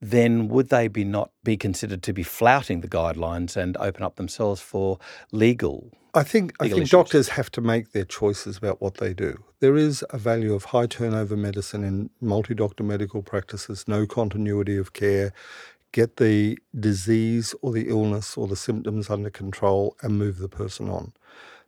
then 0.00 0.48
would 0.48 0.70
they 0.70 0.88
be 0.88 1.04
not 1.04 1.30
be 1.44 1.56
considered 1.56 2.02
to 2.04 2.12
be 2.12 2.22
flouting 2.22 2.80
the 2.80 2.88
guidelines 2.88 3.56
and 3.56 3.76
open 3.76 4.02
up 4.02 4.16
themselves 4.16 4.60
for 4.60 4.98
legal? 5.30 5.90
I 6.14 6.22
think 6.24 6.54
I 6.58 6.64
think 6.64 6.78
issues. 6.78 6.90
doctors 6.90 7.28
have 7.30 7.50
to 7.52 7.60
make 7.60 7.92
their 7.92 8.04
choices 8.04 8.56
about 8.56 8.80
what 8.80 8.94
they 8.94 9.14
do. 9.14 9.44
There 9.60 9.76
is 9.76 10.04
a 10.10 10.18
value 10.18 10.54
of 10.54 10.64
high 10.66 10.86
turnover 10.86 11.36
medicine 11.36 11.84
in 11.84 12.10
multi-doctor 12.20 12.82
medical 12.82 13.22
practices, 13.22 13.86
no 13.86 14.06
continuity 14.06 14.76
of 14.76 14.92
care, 14.92 15.32
get 15.92 16.16
the 16.16 16.58
disease 16.78 17.54
or 17.62 17.72
the 17.72 17.88
illness 17.88 18.36
or 18.36 18.48
the 18.48 18.56
symptoms 18.56 19.10
under 19.10 19.30
control 19.30 19.96
and 20.02 20.18
move 20.18 20.38
the 20.38 20.48
person 20.48 20.88
on. 20.88 21.12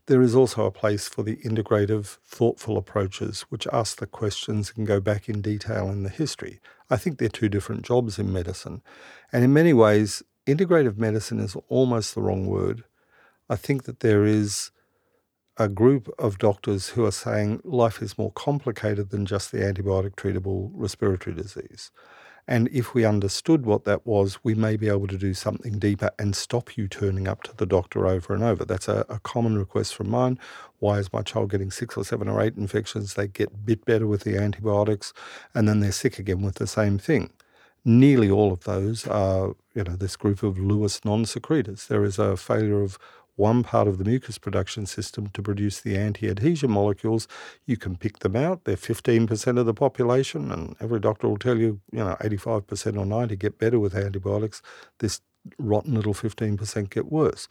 There 0.07 0.23
is 0.23 0.35
also 0.35 0.67
a 0.67 0.73
place 0.73 1.09
for 1.09 1.23
the 1.23 1.37
integrative, 1.37 2.19
thoughtful 2.25 2.77
approaches 2.77 3.43
which 3.43 3.69
ask 3.73 3.99
the 3.99 4.07
questions 4.07 4.73
and 4.77 4.85
go 4.87 5.01
back 5.01 5.29
in 5.29 5.41
detail 5.41 5.89
in 5.89 6.03
the 6.03 6.09
history. 6.09 6.61
I 6.93 6.99
think 6.99 7.17
they're 7.17 7.31
two 7.31 7.49
different 7.49 7.87
jobs 7.87 8.19
in 8.19 8.31
medicine. 8.31 8.83
And 9.33 9.43
in 9.43 9.55
many 9.55 9.73
ways, 9.73 10.23
integrative 10.47 10.99
medicine 10.99 11.41
is 11.41 11.57
almost 11.69 12.15
the 12.15 12.21
wrong 12.21 12.47
word. 12.47 12.85
I 13.49 13.57
think 13.57 13.85
that 13.85 14.01
there 14.01 14.27
is 14.27 14.71
a 15.57 15.69
group 15.69 16.13
of 16.19 16.37
doctors 16.37 16.91
who 16.91 17.07
are 17.07 17.13
saying 17.13 17.63
life 17.65 18.03
is 18.03 18.19
more 18.19 18.33
complicated 18.33 19.09
than 19.09 19.25
just 19.25 19.53
the 19.53 19.59
antibiotic 19.59 20.17
treatable 20.17 20.71
respiratory 20.75 21.35
disease. 21.35 21.91
And 22.49 22.69
if 22.73 22.95
we 22.95 23.05
understood 23.05 23.65
what 23.65 23.85
that 23.85 24.07
was, 24.07 24.39
we 24.43 24.55
may 24.55 24.77
be 24.77 24.89
able 24.89 25.07
to 25.07 25.19
do 25.19 25.33
something 25.35 25.79
deeper 25.79 26.11
and 26.19 26.35
stop 26.35 26.77
you 26.77 26.89
turning 26.89 27.29
up 27.29 27.43
to 27.45 27.57
the 27.57 27.67
doctor 27.67 28.07
over 28.07 28.35
and 28.35 28.43
over. 28.43 28.65
That's 28.65 28.89
a, 28.89 29.07
a 29.09 29.21
common 29.21 29.57
request 29.57 29.95
from 29.95 30.11
mine. 30.11 30.39
Why 30.81 30.99
is 30.99 31.13
my 31.13 31.23
child 31.23 31.51
getting 31.51 31.71
six 31.71 31.97
or 31.97 32.05
seven 32.05 32.29
or 32.29 32.41
eight 32.41 32.57
infections? 32.57 33.15
They 33.15 33.29
get 33.29 33.49
a 33.53 33.57
bit 33.57 33.85
better 33.85 34.07
with 34.07 34.25
the 34.25 34.37
antibiotics 34.37 35.13
and 35.55 35.69
then 35.69 35.81
they're 35.81 35.93
sick 35.93 36.19
again 36.19 36.43
with 36.43 36.57
the 36.57 36.67
same 36.67 36.99
thing 36.99 37.31
nearly 37.85 38.31
all 38.31 38.53
of 38.53 38.65
those 38.65 39.07
are, 39.07 39.55
you 39.75 39.85
know, 39.85 39.97
this 39.97 40.17
group 40.17 40.43
of 40.43 40.59
Lewis 40.59 41.05
non-secretors. 41.05 41.87
There 41.89 42.05
is 42.05 42.19
a 42.19 42.37
failure 42.37 42.83
of 42.83 42.99
one 43.43 43.65
part 43.65 43.89
of 43.89 43.99
the 43.99 44.05
mucus 44.05 44.39
production 44.39 44.87
system 44.87 45.27
to 45.35 45.43
produce 45.43 45.81
the 45.81 45.97
anti-adhesion 45.97 46.71
molecules. 46.71 47.27
You 47.67 47.77
can 47.77 47.97
pick 47.97 48.21
them 48.21 48.37
out. 48.37 48.65
They're 48.65 48.77
15% 48.77 49.59
of 49.59 49.67
the 49.67 49.75
population, 49.75 50.53
and 50.53 50.77
every 50.81 51.01
doctor 51.01 51.27
will 51.29 51.39
tell 51.47 51.59
you, 51.59 51.81
you 51.91 52.05
know, 52.05 52.17
85% 52.21 52.97
or 52.97 53.05
90 53.05 53.37
get 53.37 53.59
better 53.59 53.81
with 53.81 53.95
antibiotics. 53.97 54.63
This 55.01 55.21
rotten 55.59 55.95
little 55.95 56.15
15% 56.15 56.91
get 56.91 57.11
worse. 57.11 57.49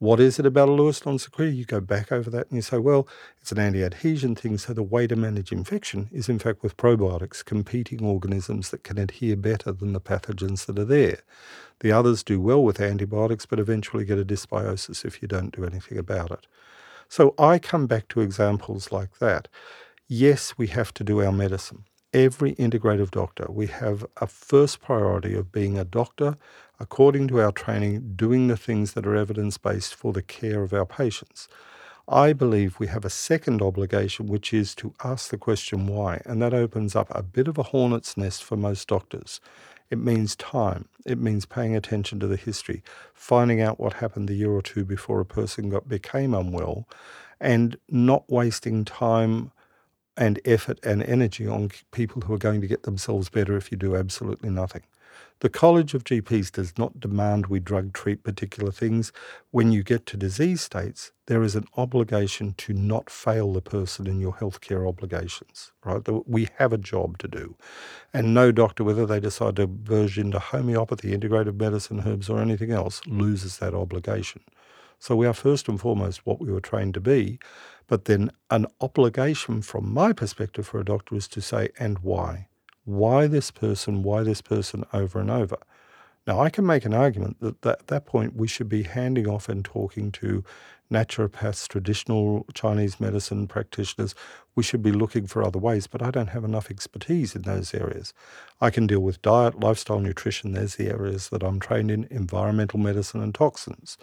What 0.00 0.18
is 0.20 0.38
it 0.38 0.46
about 0.46 0.68
a 0.68 0.72
Lewis 0.72 1.06
non? 1.06 1.18
You 1.38 1.64
go 1.64 1.80
back 1.80 2.10
over 2.10 2.28
that 2.28 2.48
and 2.48 2.56
you 2.56 2.62
say, 2.62 2.78
well, 2.78 3.08
it's 3.40 3.52
an 3.52 3.58
anti 3.58 3.82
adhesion 3.82 4.34
thing. 4.34 4.58
So 4.58 4.74
the 4.74 4.82
way 4.82 5.06
to 5.06 5.16
manage 5.16 5.52
infection 5.52 6.08
is, 6.12 6.28
in 6.28 6.38
fact, 6.38 6.62
with 6.62 6.76
probiotics, 6.76 7.44
competing 7.44 8.04
organisms 8.04 8.70
that 8.70 8.82
can 8.82 8.98
adhere 8.98 9.36
better 9.36 9.72
than 9.72 9.92
the 9.92 10.00
pathogens 10.00 10.66
that 10.66 10.78
are 10.78 10.84
there. 10.84 11.20
The 11.80 11.92
others 11.92 12.22
do 12.22 12.40
well 12.40 12.62
with 12.62 12.80
antibiotics, 12.80 13.46
but 13.46 13.60
eventually 13.60 14.04
get 14.04 14.18
a 14.18 14.24
dysbiosis 14.24 15.04
if 15.04 15.22
you 15.22 15.28
don't 15.28 15.54
do 15.54 15.64
anything 15.64 15.96
about 15.96 16.32
it. 16.32 16.46
So 17.08 17.34
I 17.38 17.58
come 17.58 17.86
back 17.86 18.08
to 18.08 18.20
examples 18.20 18.90
like 18.90 19.18
that. 19.20 19.48
Yes, 20.08 20.58
we 20.58 20.66
have 20.68 20.92
to 20.94 21.04
do 21.04 21.22
our 21.22 21.32
medicine. 21.32 21.84
Every 22.14 22.54
integrative 22.54 23.10
doctor, 23.10 23.46
we 23.50 23.66
have 23.66 24.06
a 24.18 24.28
first 24.28 24.80
priority 24.80 25.34
of 25.34 25.50
being 25.50 25.76
a 25.76 25.84
doctor 25.84 26.36
according 26.78 27.26
to 27.28 27.40
our 27.40 27.50
training, 27.50 28.12
doing 28.14 28.46
the 28.46 28.56
things 28.56 28.92
that 28.92 29.04
are 29.04 29.16
evidence 29.16 29.58
based 29.58 29.96
for 29.96 30.12
the 30.12 30.22
care 30.22 30.62
of 30.62 30.72
our 30.72 30.86
patients. 30.86 31.48
I 32.06 32.32
believe 32.32 32.78
we 32.78 32.86
have 32.86 33.04
a 33.04 33.10
second 33.10 33.60
obligation, 33.60 34.28
which 34.28 34.54
is 34.54 34.76
to 34.76 34.94
ask 35.02 35.30
the 35.30 35.36
question 35.36 35.88
why, 35.88 36.22
and 36.24 36.40
that 36.40 36.54
opens 36.54 36.94
up 36.94 37.08
a 37.10 37.20
bit 37.20 37.48
of 37.48 37.58
a 37.58 37.64
hornet's 37.64 38.16
nest 38.16 38.44
for 38.44 38.56
most 38.56 38.86
doctors. 38.86 39.40
It 39.90 39.98
means 39.98 40.36
time. 40.36 40.84
It 41.04 41.18
means 41.18 41.46
paying 41.46 41.74
attention 41.74 42.20
to 42.20 42.28
the 42.28 42.36
history, 42.36 42.84
finding 43.12 43.60
out 43.60 43.80
what 43.80 43.94
happened 43.94 44.28
the 44.28 44.34
year 44.34 44.52
or 44.52 44.62
two 44.62 44.84
before 44.84 45.18
a 45.18 45.26
person 45.26 45.68
got 45.68 45.88
became 45.88 46.32
unwell, 46.32 46.86
and 47.40 47.76
not 47.90 48.30
wasting 48.30 48.84
time 48.84 49.50
and 50.16 50.40
effort 50.44 50.78
and 50.84 51.02
energy 51.02 51.46
on 51.46 51.70
people 51.92 52.22
who 52.22 52.34
are 52.34 52.38
going 52.38 52.60
to 52.60 52.66
get 52.66 52.84
themselves 52.84 53.28
better 53.28 53.56
if 53.56 53.70
you 53.70 53.76
do 53.76 53.96
absolutely 53.96 54.50
nothing. 54.50 54.82
The 55.40 55.48
College 55.48 55.94
of 55.94 56.04
GPs 56.04 56.50
does 56.52 56.78
not 56.78 57.00
demand 57.00 57.46
we 57.46 57.60
drug 57.60 57.92
treat 57.92 58.22
particular 58.22 58.70
things. 58.70 59.12
When 59.50 59.72
you 59.72 59.82
get 59.82 60.06
to 60.06 60.16
disease 60.16 60.62
states, 60.62 61.12
there 61.26 61.42
is 61.42 61.54
an 61.54 61.66
obligation 61.76 62.54
to 62.58 62.72
not 62.72 63.10
fail 63.10 63.52
the 63.52 63.60
person 63.60 64.06
in 64.06 64.20
your 64.20 64.34
healthcare 64.34 64.88
obligations, 64.88 65.72
right? 65.84 66.02
We 66.26 66.48
have 66.56 66.72
a 66.72 66.78
job 66.78 67.18
to 67.18 67.28
do. 67.28 67.56
And 68.12 68.32
no 68.32 68.52
doctor, 68.52 68.84
whether 68.84 69.06
they 69.06 69.20
decide 69.20 69.56
to 69.56 69.66
verge 69.66 70.18
into 70.18 70.38
homeopathy, 70.38 71.16
integrative 71.16 71.60
medicine, 71.60 72.02
herbs, 72.06 72.30
or 72.30 72.40
anything 72.40 72.70
else, 72.70 73.00
loses 73.06 73.58
that 73.58 73.74
obligation. 73.74 74.42
So 74.98 75.16
we 75.16 75.26
are 75.26 75.34
first 75.34 75.68
and 75.68 75.78
foremost 75.78 76.24
what 76.24 76.40
we 76.40 76.50
were 76.50 76.60
trained 76.60 76.94
to 76.94 77.00
be. 77.00 77.38
But 77.86 78.06
then 78.06 78.30
an 78.50 78.66
obligation 78.80 79.62
from 79.62 79.92
my 79.92 80.12
perspective 80.12 80.66
for 80.66 80.80
a 80.80 80.84
doctor 80.84 81.16
is 81.16 81.28
to 81.28 81.40
say, 81.40 81.70
and 81.78 81.98
why? 81.98 82.48
Why 82.84 83.26
this 83.26 83.50
person? 83.50 84.02
Why 84.02 84.22
this 84.22 84.40
person 84.42 84.84
over 84.92 85.20
and 85.20 85.30
over? 85.30 85.58
Now, 86.26 86.40
I 86.40 86.48
can 86.48 86.64
make 86.64 86.86
an 86.86 86.94
argument 86.94 87.38
that 87.40 87.64
at 87.66 87.86
that 87.88 88.06
point 88.06 88.34
we 88.36 88.48
should 88.48 88.68
be 88.68 88.84
handing 88.84 89.28
off 89.28 89.48
and 89.48 89.62
talking 89.62 90.10
to 90.12 90.42
naturopaths, 90.90 91.68
traditional 91.68 92.46
Chinese 92.54 92.98
medicine 92.98 93.46
practitioners. 93.46 94.14
We 94.54 94.62
should 94.62 94.82
be 94.82 94.92
looking 94.92 95.26
for 95.26 95.42
other 95.42 95.58
ways, 95.58 95.86
but 95.86 96.02
I 96.02 96.10
don't 96.10 96.28
have 96.28 96.44
enough 96.44 96.70
expertise 96.70 97.34
in 97.34 97.42
those 97.42 97.74
areas. 97.74 98.14
I 98.60 98.70
can 98.70 98.86
deal 98.86 99.00
with 99.00 99.20
diet, 99.20 99.60
lifestyle, 99.60 100.00
nutrition. 100.00 100.52
There's 100.52 100.76
the 100.76 100.88
areas 100.88 101.28
that 101.28 101.42
I'm 101.42 101.60
trained 101.60 101.90
in, 101.90 102.06
environmental 102.10 102.78
medicine, 102.78 103.22
and 103.22 103.34
toxins. 103.34 103.98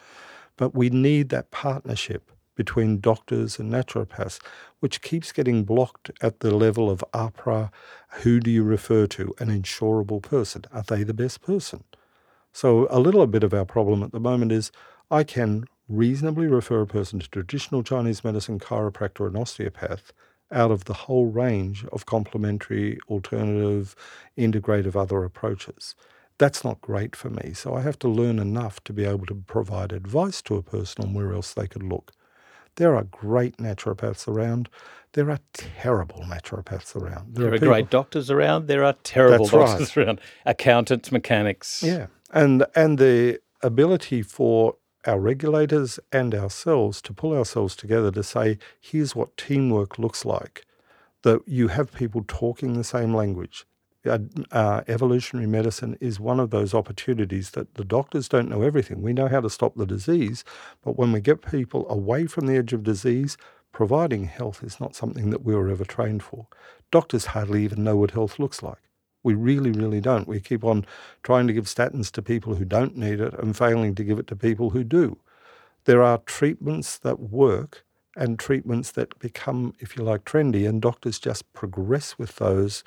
But 0.57 0.75
we 0.75 0.89
need 0.89 1.29
that 1.29 1.49
partnership 1.49 2.31
between 2.63 2.99
doctors 2.99 3.57
and 3.57 3.73
naturopaths, 3.73 4.39
which 4.81 5.01
keeps 5.01 5.31
getting 5.31 5.63
blocked 5.63 6.11
at 6.21 6.41
the 6.41 6.53
level 6.55 6.91
of 6.91 7.03
AHPRA. 7.11 7.71
Who 8.21 8.39
do 8.39 8.51
you 8.51 8.63
refer 8.63 9.07
to? 9.17 9.33
An 9.39 9.47
insurable 9.49 10.21
person. 10.21 10.61
Are 10.71 10.83
they 10.83 11.01
the 11.03 11.21
best 11.23 11.41
person? 11.41 11.83
So, 12.53 12.87
a 12.91 12.99
little 12.99 13.25
bit 13.25 13.43
of 13.43 13.53
our 13.53 13.65
problem 13.65 14.03
at 14.03 14.11
the 14.11 14.19
moment 14.19 14.51
is 14.51 14.71
I 15.09 15.23
can 15.23 15.65
reasonably 15.89 16.45
refer 16.45 16.81
a 16.81 16.87
person 16.87 17.19
to 17.19 17.27
traditional 17.27 17.81
Chinese 17.81 18.23
medicine, 18.23 18.59
chiropractor, 18.59 19.25
and 19.25 19.35
osteopath 19.35 20.13
out 20.51 20.69
of 20.69 20.85
the 20.85 20.99
whole 21.05 21.27
range 21.27 21.85
of 21.91 22.05
complementary, 22.05 22.99
alternative, 23.09 23.95
integrative 24.37 24.95
other 24.95 25.23
approaches. 25.23 25.95
That's 26.37 26.63
not 26.63 26.81
great 26.81 27.15
for 27.15 27.31
me. 27.31 27.53
So 27.53 27.73
I 27.73 27.81
have 27.81 27.97
to 27.99 28.07
learn 28.07 28.37
enough 28.37 28.83
to 28.83 28.93
be 28.93 29.05
able 29.05 29.25
to 29.27 29.35
provide 29.47 29.91
advice 29.91 30.41
to 30.43 30.57
a 30.57 30.63
person 30.75 31.03
on 31.03 31.13
where 31.15 31.33
else 31.33 31.53
they 31.53 31.67
could 31.67 31.83
look. 31.83 32.11
There 32.75 32.95
are 32.95 33.03
great 33.03 33.57
naturopaths 33.57 34.27
around. 34.27 34.69
There 35.13 35.29
are 35.29 35.39
terrible 35.53 36.21
naturopaths 36.21 36.95
around. 36.95 37.35
There, 37.35 37.45
there 37.45 37.51
are, 37.51 37.55
are 37.55 37.59
great 37.59 37.89
doctors 37.89 38.31
around. 38.31 38.67
There 38.67 38.83
are 38.83 38.95
terrible 39.03 39.45
That's 39.45 39.51
doctors 39.51 39.97
right. 39.97 40.07
around. 40.07 40.21
Accountants, 40.45 41.11
mechanics. 41.11 41.83
Yeah, 41.83 42.07
and 42.31 42.65
and 42.75 42.97
the 42.97 43.39
ability 43.61 44.21
for 44.21 44.77
our 45.05 45.19
regulators 45.19 45.99
and 46.11 46.33
ourselves 46.33 47.01
to 47.01 47.13
pull 47.13 47.35
ourselves 47.35 47.75
together 47.75 48.11
to 48.11 48.23
say, 48.23 48.57
here's 48.79 49.15
what 49.15 49.35
teamwork 49.35 49.97
looks 49.99 50.25
like. 50.25 50.65
That 51.23 51.41
you 51.47 51.67
have 51.67 51.91
people 51.91 52.23
talking 52.27 52.73
the 52.73 52.83
same 52.83 53.13
language, 53.13 53.65
uh, 54.05 54.81
evolutionary 54.87 55.47
medicine 55.47 55.97
is 55.99 56.19
one 56.19 56.39
of 56.39 56.49
those 56.49 56.73
opportunities 56.73 57.51
that 57.51 57.75
the 57.75 57.85
doctors 57.85 58.27
don't 58.27 58.49
know 58.49 58.61
everything. 58.61 59.01
We 59.01 59.13
know 59.13 59.27
how 59.27 59.41
to 59.41 59.49
stop 59.49 59.75
the 59.75 59.85
disease, 59.85 60.43
but 60.83 60.97
when 60.97 61.11
we 61.11 61.21
get 61.21 61.49
people 61.49 61.89
away 61.89 62.25
from 62.27 62.47
the 62.47 62.57
edge 62.57 62.73
of 62.73 62.83
disease, 62.83 63.37
providing 63.71 64.25
health 64.25 64.63
is 64.63 64.79
not 64.79 64.95
something 64.95 65.29
that 65.29 65.43
we 65.43 65.55
were 65.55 65.69
ever 65.69 65.85
trained 65.85 66.23
for. 66.23 66.47
Doctors 66.91 67.27
hardly 67.27 67.63
even 67.63 67.83
know 67.83 67.95
what 67.95 68.11
health 68.11 68.39
looks 68.39 68.61
like. 68.63 68.79
We 69.23 69.35
really, 69.35 69.71
really 69.71 70.01
don't. 70.01 70.27
We 70.27 70.39
keep 70.39 70.63
on 70.63 70.85
trying 71.21 71.47
to 71.47 71.53
give 71.53 71.65
statins 71.65 72.11
to 72.13 72.21
people 72.21 72.55
who 72.55 72.65
don't 72.65 72.97
need 72.97 73.19
it 73.19 73.33
and 73.35 73.55
failing 73.55 73.93
to 73.95 74.03
give 74.03 74.17
it 74.17 74.27
to 74.27 74.35
people 74.35 74.71
who 74.71 74.83
do. 74.83 75.19
There 75.85 76.01
are 76.01 76.17
treatments 76.19 76.97
that 76.99 77.19
work 77.19 77.85
and 78.15 78.37
treatments 78.37 78.91
that 78.91 79.17
become, 79.19 79.73
if 79.79 79.95
you 79.95 80.03
like, 80.03 80.25
trendy, 80.25 80.67
and 80.67 80.81
doctors 80.81 81.19
just 81.19 81.51
progress 81.53 82.17
with 82.17 82.35
those. 82.37 82.83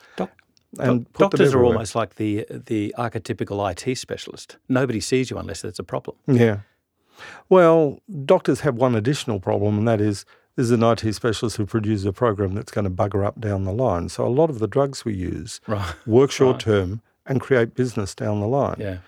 And 0.78 1.12
doctors 1.14 1.54
are 1.54 1.64
almost 1.64 1.94
like 1.94 2.16
the 2.16 2.46
the 2.50 2.94
archetypical 2.98 3.70
IT 3.70 3.96
specialist. 3.96 4.56
Nobody 4.68 5.00
sees 5.00 5.30
you 5.30 5.38
unless 5.38 5.62
there's 5.62 5.78
a 5.78 5.84
problem. 5.84 6.16
Yeah. 6.26 6.60
Well, 7.48 8.00
doctors 8.24 8.60
have 8.60 8.74
one 8.74 8.94
additional 8.94 9.40
problem, 9.40 9.78
and 9.78 9.88
that 9.88 10.00
is 10.00 10.24
there's 10.56 10.70
an 10.70 10.82
IT 10.82 11.12
specialist 11.14 11.56
who 11.56 11.66
produces 11.66 12.04
a 12.04 12.12
program 12.12 12.54
that's 12.54 12.70
going 12.70 12.84
to 12.84 12.90
bugger 12.90 13.24
up 13.24 13.40
down 13.40 13.64
the 13.64 13.72
line. 13.72 14.08
So 14.08 14.26
a 14.26 14.28
lot 14.28 14.50
of 14.50 14.58
the 14.58 14.68
drugs 14.68 15.04
we 15.04 15.14
use 15.14 15.60
right. 15.66 15.94
work 16.06 16.30
short 16.30 16.60
term 16.60 17.02
and 17.26 17.40
create 17.40 17.74
business 17.74 18.14
down 18.14 18.40
the 18.40 18.46
line. 18.46 18.76
Yeah. 18.78 18.98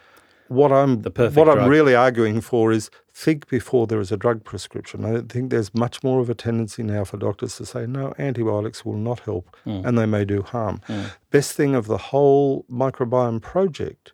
What 0.49 0.73
I'm 0.73 1.03
what 1.03 1.33
drug. 1.33 1.49
I'm 1.59 1.69
really 1.69 1.95
arguing 1.95 2.41
for 2.41 2.73
is 2.73 2.91
think 3.13 3.49
before 3.49 3.87
there 3.87 4.01
is 4.01 4.13
a 4.13 4.17
drug 4.17 4.45
prescription. 4.45 5.05
I 5.05 5.21
think 5.21 5.51
there's 5.51 5.75
much 5.75 6.03
more 6.03 6.21
of 6.21 6.31
a 6.31 6.35
tendency 6.35 6.83
now 6.83 7.05
for 7.05 7.17
doctors 7.17 7.57
to 7.57 7.67
say 7.67 7.87
no, 7.87 8.15
antibiotics 8.19 8.85
will 8.85 8.97
not 8.99 9.21
help 9.21 9.57
mm. 9.67 9.85
and 9.85 9.99
they 9.99 10.07
may 10.07 10.25
do 10.25 10.43
harm. 10.43 10.81
Mm. 10.89 11.13
Best 11.31 11.53
thing 11.53 11.75
of 11.75 11.87
the 11.87 11.99
whole 11.99 12.65
microbiome 12.71 13.41
project 13.41 14.13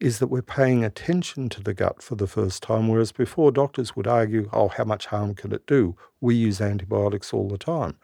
is 0.00 0.18
that 0.18 0.28
we're 0.28 0.42
paying 0.42 0.84
attention 0.84 1.48
to 1.48 1.60
the 1.60 1.74
gut 1.74 2.02
for 2.02 2.14
the 2.14 2.26
first 2.26 2.62
time, 2.62 2.88
whereas 2.88 3.10
before 3.12 3.50
doctors 3.50 3.96
would 3.96 4.06
argue, 4.06 4.48
oh, 4.52 4.68
how 4.68 4.84
much 4.84 5.06
harm 5.06 5.34
can 5.34 5.52
it 5.52 5.66
do? 5.66 5.96
We 6.20 6.36
use 6.36 6.60
antibiotics 6.60 7.32
all 7.32 7.48
the 7.48 7.58
time. 7.58 7.96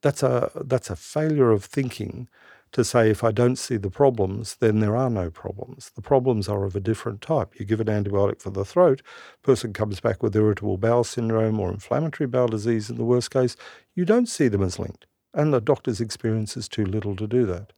That's 0.00 0.22
a 0.22 0.50
that's 0.64 0.90
a 0.90 0.96
failure 0.96 1.50
of 1.50 1.64
thinking 1.64 2.28
to 2.72 2.84
say 2.84 3.10
if 3.10 3.24
I 3.24 3.32
don't 3.32 3.56
see 3.56 3.76
the 3.76 3.90
problems, 3.90 4.56
then 4.56 4.80
there 4.80 4.96
are 4.96 5.10
no 5.10 5.30
problems. 5.30 5.90
The 5.94 6.02
problems 6.02 6.48
are 6.48 6.64
of 6.64 6.76
a 6.76 6.80
different 6.80 7.22
type. 7.22 7.58
You 7.58 7.64
give 7.64 7.80
an 7.80 7.86
antibiotic 7.86 8.40
for 8.42 8.50
the 8.50 8.64
throat, 8.64 9.02
person 9.42 9.72
comes 9.72 10.00
back 10.00 10.22
with 10.22 10.36
irritable 10.36 10.78
bowel 10.78 11.04
syndrome 11.04 11.58
or 11.60 11.70
inflammatory 11.70 12.26
bowel 12.26 12.48
disease 12.48 12.90
in 12.90 12.96
the 12.96 13.04
worst 13.04 13.30
case, 13.30 13.56
you 13.94 14.04
don't 14.04 14.28
see 14.28 14.48
them 14.48 14.62
as 14.62 14.78
linked. 14.78 15.06
And 15.34 15.52
the 15.52 15.60
doctor's 15.60 16.00
experience 16.00 16.56
is 16.56 16.68
too 16.68 16.84
little 16.84 17.16
to 17.16 17.26
do 17.26 17.46
that. 17.46 17.72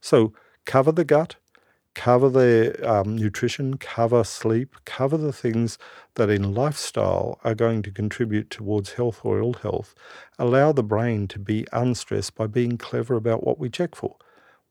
So 0.00 0.32
cover 0.64 0.92
the 0.92 1.04
gut, 1.04 1.36
cover 1.94 2.28
the 2.28 2.78
um, 2.88 3.16
nutrition, 3.16 3.76
cover 3.76 4.24
sleep, 4.24 4.76
cover 4.84 5.16
the 5.16 5.32
things 5.32 5.76
that 6.14 6.30
in 6.30 6.54
lifestyle 6.54 7.38
are 7.44 7.54
going 7.54 7.82
to 7.82 7.90
contribute 7.90 8.50
towards 8.50 8.92
health 8.92 9.20
or 9.24 9.38
ill 9.38 9.54
health. 9.54 9.94
Allow 10.38 10.72
the 10.72 10.82
brain 10.82 11.28
to 11.28 11.38
be 11.38 11.66
unstressed 11.72 12.34
by 12.34 12.46
being 12.46 12.78
clever 12.78 13.16
about 13.16 13.44
what 13.44 13.58
we 13.58 13.68
check 13.68 13.94
for. 13.94 14.16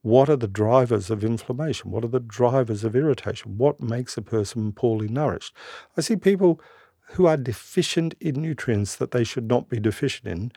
What 0.02 0.30
are 0.30 0.36
the 0.36 0.48
drivers 0.48 1.10
of 1.10 1.22
inflammation? 1.22 1.90
What 1.90 2.04
are 2.04 2.08
the 2.08 2.20
drivers 2.20 2.84
of 2.84 2.96
irritation? 2.96 3.58
What 3.58 3.80
makes 3.80 4.16
a 4.16 4.22
person 4.22 4.72
poorly 4.72 5.08
nourished? 5.08 5.54
I 5.96 6.00
see 6.00 6.16
people 6.16 6.60
who 7.12 7.26
are 7.26 7.36
deficient 7.36 8.14
in 8.20 8.40
nutrients 8.40 8.96
that 8.96 9.10
they 9.10 9.24
should 9.24 9.48
not 9.48 9.68
be 9.68 9.80
deficient 9.80 10.28
in, 10.28 10.52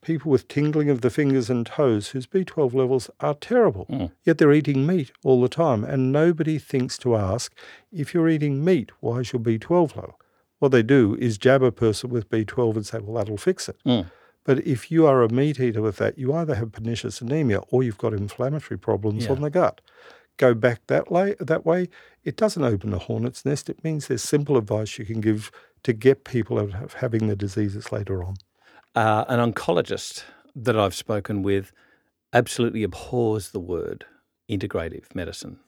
people 0.00 0.30
with 0.30 0.46
tingling 0.46 0.88
of 0.88 1.00
the 1.00 1.10
fingers 1.10 1.50
and 1.50 1.66
toes 1.66 2.08
whose 2.08 2.26
B12 2.26 2.72
levels 2.74 3.10
are 3.20 3.34
terrible, 3.34 3.86
mm. 3.90 4.12
yet 4.22 4.38
they're 4.38 4.52
eating 4.52 4.86
meat 4.86 5.10
all 5.24 5.42
the 5.42 5.48
time. 5.48 5.84
And 5.84 6.12
nobody 6.12 6.58
thinks 6.58 6.96
to 6.98 7.16
ask, 7.16 7.52
if 7.92 8.14
you're 8.14 8.28
eating 8.28 8.64
meat, 8.64 8.92
why 9.00 9.18
is 9.18 9.32
your 9.32 9.40
B12 9.40 9.96
low? 9.96 10.14
What 10.58 10.70
they 10.70 10.82
do 10.82 11.16
is 11.20 11.36
jab 11.36 11.62
a 11.62 11.72
person 11.72 12.10
with 12.10 12.30
B12 12.30 12.76
and 12.76 12.86
say, 12.86 12.98
well, 13.00 13.16
that'll 13.16 13.36
fix 13.36 13.68
it. 13.68 13.76
Mm. 13.84 14.10
But 14.46 14.64
if 14.64 14.92
you 14.92 15.08
are 15.08 15.22
a 15.22 15.28
meat 15.28 15.58
eater 15.58 15.82
with 15.82 15.96
that, 15.96 16.16
you 16.16 16.32
either 16.32 16.54
have 16.54 16.70
pernicious 16.70 17.20
anemia 17.20 17.58
or 17.68 17.82
you've 17.82 17.98
got 17.98 18.14
inflammatory 18.14 18.78
problems 18.78 19.24
yeah. 19.24 19.32
on 19.32 19.40
the 19.40 19.50
gut. 19.50 19.80
Go 20.36 20.54
back 20.54 20.82
that 20.86 21.10
way, 21.10 21.34
that 21.40 21.66
way, 21.66 21.88
it 22.22 22.36
doesn't 22.36 22.62
open 22.62 22.94
a 22.94 22.98
hornet's 22.98 23.44
nest. 23.44 23.68
It 23.68 23.82
means 23.82 24.06
there's 24.06 24.22
simple 24.22 24.56
advice 24.56 24.98
you 24.98 25.04
can 25.04 25.20
give 25.20 25.50
to 25.82 25.92
get 25.92 26.22
people 26.22 26.60
out 26.60 26.74
of 26.80 26.94
having 26.94 27.26
the 27.26 27.34
diseases 27.34 27.90
later 27.90 28.22
on. 28.22 28.36
Uh, 28.94 29.24
an 29.28 29.52
oncologist 29.52 30.22
that 30.54 30.78
I've 30.78 30.94
spoken 30.94 31.42
with 31.42 31.72
absolutely 32.32 32.84
abhors 32.84 33.50
the 33.50 33.60
word 33.60 34.04
integrative 34.48 35.12
medicine, 35.12 35.58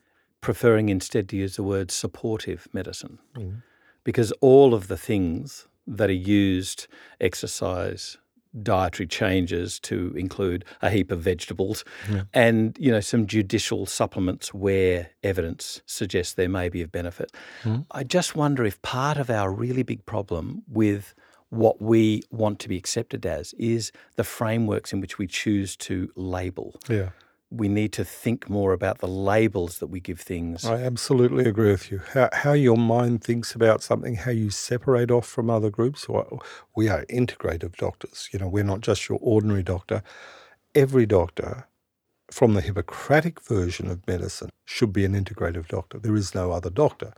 preferring 0.40 0.88
instead 0.88 1.28
to 1.30 1.36
use 1.36 1.56
the 1.56 1.64
word 1.64 1.90
supportive 1.90 2.68
medicine. 2.72 3.18
Mm. 3.34 3.62
Because 4.04 4.30
all 4.40 4.72
of 4.72 4.86
the 4.86 4.96
things 4.96 5.66
that 5.84 6.10
are 6.10 6.12
used, 6.12 6.86
exercise, 7.20 8.18
dietary 8.62 9.06
changes 9.06 9.78
to 9.80 10.12
include 10.16 10.64
a 10.82 10.90
heap 10.90 11.10
of 11.10 11.20
vegetables 11.20 11.84
yeah. 12.10 12.22
and 12.32 12.76
you 12.80 12.90
know 12.90 13.00
some 13.00 13.26
judicial 13.26 13.86
supplements 13.86 14.52
where 14.54 15.10
evidence 15.22 15.82
suggests 15.86 16.34
there 16.34 16.48
may 16.48 16.68
be 16.68 16.82
of 16.82 16.90
benefit. 16.90 17.32
Mm. 17.62 17.86
I 17.90 18.04
just 18.04 18.36
wonder 18.36 18.64
if 18.64 18.80
part 18.82 19.16
of 19.18 19.30
our 19.30 19.52
really 19.52 19.82
big 19.82 20.04
problem 20.06 20.62
with 20.68 21.14
what 21.50 21.80
we 21.80 22.22
want 22.30 22.58
to 22.60 22.68
be 22.68 22.76
accepted 22.76 23.24
as 23.24 23.54
is 23.54 23.90
the 24.16 24.24
frameworks 24.24 24.92
in 24.92 25.00
which 25.00 25.18
we 25.18 25.26
choose 25.26 25.76
to 25.76 26.10
label. 26.14 26.78
Yeah 26.88 27.10
we 27.50 27.68
need 27.68 27.92
to 27.94 28.04
think 28.04 28.50
more 28.50 28.72
about 28.72 28.98
the 28.98 29.08
labels 29.08 29.78
that 29.78 29.86
we 29.86 30.00
give 30.00 30.20
things. 30.20 30.66
I 30.66 30.82
absolutely 30.82 31.46
agree 31.46 31.70
with 31.70 31.90
you. 31.90 32.02
How, 32.12 32.28
how 32.32 32.52
your 32.52 32.76
mind 32.76 33.24
thinks 33.24 33.54
about 33.54 33.82
something, 33.82 34.16
how 34.16 34.32
you 34.32 34.50
separate 34.50 35.10
off 35.10 35.26
from 35.26 35.48
other 35.48 35.70
groups. 35.70 36.06
We 36.76 36.88
are 36.88 37.06
integrative 37.06 37.76
doctors. 37.76 38.28
You 38.32 38.38
know, 38.38 38.48
we're 38.48 38.64
not 38.64 38.82
just 38.82 39.08
your 39.08 39.18
ordinary 39.22 39.62
doctor. 39.62 40.02
Every 40.74 41.06
doctor 41.06 41.66
from 42.30 42.52
the 42.52 42.60
Hippocratic 42.60 43.40
version 43.40 43.90
of 43.90 44.06
medicine 44.06 44.50
should 44.66 44.92
be 44.92 45.06
an 45.06 45.14
integrative 45.14 45.68
doctor. 45.68 45.98
There 45.98 46.16
is 46.16 46.34
no 46.34 46.52
other 46.52 46.68
doctor. 46.68 47.14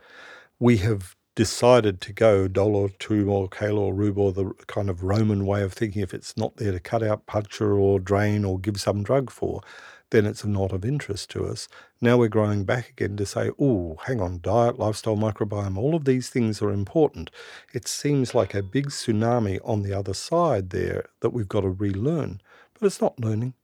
We 0.60 0.76
have 0.76 1.16
decided 1.34 2.00
to 2.02 2.12
go 2.12 2.46
dolor, 2.46 2.90
two 3.00 3.30
or 3.32 3.48
calor 3.48 3.82
or 3.82 3.94
rubor, 3.94 4.32
the 4.32 4.52
kind 4.66 4.88
of 4.88 5.02
Roman 5.02 5.46
way 5.46 5.62
of 5.62 5.72
thinking, 5.72 6.02
if 6.02 6.14
it's 6.14 6.36
not 6.36 6.56
there 6.56 6.70
to 6.70 6.78
cut 6.78 7.02
out, 7.02 7.26
puncture 7.26 7.76
or 7.78 7.98
drain 7.98 8.44
or 8.44 8.60
give 8.60 8.80
some 8.80 9.02
drug 9.02 9.30
for, 9.30 9.62
then 10.10 10.26
it's 10.26 10.44
not 10.44 10.72
of 10.72 10.84
interest 10.84 11.30
to 11.30 11.46
us. 11.46 11.68
Now 12.00 12.16
we're 12.18 12.28
growing 12.28 12.64
back 12.64 12.90
again 12.90 13.16
to 13.16 13.26
say, 13.26 13.50
oh, 13.58 13.96
hang 14.06 14.20
on, 14.20 14.40
diet, 14.40 14.78
lifestyle, 14.78 15.16
microbiome, 15.16 15.76
all 15.78 15.94
of 15.94 16.04
these 16.04 16.28
things 16.30 16.60
are 16.62 16.70
important. 16.70 17.30
It 17.72 17.86
seems 17.88 18.34
like 18.34 18.54
a 18.54 18.62
big 18.62 18.88
tsunami 18.88 19.58
on 19.64 19.82
the 19.82 19.92
other 19.92 20.14
side 20.14 20.70
there 20.70 21.06
that 21.20 21.30
we've 21.30 21.48
got 21.48 21.62
to 21.62 21.70
relearn, 21.70 22.40
but 22.74 22.86
it's 22.86 23.00
not 23.00 23.18
learning. 23.20 23.54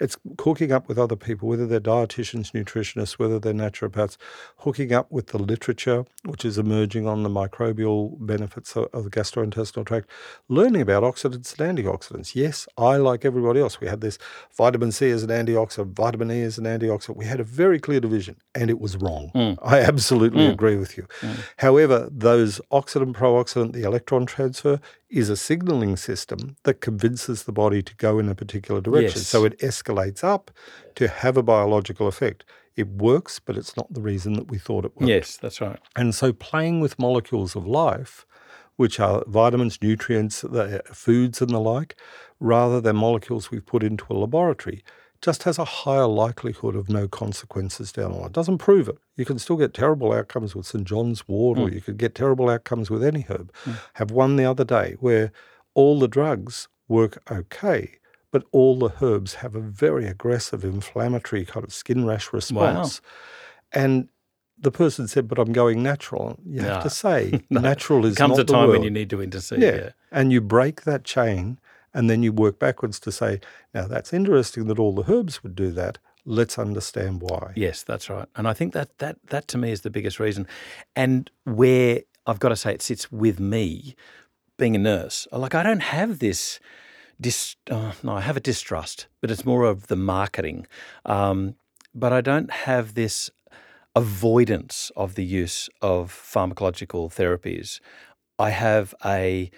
It's 0.00 0.16
hooking 0.40 0.72
up 0.72 0.88
with 0.88 0.98
other 0.98 1.16
people, 1.16 1.48
whether 1.48 1.66
they're 1.66 1.80
dietitians, 1.80 2.52
nutritionists, 2.52 3.12
whether 3.12 3.38
they're 3.38 3.52
naturopaths, 3.52 4.16
hooking 4.58 4.92
up 4.92 5.10
with 5.10 5.28
the 5.28 5.38
literature 5.38 6.04
which 6.24 6.44
is 6.44 6.58
emerging 6.58 7.06
on 7.06 7.22
the 7.22 7.28
microbial 7.28 8.14
benefits 8.18 8.76
of, 8.76 9.04
the 9.04 9.10
gastrointestinal 9.10 9.84
tract, 9.84 10.08
learning 10.48 10.80
about 10.80 11.02
oxidants 11.02 11.58
and 11.58 11.78
antioxidants. 11.78 12.34
Yes, 12.34 12.66
I, 12.78 12.96
like 12.96 13.24
everybody 13.24 13.60
else, 13.60 13.80
we 13.80 13.88
had 13.88 14.00
this 14.00 14.18
vitamin 14.56 14.90
C 14.90 15.10
as 15.10 15.22
an 15.22 15.30
antioxidant, 15.30 15.92
vitamin 15.92 16.30
E 16.30 16.42
as 16.42 16.58
an 16.58 16.64
antioxidant. 16.64 17.16
We 17.16 17.26
had 17.26 17.40
a 17.40 17.44
very 17.44 17.78
clear 17.78 18.00
division, 18.00 18.36
and 18.54 18.70
it 18.70 18.80
was 18.80 18.96
wrong. 18.96 19.30
Mm. 19.34 19.58
I 19.62 19.80
absolutely 19.80 20.46
mm. 20.46 20.52
agree 20.52 20.76
with 20.76 20.96
you. 20.96 21.06
Mm. 21.20 21.44
However, 21.58 22.08
those 22.10 22.60
oxidant, 22.72 23.14
pro-oxidant, 23.14 23.72
the 23.72 23.82
electron 23.82 24.24
transfer 24.24 24.80
is 25.14 25.30
a 25.30 25.36
signaling 25.36 25.96
system 25.96 26.56
that 26.64 26.80
convinces 26.80 27.44
the 27.44 27.52
body 27.52 27.82
to 27.82 27.94
go 27.96 28.18
in 28.18 28.28
a 28.28 28.34
particular 28.34 28.80
direction. 28.80 29.20
Yes. 29.20 29.28
So 29.28 29.44
it 29.44 29.58
escalates 29.60 30.24
up 30.24 30.50
to 30.96 31.06
have 31.06 31.36
a 31.36 31.42
biological 31.42 32.08
effect. 32.08 32.44
It 32.74 32.88
works, 32.88 33.38
but 33.38 33.56
it's 33.56 33.76
not 33.76 33.92
the 33.92 34.00
reason 34.00 34.32
that 34.32 34.50
we 34.50 34.58
thought 34.58 34.84
it 34.84 34.96
worked. 34.96 35.08
Yes, 35.08 35.36
that's 35.36 35.60
right. 35.60 35.78
And 35.94 36.14
so 36.14 36.32
playing 36.32 36.80
with 36.80 36.98
molecules 36.98 37.54
of 37.54 37.64
life, 37.64 38.26
which 38.74 38.98
are 38.98 39.22
vitamins, 39.28 39.80
nutrients, 39.80 40.42
uh, 40.42 40.80
foods, 40.86 41.40
and 41.40 41.50
the 41.50 41.60
like, 41.60 41.94
rather 42.40 42.80
than 42.80 42.96
molecules 42.96 43.52
we've 43.52 43.64
put 43.64 43.84
into 43.84 44.04
a 44.10 44.14
laboratory, 44.14 44.82
just 45.24 45.44
has 45.44 45.58
a 45.58 45.64
higher 45.64 46.06
likelihood 46.06 46.76
of 46.76 46.90
no 46.90 47.08
consequences 47.08 47.90
down 47.90 48.12
the 48.12 48.18
line. 48.18 48.32
Doesn't 48.32 48.58
prove 48.58 48.88
it. 48.88 48.98
You 49.16 49.24
can 49.24 49.38
still 49.38 49.56
get 49.56 49.72
terrible 49.72 50.12
outcomes 50.12 50.54
with 50.54 50.66
St. 50.66 50.84
John's 50.84 51.26
wort, 51.26 51.58
mm. 51.58 51.62
or 51.62 51.70
you 51.70 51.80
could 51.80 51.96
get 51.96 52.14
terrible 52.14 52.50
outcomes 52.50 52.90
with 52.90 53.02
any 53.02 53.22
herb. 53.22 53.50
Mm. 53.64 53.78
Have 53.94 54.10
one 54.10 54.36
the 54.36 54.44
other 54.44 54.64
day 54.64 54.96
where 55.00 55.32
all 55.72 55.98
the 55.98 56.08
drugs 56.08 56.68
work 56.88 57.22
okay, 57.30 57.92
but 58.30 58.44
all 58.52 58.78
the 58.78 58.92
herbs 59.00 59.36
have 59.36 59.54
a 59.54 59.60
very 59.60 60.06
aggressive 60.06 60.62
inflammatory 60.62 61.46
kind 61.46 61.64
of 61.64 61.72
skin 61.72 62.04
rash 62.04 62.30
response. 62.30 63.00
Wow. 63.00 63.80
And 63.82 64.08
the 64.58 64.70
person 64.70 65.08
said, 65.08 65.26
"But 65.26 65.38
I'm 65.38 65.52
going 65.54 65.82
natural." 65.82 66.38
You 66.44 66.60
have 66.60 66.82
to 66.82 66.90
say, 66.90 67.40
no. 67.50 67.62
natural 67.62 68.04
is 68.04 68.16
comes 68.16 68.36
not 68.36 68.40
a 68.40 68.44
time 68.44 68.68
when 68.68 68.82
you 68.82 68.90
need 68.90 69.08
to 69.08 69.22
intercede. 69.22 69.62
Yeah. 69.62 69.74
yeah, 69.74 69.90
and 70.12 70.30
you 70.30 70.42
break 70.42 70.82
that 70.82 71.04
chain, 71.04 71.58
and 71.94 72.10
then 72.10 72.22
you 72.22 72.32
work 72.32 72.58
backwards 72.58 73.00
to 73.00 73.12
say, 73.12 73.40
now 73.72 73.86
that's 73.86 74.12
interesting 74.12 74.66
that 74.66 74.78
all 74.78 74.92
the 74.92 75.10
herbs 75.10 75.42
would 75.42 75.54
do 75.54 75.70
that. 75.72 75.98
Let's 76.26 76.58
understand 76.58 77.20
why. 77.22 77.52
Yes, 77.54 77.82
that's 77.82 78.10
right. 78.10 78.26
And 78.34 78.48
I 78.48 78.52
think 78.52 78.72
that 78.72 78.98
that 78.98 79.16
that 79.26 79.46
to 79.48 79.58
me 79.58 79.70
is 79.70 79.82
the 79.82 79.90
biggest 79.90 80.18
reason. 80.18 80.46
And 80.96 81.30
where 81.44 82.00
I've 82.26 82.40
got 82.40 82.48
to 82.48 82.56
say 82.56 82.72
it 82.72 82.82
sits 82.82 83.12
with 83.12 83.38
me, 83.38 83.94
being 84.58 84.74
a 84.74 84.78
nurse. 84.78 85.28
Like 85.32 85.54
I 85.54 85.62
don't 85.62 85.82
have 85.82 86.18
this. 86.18 86.60
Dis, 87.20 87.54
oh, 87.70 87.94
no, 88.02 88.16
I 88.16 88.22
have 88.22 88.36
a 88.36 88.40
distrust, 88.40 89.06
but 89.20 89.30
it's 89.30 89.46
more 89.46 89.62
of 89.62 89.86
the 89.86 89.94
marketing. 89.94 90.66
Um, 91.06 91.54
but 91.94 92.12
I 92.12 92.20
don't 92.20 92.50
have 92.50 92.94
this 92.94 93.30
avoidance 93.94 94.90
of 94.96 95.14
the 95.14 95.24
use 95.24 95.68
of 95.80 96.12
pharmacological 96.12 97.14
therapies. 97.14 97.78
I 98.36 98.50
have 98.50 98.94
a 99.04 99.50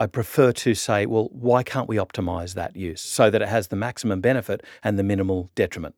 I 0.00 0.06
prefer 0.06 0.52
to 0.52 0.74
say, 0.74 1.06
well, 1.06 1.28
why 1.32 1.62
can't 1.62 1.88
we 1.88 1.96
optimize 1.96 2.54
that 2.54 2.74
use 2.76 3.00
so 3.00 3.30
that 3.30 3.40
it 3.40 3.48
has 3.48 3.68
the 3.68 3.76
maximum 3.76 4.20
benefit 4.20 4.62
and 4.82 4.98
the 4.98 5.04
minimal 5.04 5.50
detriment? 5.54 5.94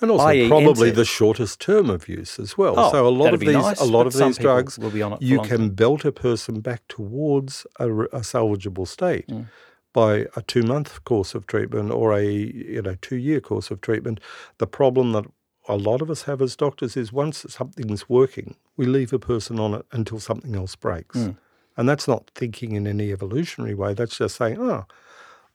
And 0.00 0.10
also 0.12 0.48
probably 0.48 0.90
the 0.90 1.04
shortest 1.04 1.60
term 1.60 1.90
of 1.90 2.08
use 2.08 2.38
as 2.38 2.56
well. 2.56 2.74
Oh, 2.76 2.92
so 2.92 3.08
a 3.08 3.10
lot 3.10 3.34
of 3.34 3.40
these, 3.40 3.52
nice, 3.52 3.80
a 3.80 3.84
lot 3.84 4.06
of 4.06 4.12
these 4.12 4.38
drugs, 4.38 4.78
you 5.20 5.40
can 5.40 5.58
time. 5.58 5.70
belt 5.70 6.04
a 6.04 6.12
person 6.12 6.60
back 6.60 6.86
towards 6.88 7.66
a, 7.80 7.90
a 7.90 8.20
salvageable 8.20 8.86
state 8.86 9.26
mm. 9.26 9.46
by 9.92 10.26
a 10.36 10.42
two-month 10.42 11.02
course 11.04 11.34
of 11.34 11.48
treatment 11.48 11.90
or 11.90 12.16
a 12.16 12.24
you 12.24 12.80
know 12.80 12.94
two-year 13.00 13.40
course 13.40 13.72
of 13.72 13.80
treatment. 13.80 14.20
The 14.58 14.68
problem 14.68 15.12
that 15.12 15.24
a 15.68 15.76
lot 15.76 16.00
of 16.00 16.10
us 16.10 16.22
have 16.22 16.40
as 16.40 16.54
doctors 16.54 16.96
is 16.96 17.12
once 17.12 17.44
something's 17.48 18.08
working, 18.08 18.54
we 18.76 18.86
leave 18.86 19.12
a 19.12 19.18
person 19.18 19.58
on 19.58 19.74
it 19.74 19.84
until 19.90 20.20
something 20.20 20.54
else 20.54 20.76
breaks. 20.76 21.18
Mm. 21.18 21.36
And 21.78 21.88
that's 21.88 22.08
not 22.08 22.30
thinking 22.34 22.72
in 22.72 22.88
any 22.88 23.12
evolutionary 23.12 23.72
way. 23.72 23.94
That's 23.94 24.18
just 24.18 24.36
saying, 24.36 24.58
oh, 24.60 24.84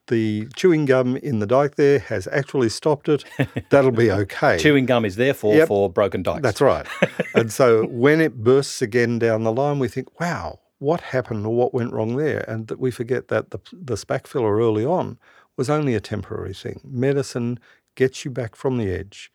the 0.08 0.48
chewing 0.56 0.86
gum 0.86 1.18
in 1.18 1.40
the 1.40 1.46
dike 1.46 1.76
there 1.76 2.00
has 2.00 2.28
actually 2.32 2.70
stopped 2.70 3.10
it. 3.10 3.26
That'll 3.70 3.92
be 3.92 4.10
okay. 4.24 4.58
chewing 4.58 4.86
gum 4.86 5.04
is 5.04 5.18
therefore 5.18 5.56
yep. 5.56 5.68
for 5.68 5.90
broken 5.90 6.24
dikes. 6.24 6.42
That's 6.42 6.62
right. 6.62 6.88
and 7.36 7.52
so 7.52 7.86
when 7.88 8.22
it 8.22 8.42
bursts 8.42 8.82
again 8.82 9.20
down 9.20 9.44
the 9.44 9.52
line, 9.52 9.80
we 9.80 9.90
think, 9.90 10.18
wow, 10.18 10.62
what 10.80 11.02
happened 11.02 11.46
or 11.46 11.54
what 11.54 11.74
went 11.74 11.92
wrong 11.92 12.16
there? 12.16 12.46
And 12.48 12.68
that 12.68 12.80
we 12.80 12.90
forget 12.90 13.28
that 13.28 13.52
the, 13.52 13.60
the 13.74 13.96
Spakfilla 13.96 14.50
early 14.50 14.86
on 14.86 15.20
was 15.58 15.70
only 15.70 15.94
a 15.94 16.00
temporary 16.00 16.54
thing. 16.54 16.80
Medicine 16.86 17.60
gets 17.96 18.24
you 18.24 18.32
back 18.32 18.56
from 18.56 18.78
the 18.78 18.90
edge, 18.90 19.30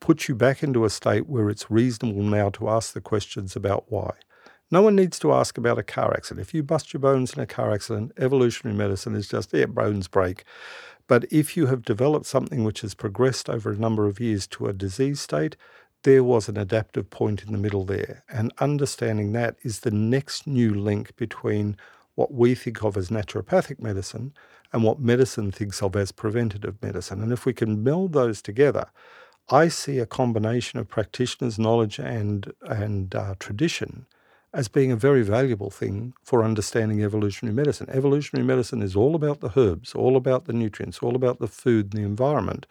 puts 0.00 0.30
you 0.30 0.34
back 0.34 0.62
into 0.62 0.86
a 0.86 0.90
state 0.90 1.28
where 1.28 1.50
it's 1.50 1.70
reasonable 1.70 2.22
now 2.22 2.48
to 2.50 2.70
ask 2.70 2.94
the 2.94 3.02
questions 3.02 3.54
about 3.54 3.84
why. 3.92 4.12
No 4.72 4.80
one 4.80 4.96
needs 4.96 5.18
to 5.18 5.34
ask 5.34 5.58
about 5.58 5.78
a 5.78 5.82
car 5.82 6.14
accident. 6.14 6.46
If 6.46 6.54
you 6.54 6.62
bust 6.62 6.94
your 6.94 7.00
bones 7.00 7.34
in 7.34 7.40
a 7.40 7.46
car 7.46 7.72
accident, 7.72 8.12
evolutionary 8.16 8.74
medicine 8.74 9.14
is 9.14 9.28
just, 9.28 9.52
yeah, 9.52 9.66
bones 9.66 10.08
break. 10.08 10.44
But 11.06 11.30
if 11.30 11.58
you 11.58 11.66
have 11.66 11.84
developed 11.84 12.24
something 12.24 12.64
which 12.64 12.80
has 12.80 12.94
progressed 12.94 13.50
over 13.50 13.70
a 13.70 13.76
number 13.76 14.06
of 14.06 14.18
years 14.18 14.46
to 14.46 14.68
a 14.68 14.72
disease 14.72 15.20
state, 15.20 15.56
there 16.04 16.24
was 16.24 16.48
an 16.48 16.56
adaptive 16.56 17.10
point 17.10 17.42
in 17.42 17.52
the 17.52 17.58
middle 17.58 17.84
there. 17.84 18.24
And 18.30 18.50
understanding 18.60 19.32
that 19.32 19.56
is 19.62 19.80
the 19.80 19.90
next 19.90 20.46
new 20.46 20.72
link 20.72 21.14
between 21.16 21.76
what 22.14 22.32
we 22.32 22.54
think 22.54 22.82
of 22.82 22.96
as 22.96 23.10
naturopathic 23.10 23.78
medicine 23.78 24.32
and 24.72 24.82
what 24.82 24.98
medicine 24.98 25.52
thinks 25.52 25.82
of 25.82 25.94
as 25.96 26.12
preventative 26.12 26.80
medicine. 26.80 27.20
And 27.20 27.30
if 27.30 27.44
we 27.44 27.52
can 27.52 27.84
meld 27.84 28.14
those 28.14 28.40
together, 28.40 28.86
I 29.50 29.68
see 29.68 29.98
a 29.98 30.06
combination 30.06 30.78
of 30.78 30.88
practitioners' 30.88 31.58
knowledge 31.58 31.98
and, 31.98 32.54
and 32.62 33.14
uh, 33.14 33.34
tradition 33.38 34.06
as 34.54 34.68
being 34.68 34.92
a 34.92 34.96
very 34.96 35.22
valuable 35.22 35.70
thing 35.70 36.12
for 36.22 36.44
understanding 36.44 37.02
evolutionary 37.02 37.54
medicine. 37.54 37.88
Evolutionary 37.90 38.46
medicine 38.46 38.82
is 38.82 38.94
all 38.94 39.14
about 39.14 39.40
the 39.40 39.52
herbs, 39.56 39.94
all 39.94 40.16
about 40.16 40.44
the 40.44 40.52
nutrients, 40.52 40.98
all 40.98 41.16
about 41.16 41.38
the 41.38 41.46
food 41.46 41.86
and 41.86 42.02
the 42.02 42.06
environment, 42.06 42.66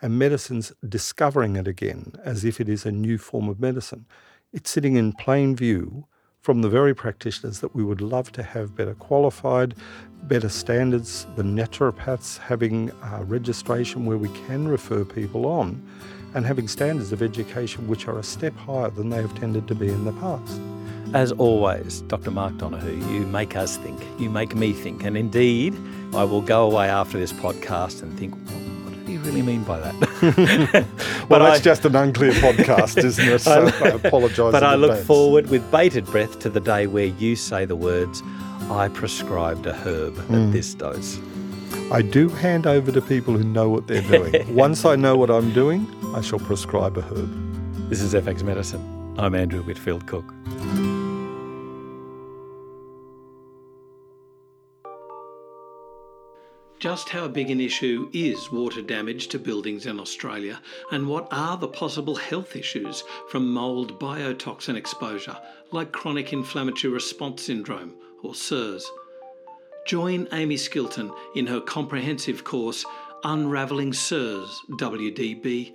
and 0.00 0.18
medicine's 0.18 0.72
discovering 0.88 1.56
it 1.56 1.66
again 1.66 2.12
as 2.24 2.44
if 2.44 2.60
it 2.60 2.68
is 2.68 2.86
a 2.86 2.92
new 2.92 3.18
form 3.18 3.48
of 3.48 3.58
medicine. 3.58 4.06
It's 4.52 4.70
sitting 4.70 4.94
in 4.94 5.12
plain 5.12 5.56
view 5.56 6.06
from 6.40 6.60
the 6.60 6.68
very 6.68 6.94
practitioners 6.94 7.60
that 7.60 7.74
we 7.74 7.82
would 7.82 8.00
love 8.02 8.30
to 8.30 8.42
have 8.42 8.76
better 8.76 8.94
qualified, 8.94 9.74
better 10.24 10.48
standards, 10.48 11.26
the 11.36 11.42
naturopaths 11.42 12.38
having 12.38 12.90
uh, 13.02 13.24
registration 13.24 14.04
where 14.04 14.18
we 14.18 14.28
can 14.46 14.68
refer 14.68 15.04
people 15.04 15.46
on, 15.46 15.82
and 16.34 16.44
having 16.44 16.68
standards 16.68 17.12
of 17.12 17.22
education 17.22 17.88
which 17.88 18.06
are 18.06 18.18
a 18.18 18.22
step 18.22 18.54
higher 18.56 18.90
than 18.90 19.08
they 19.08 19.22
have 19.22 19.34
tended 19.36 19.66
to 19.66 19.74
be 19.74 19.88
in 19.88 20.04
the 20.04 20.12
past. 20.12 20.60
As 21.14 21.30
always, 21.30 22.00
Dr. 22.02 22.32
Mark 22.32 22.58
Donohoe, 22.58 22.90
you 23.12 23.20
make 23.20 23.54
us 23.54 23.76
think, 23.76 24.02
you 24.18 24.28
make 24.28 24.56
me 24.56 24.72
think, 24.72 25.04
and 25.04 25.16
indeed, 25.16 25.72
I 26.12 26.24
will 26.24 26.40
go 26.40 26.68
away 26.68 26.88
after 26.88 27.20
this 27.20 27.32
podcast 27.32 28.02
and 28.02 28.18
think, 28.18 28.34
what 28.34 28.94
did 28.94 29.06
he 29.06 29.18
really 29.18 29.42
mean 29.42 29.62
by 29.62 29.78
that? 29.78 29.94
well, 31.28 31.38
that's 31.38 31.60
I, 31.60 31.62
just 31.62 31.84
an 31.84 31.94
unclear 31.94 32.32
podcast, 32.32 33.02
isn't 33.04 33.28
it? 33.28 33.40
So 33.42 33.70
I, 33.80 33.84
I 33.84 33.88
apologise. 33.90 34.50
But 34.50 34.64
I 34.64 34.74
look 34.74 35.04
forward 35.04 35.50
with 35.50 35.70
bated 35.70 36.04
breath 36.06 36.40
to 36.40 36.50
the 36.50 36.58
day 36.58 36.88
where 36.88 37.06
you 37.06 37.36
say 37.36 37.64
the 37.64 37.76
words, 37.76 38.20
I 38.68 38.88
prescribed 38.88 39.66
a 39.66 39.72
herb 39.72 40.14
mm. 40.14 40.48
at 40.48 40.52
this 40.52 40.74
dose. 40.74 41.20
I 41.92 42.02
do 42.02 42.28
hand 42.28 42.66
over 42.66 42.90
to 42.90 43.00
people 43.00 43.38
who 43.38 43.44
know 43.44 43.68
what 43.68 43.86
they're 43.86 44.02
doing. 44.02 44.52
Once 44.56 44.84
I 44.84 44.96
know 44.96 45.16
what 45.16 45.30
I'm 45.30 45.52
doing, 45.52 45.86
I 46.12 46.22
shall 46.22 46.40
prescribe 46.40 46.98
a 46.98 47.02
herb. 47.02 47.88
This 47.88 48.00
is 48.00 48.14
FX 48.14 48.42
Medicine. 48.42 49.14
I'm 49.16 49.36
Andrew 49.36 49.62
Whitfield 49.62 50.08
Cook. 50.08 50.34
Just 56.84 57.08
how 57.08 57.28
big 57.28 57.50
an 57.50 57.62
issue 57.62 58.10
is 58.12 58.52
water 58.52 58.82
damage 58.82 59.28
to 59.28 59.38
buildings 59.38 59.86
in 59.86 59.98
Australia, 59.98 60.60
and 60.90 61.08
what 61.08 61.26
are 61.30 61.56
the 61.56 61.66
possible 61.66 62.14
health 62.14 62.56
issues 62.56 63.04
from 63.30 63.50
mould 63.50 63.98
biotoxin 63.98 64.76
exposure, 64.76 65.34
like 65.72 65.92
chronic 65.92 66.34
inflammatory 66.34 66.92
response 66.92 67.44
syndrome 67.44 67.94
or 68.22 68.34
CIRS? 68.34 68.84
Join 69.86 70.28
Amy 70.30 70.58
Skilton 70.58 71.10
in 71.34 71.46
her 71.46 71.62
comprehensive 71.62 72.44
course, 72.44 72.84
Unravelling 73.24 73.94
CIRS 73.94 74.50
WDB, 74.72 75.72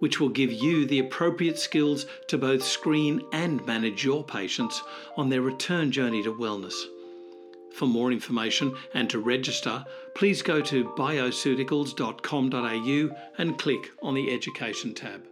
which 0.00 0.20
will 0.20 0.28
give 0.28 0.52
you 0.52 0.84
the 0.84 0.98
appropriate 0.98 1.58
skills 1.58 2.04
to 2.28 2.36
both 2.36 2.62
screen 2.62 3.22
and 3.32 3.64
manage 3.64 4.04
your 4.04 4.22
patients 4.22 4.82
on 5.16 5.30
their 5.30 5.40
return 5.40 5.90
journey 5.90 6.22
to 6.22 6.34
wellness. 6.34 6.74
For 7.72 7.86
more 7.86 8.12
information 8.12 8.76
and 8.92 9.08
to 9.08 9.18
register, 9.20 9.86
please 10.14 10.42
go 10.42 10.60
to 10.60 10.84
bioceuticals.com.au 10.96 13.16
and 13.38 13.58
click 13.58 13.90
on 14.02 14.14
the 14.14 14.32
Education 14.32 14.94
tab. 14.94 15.29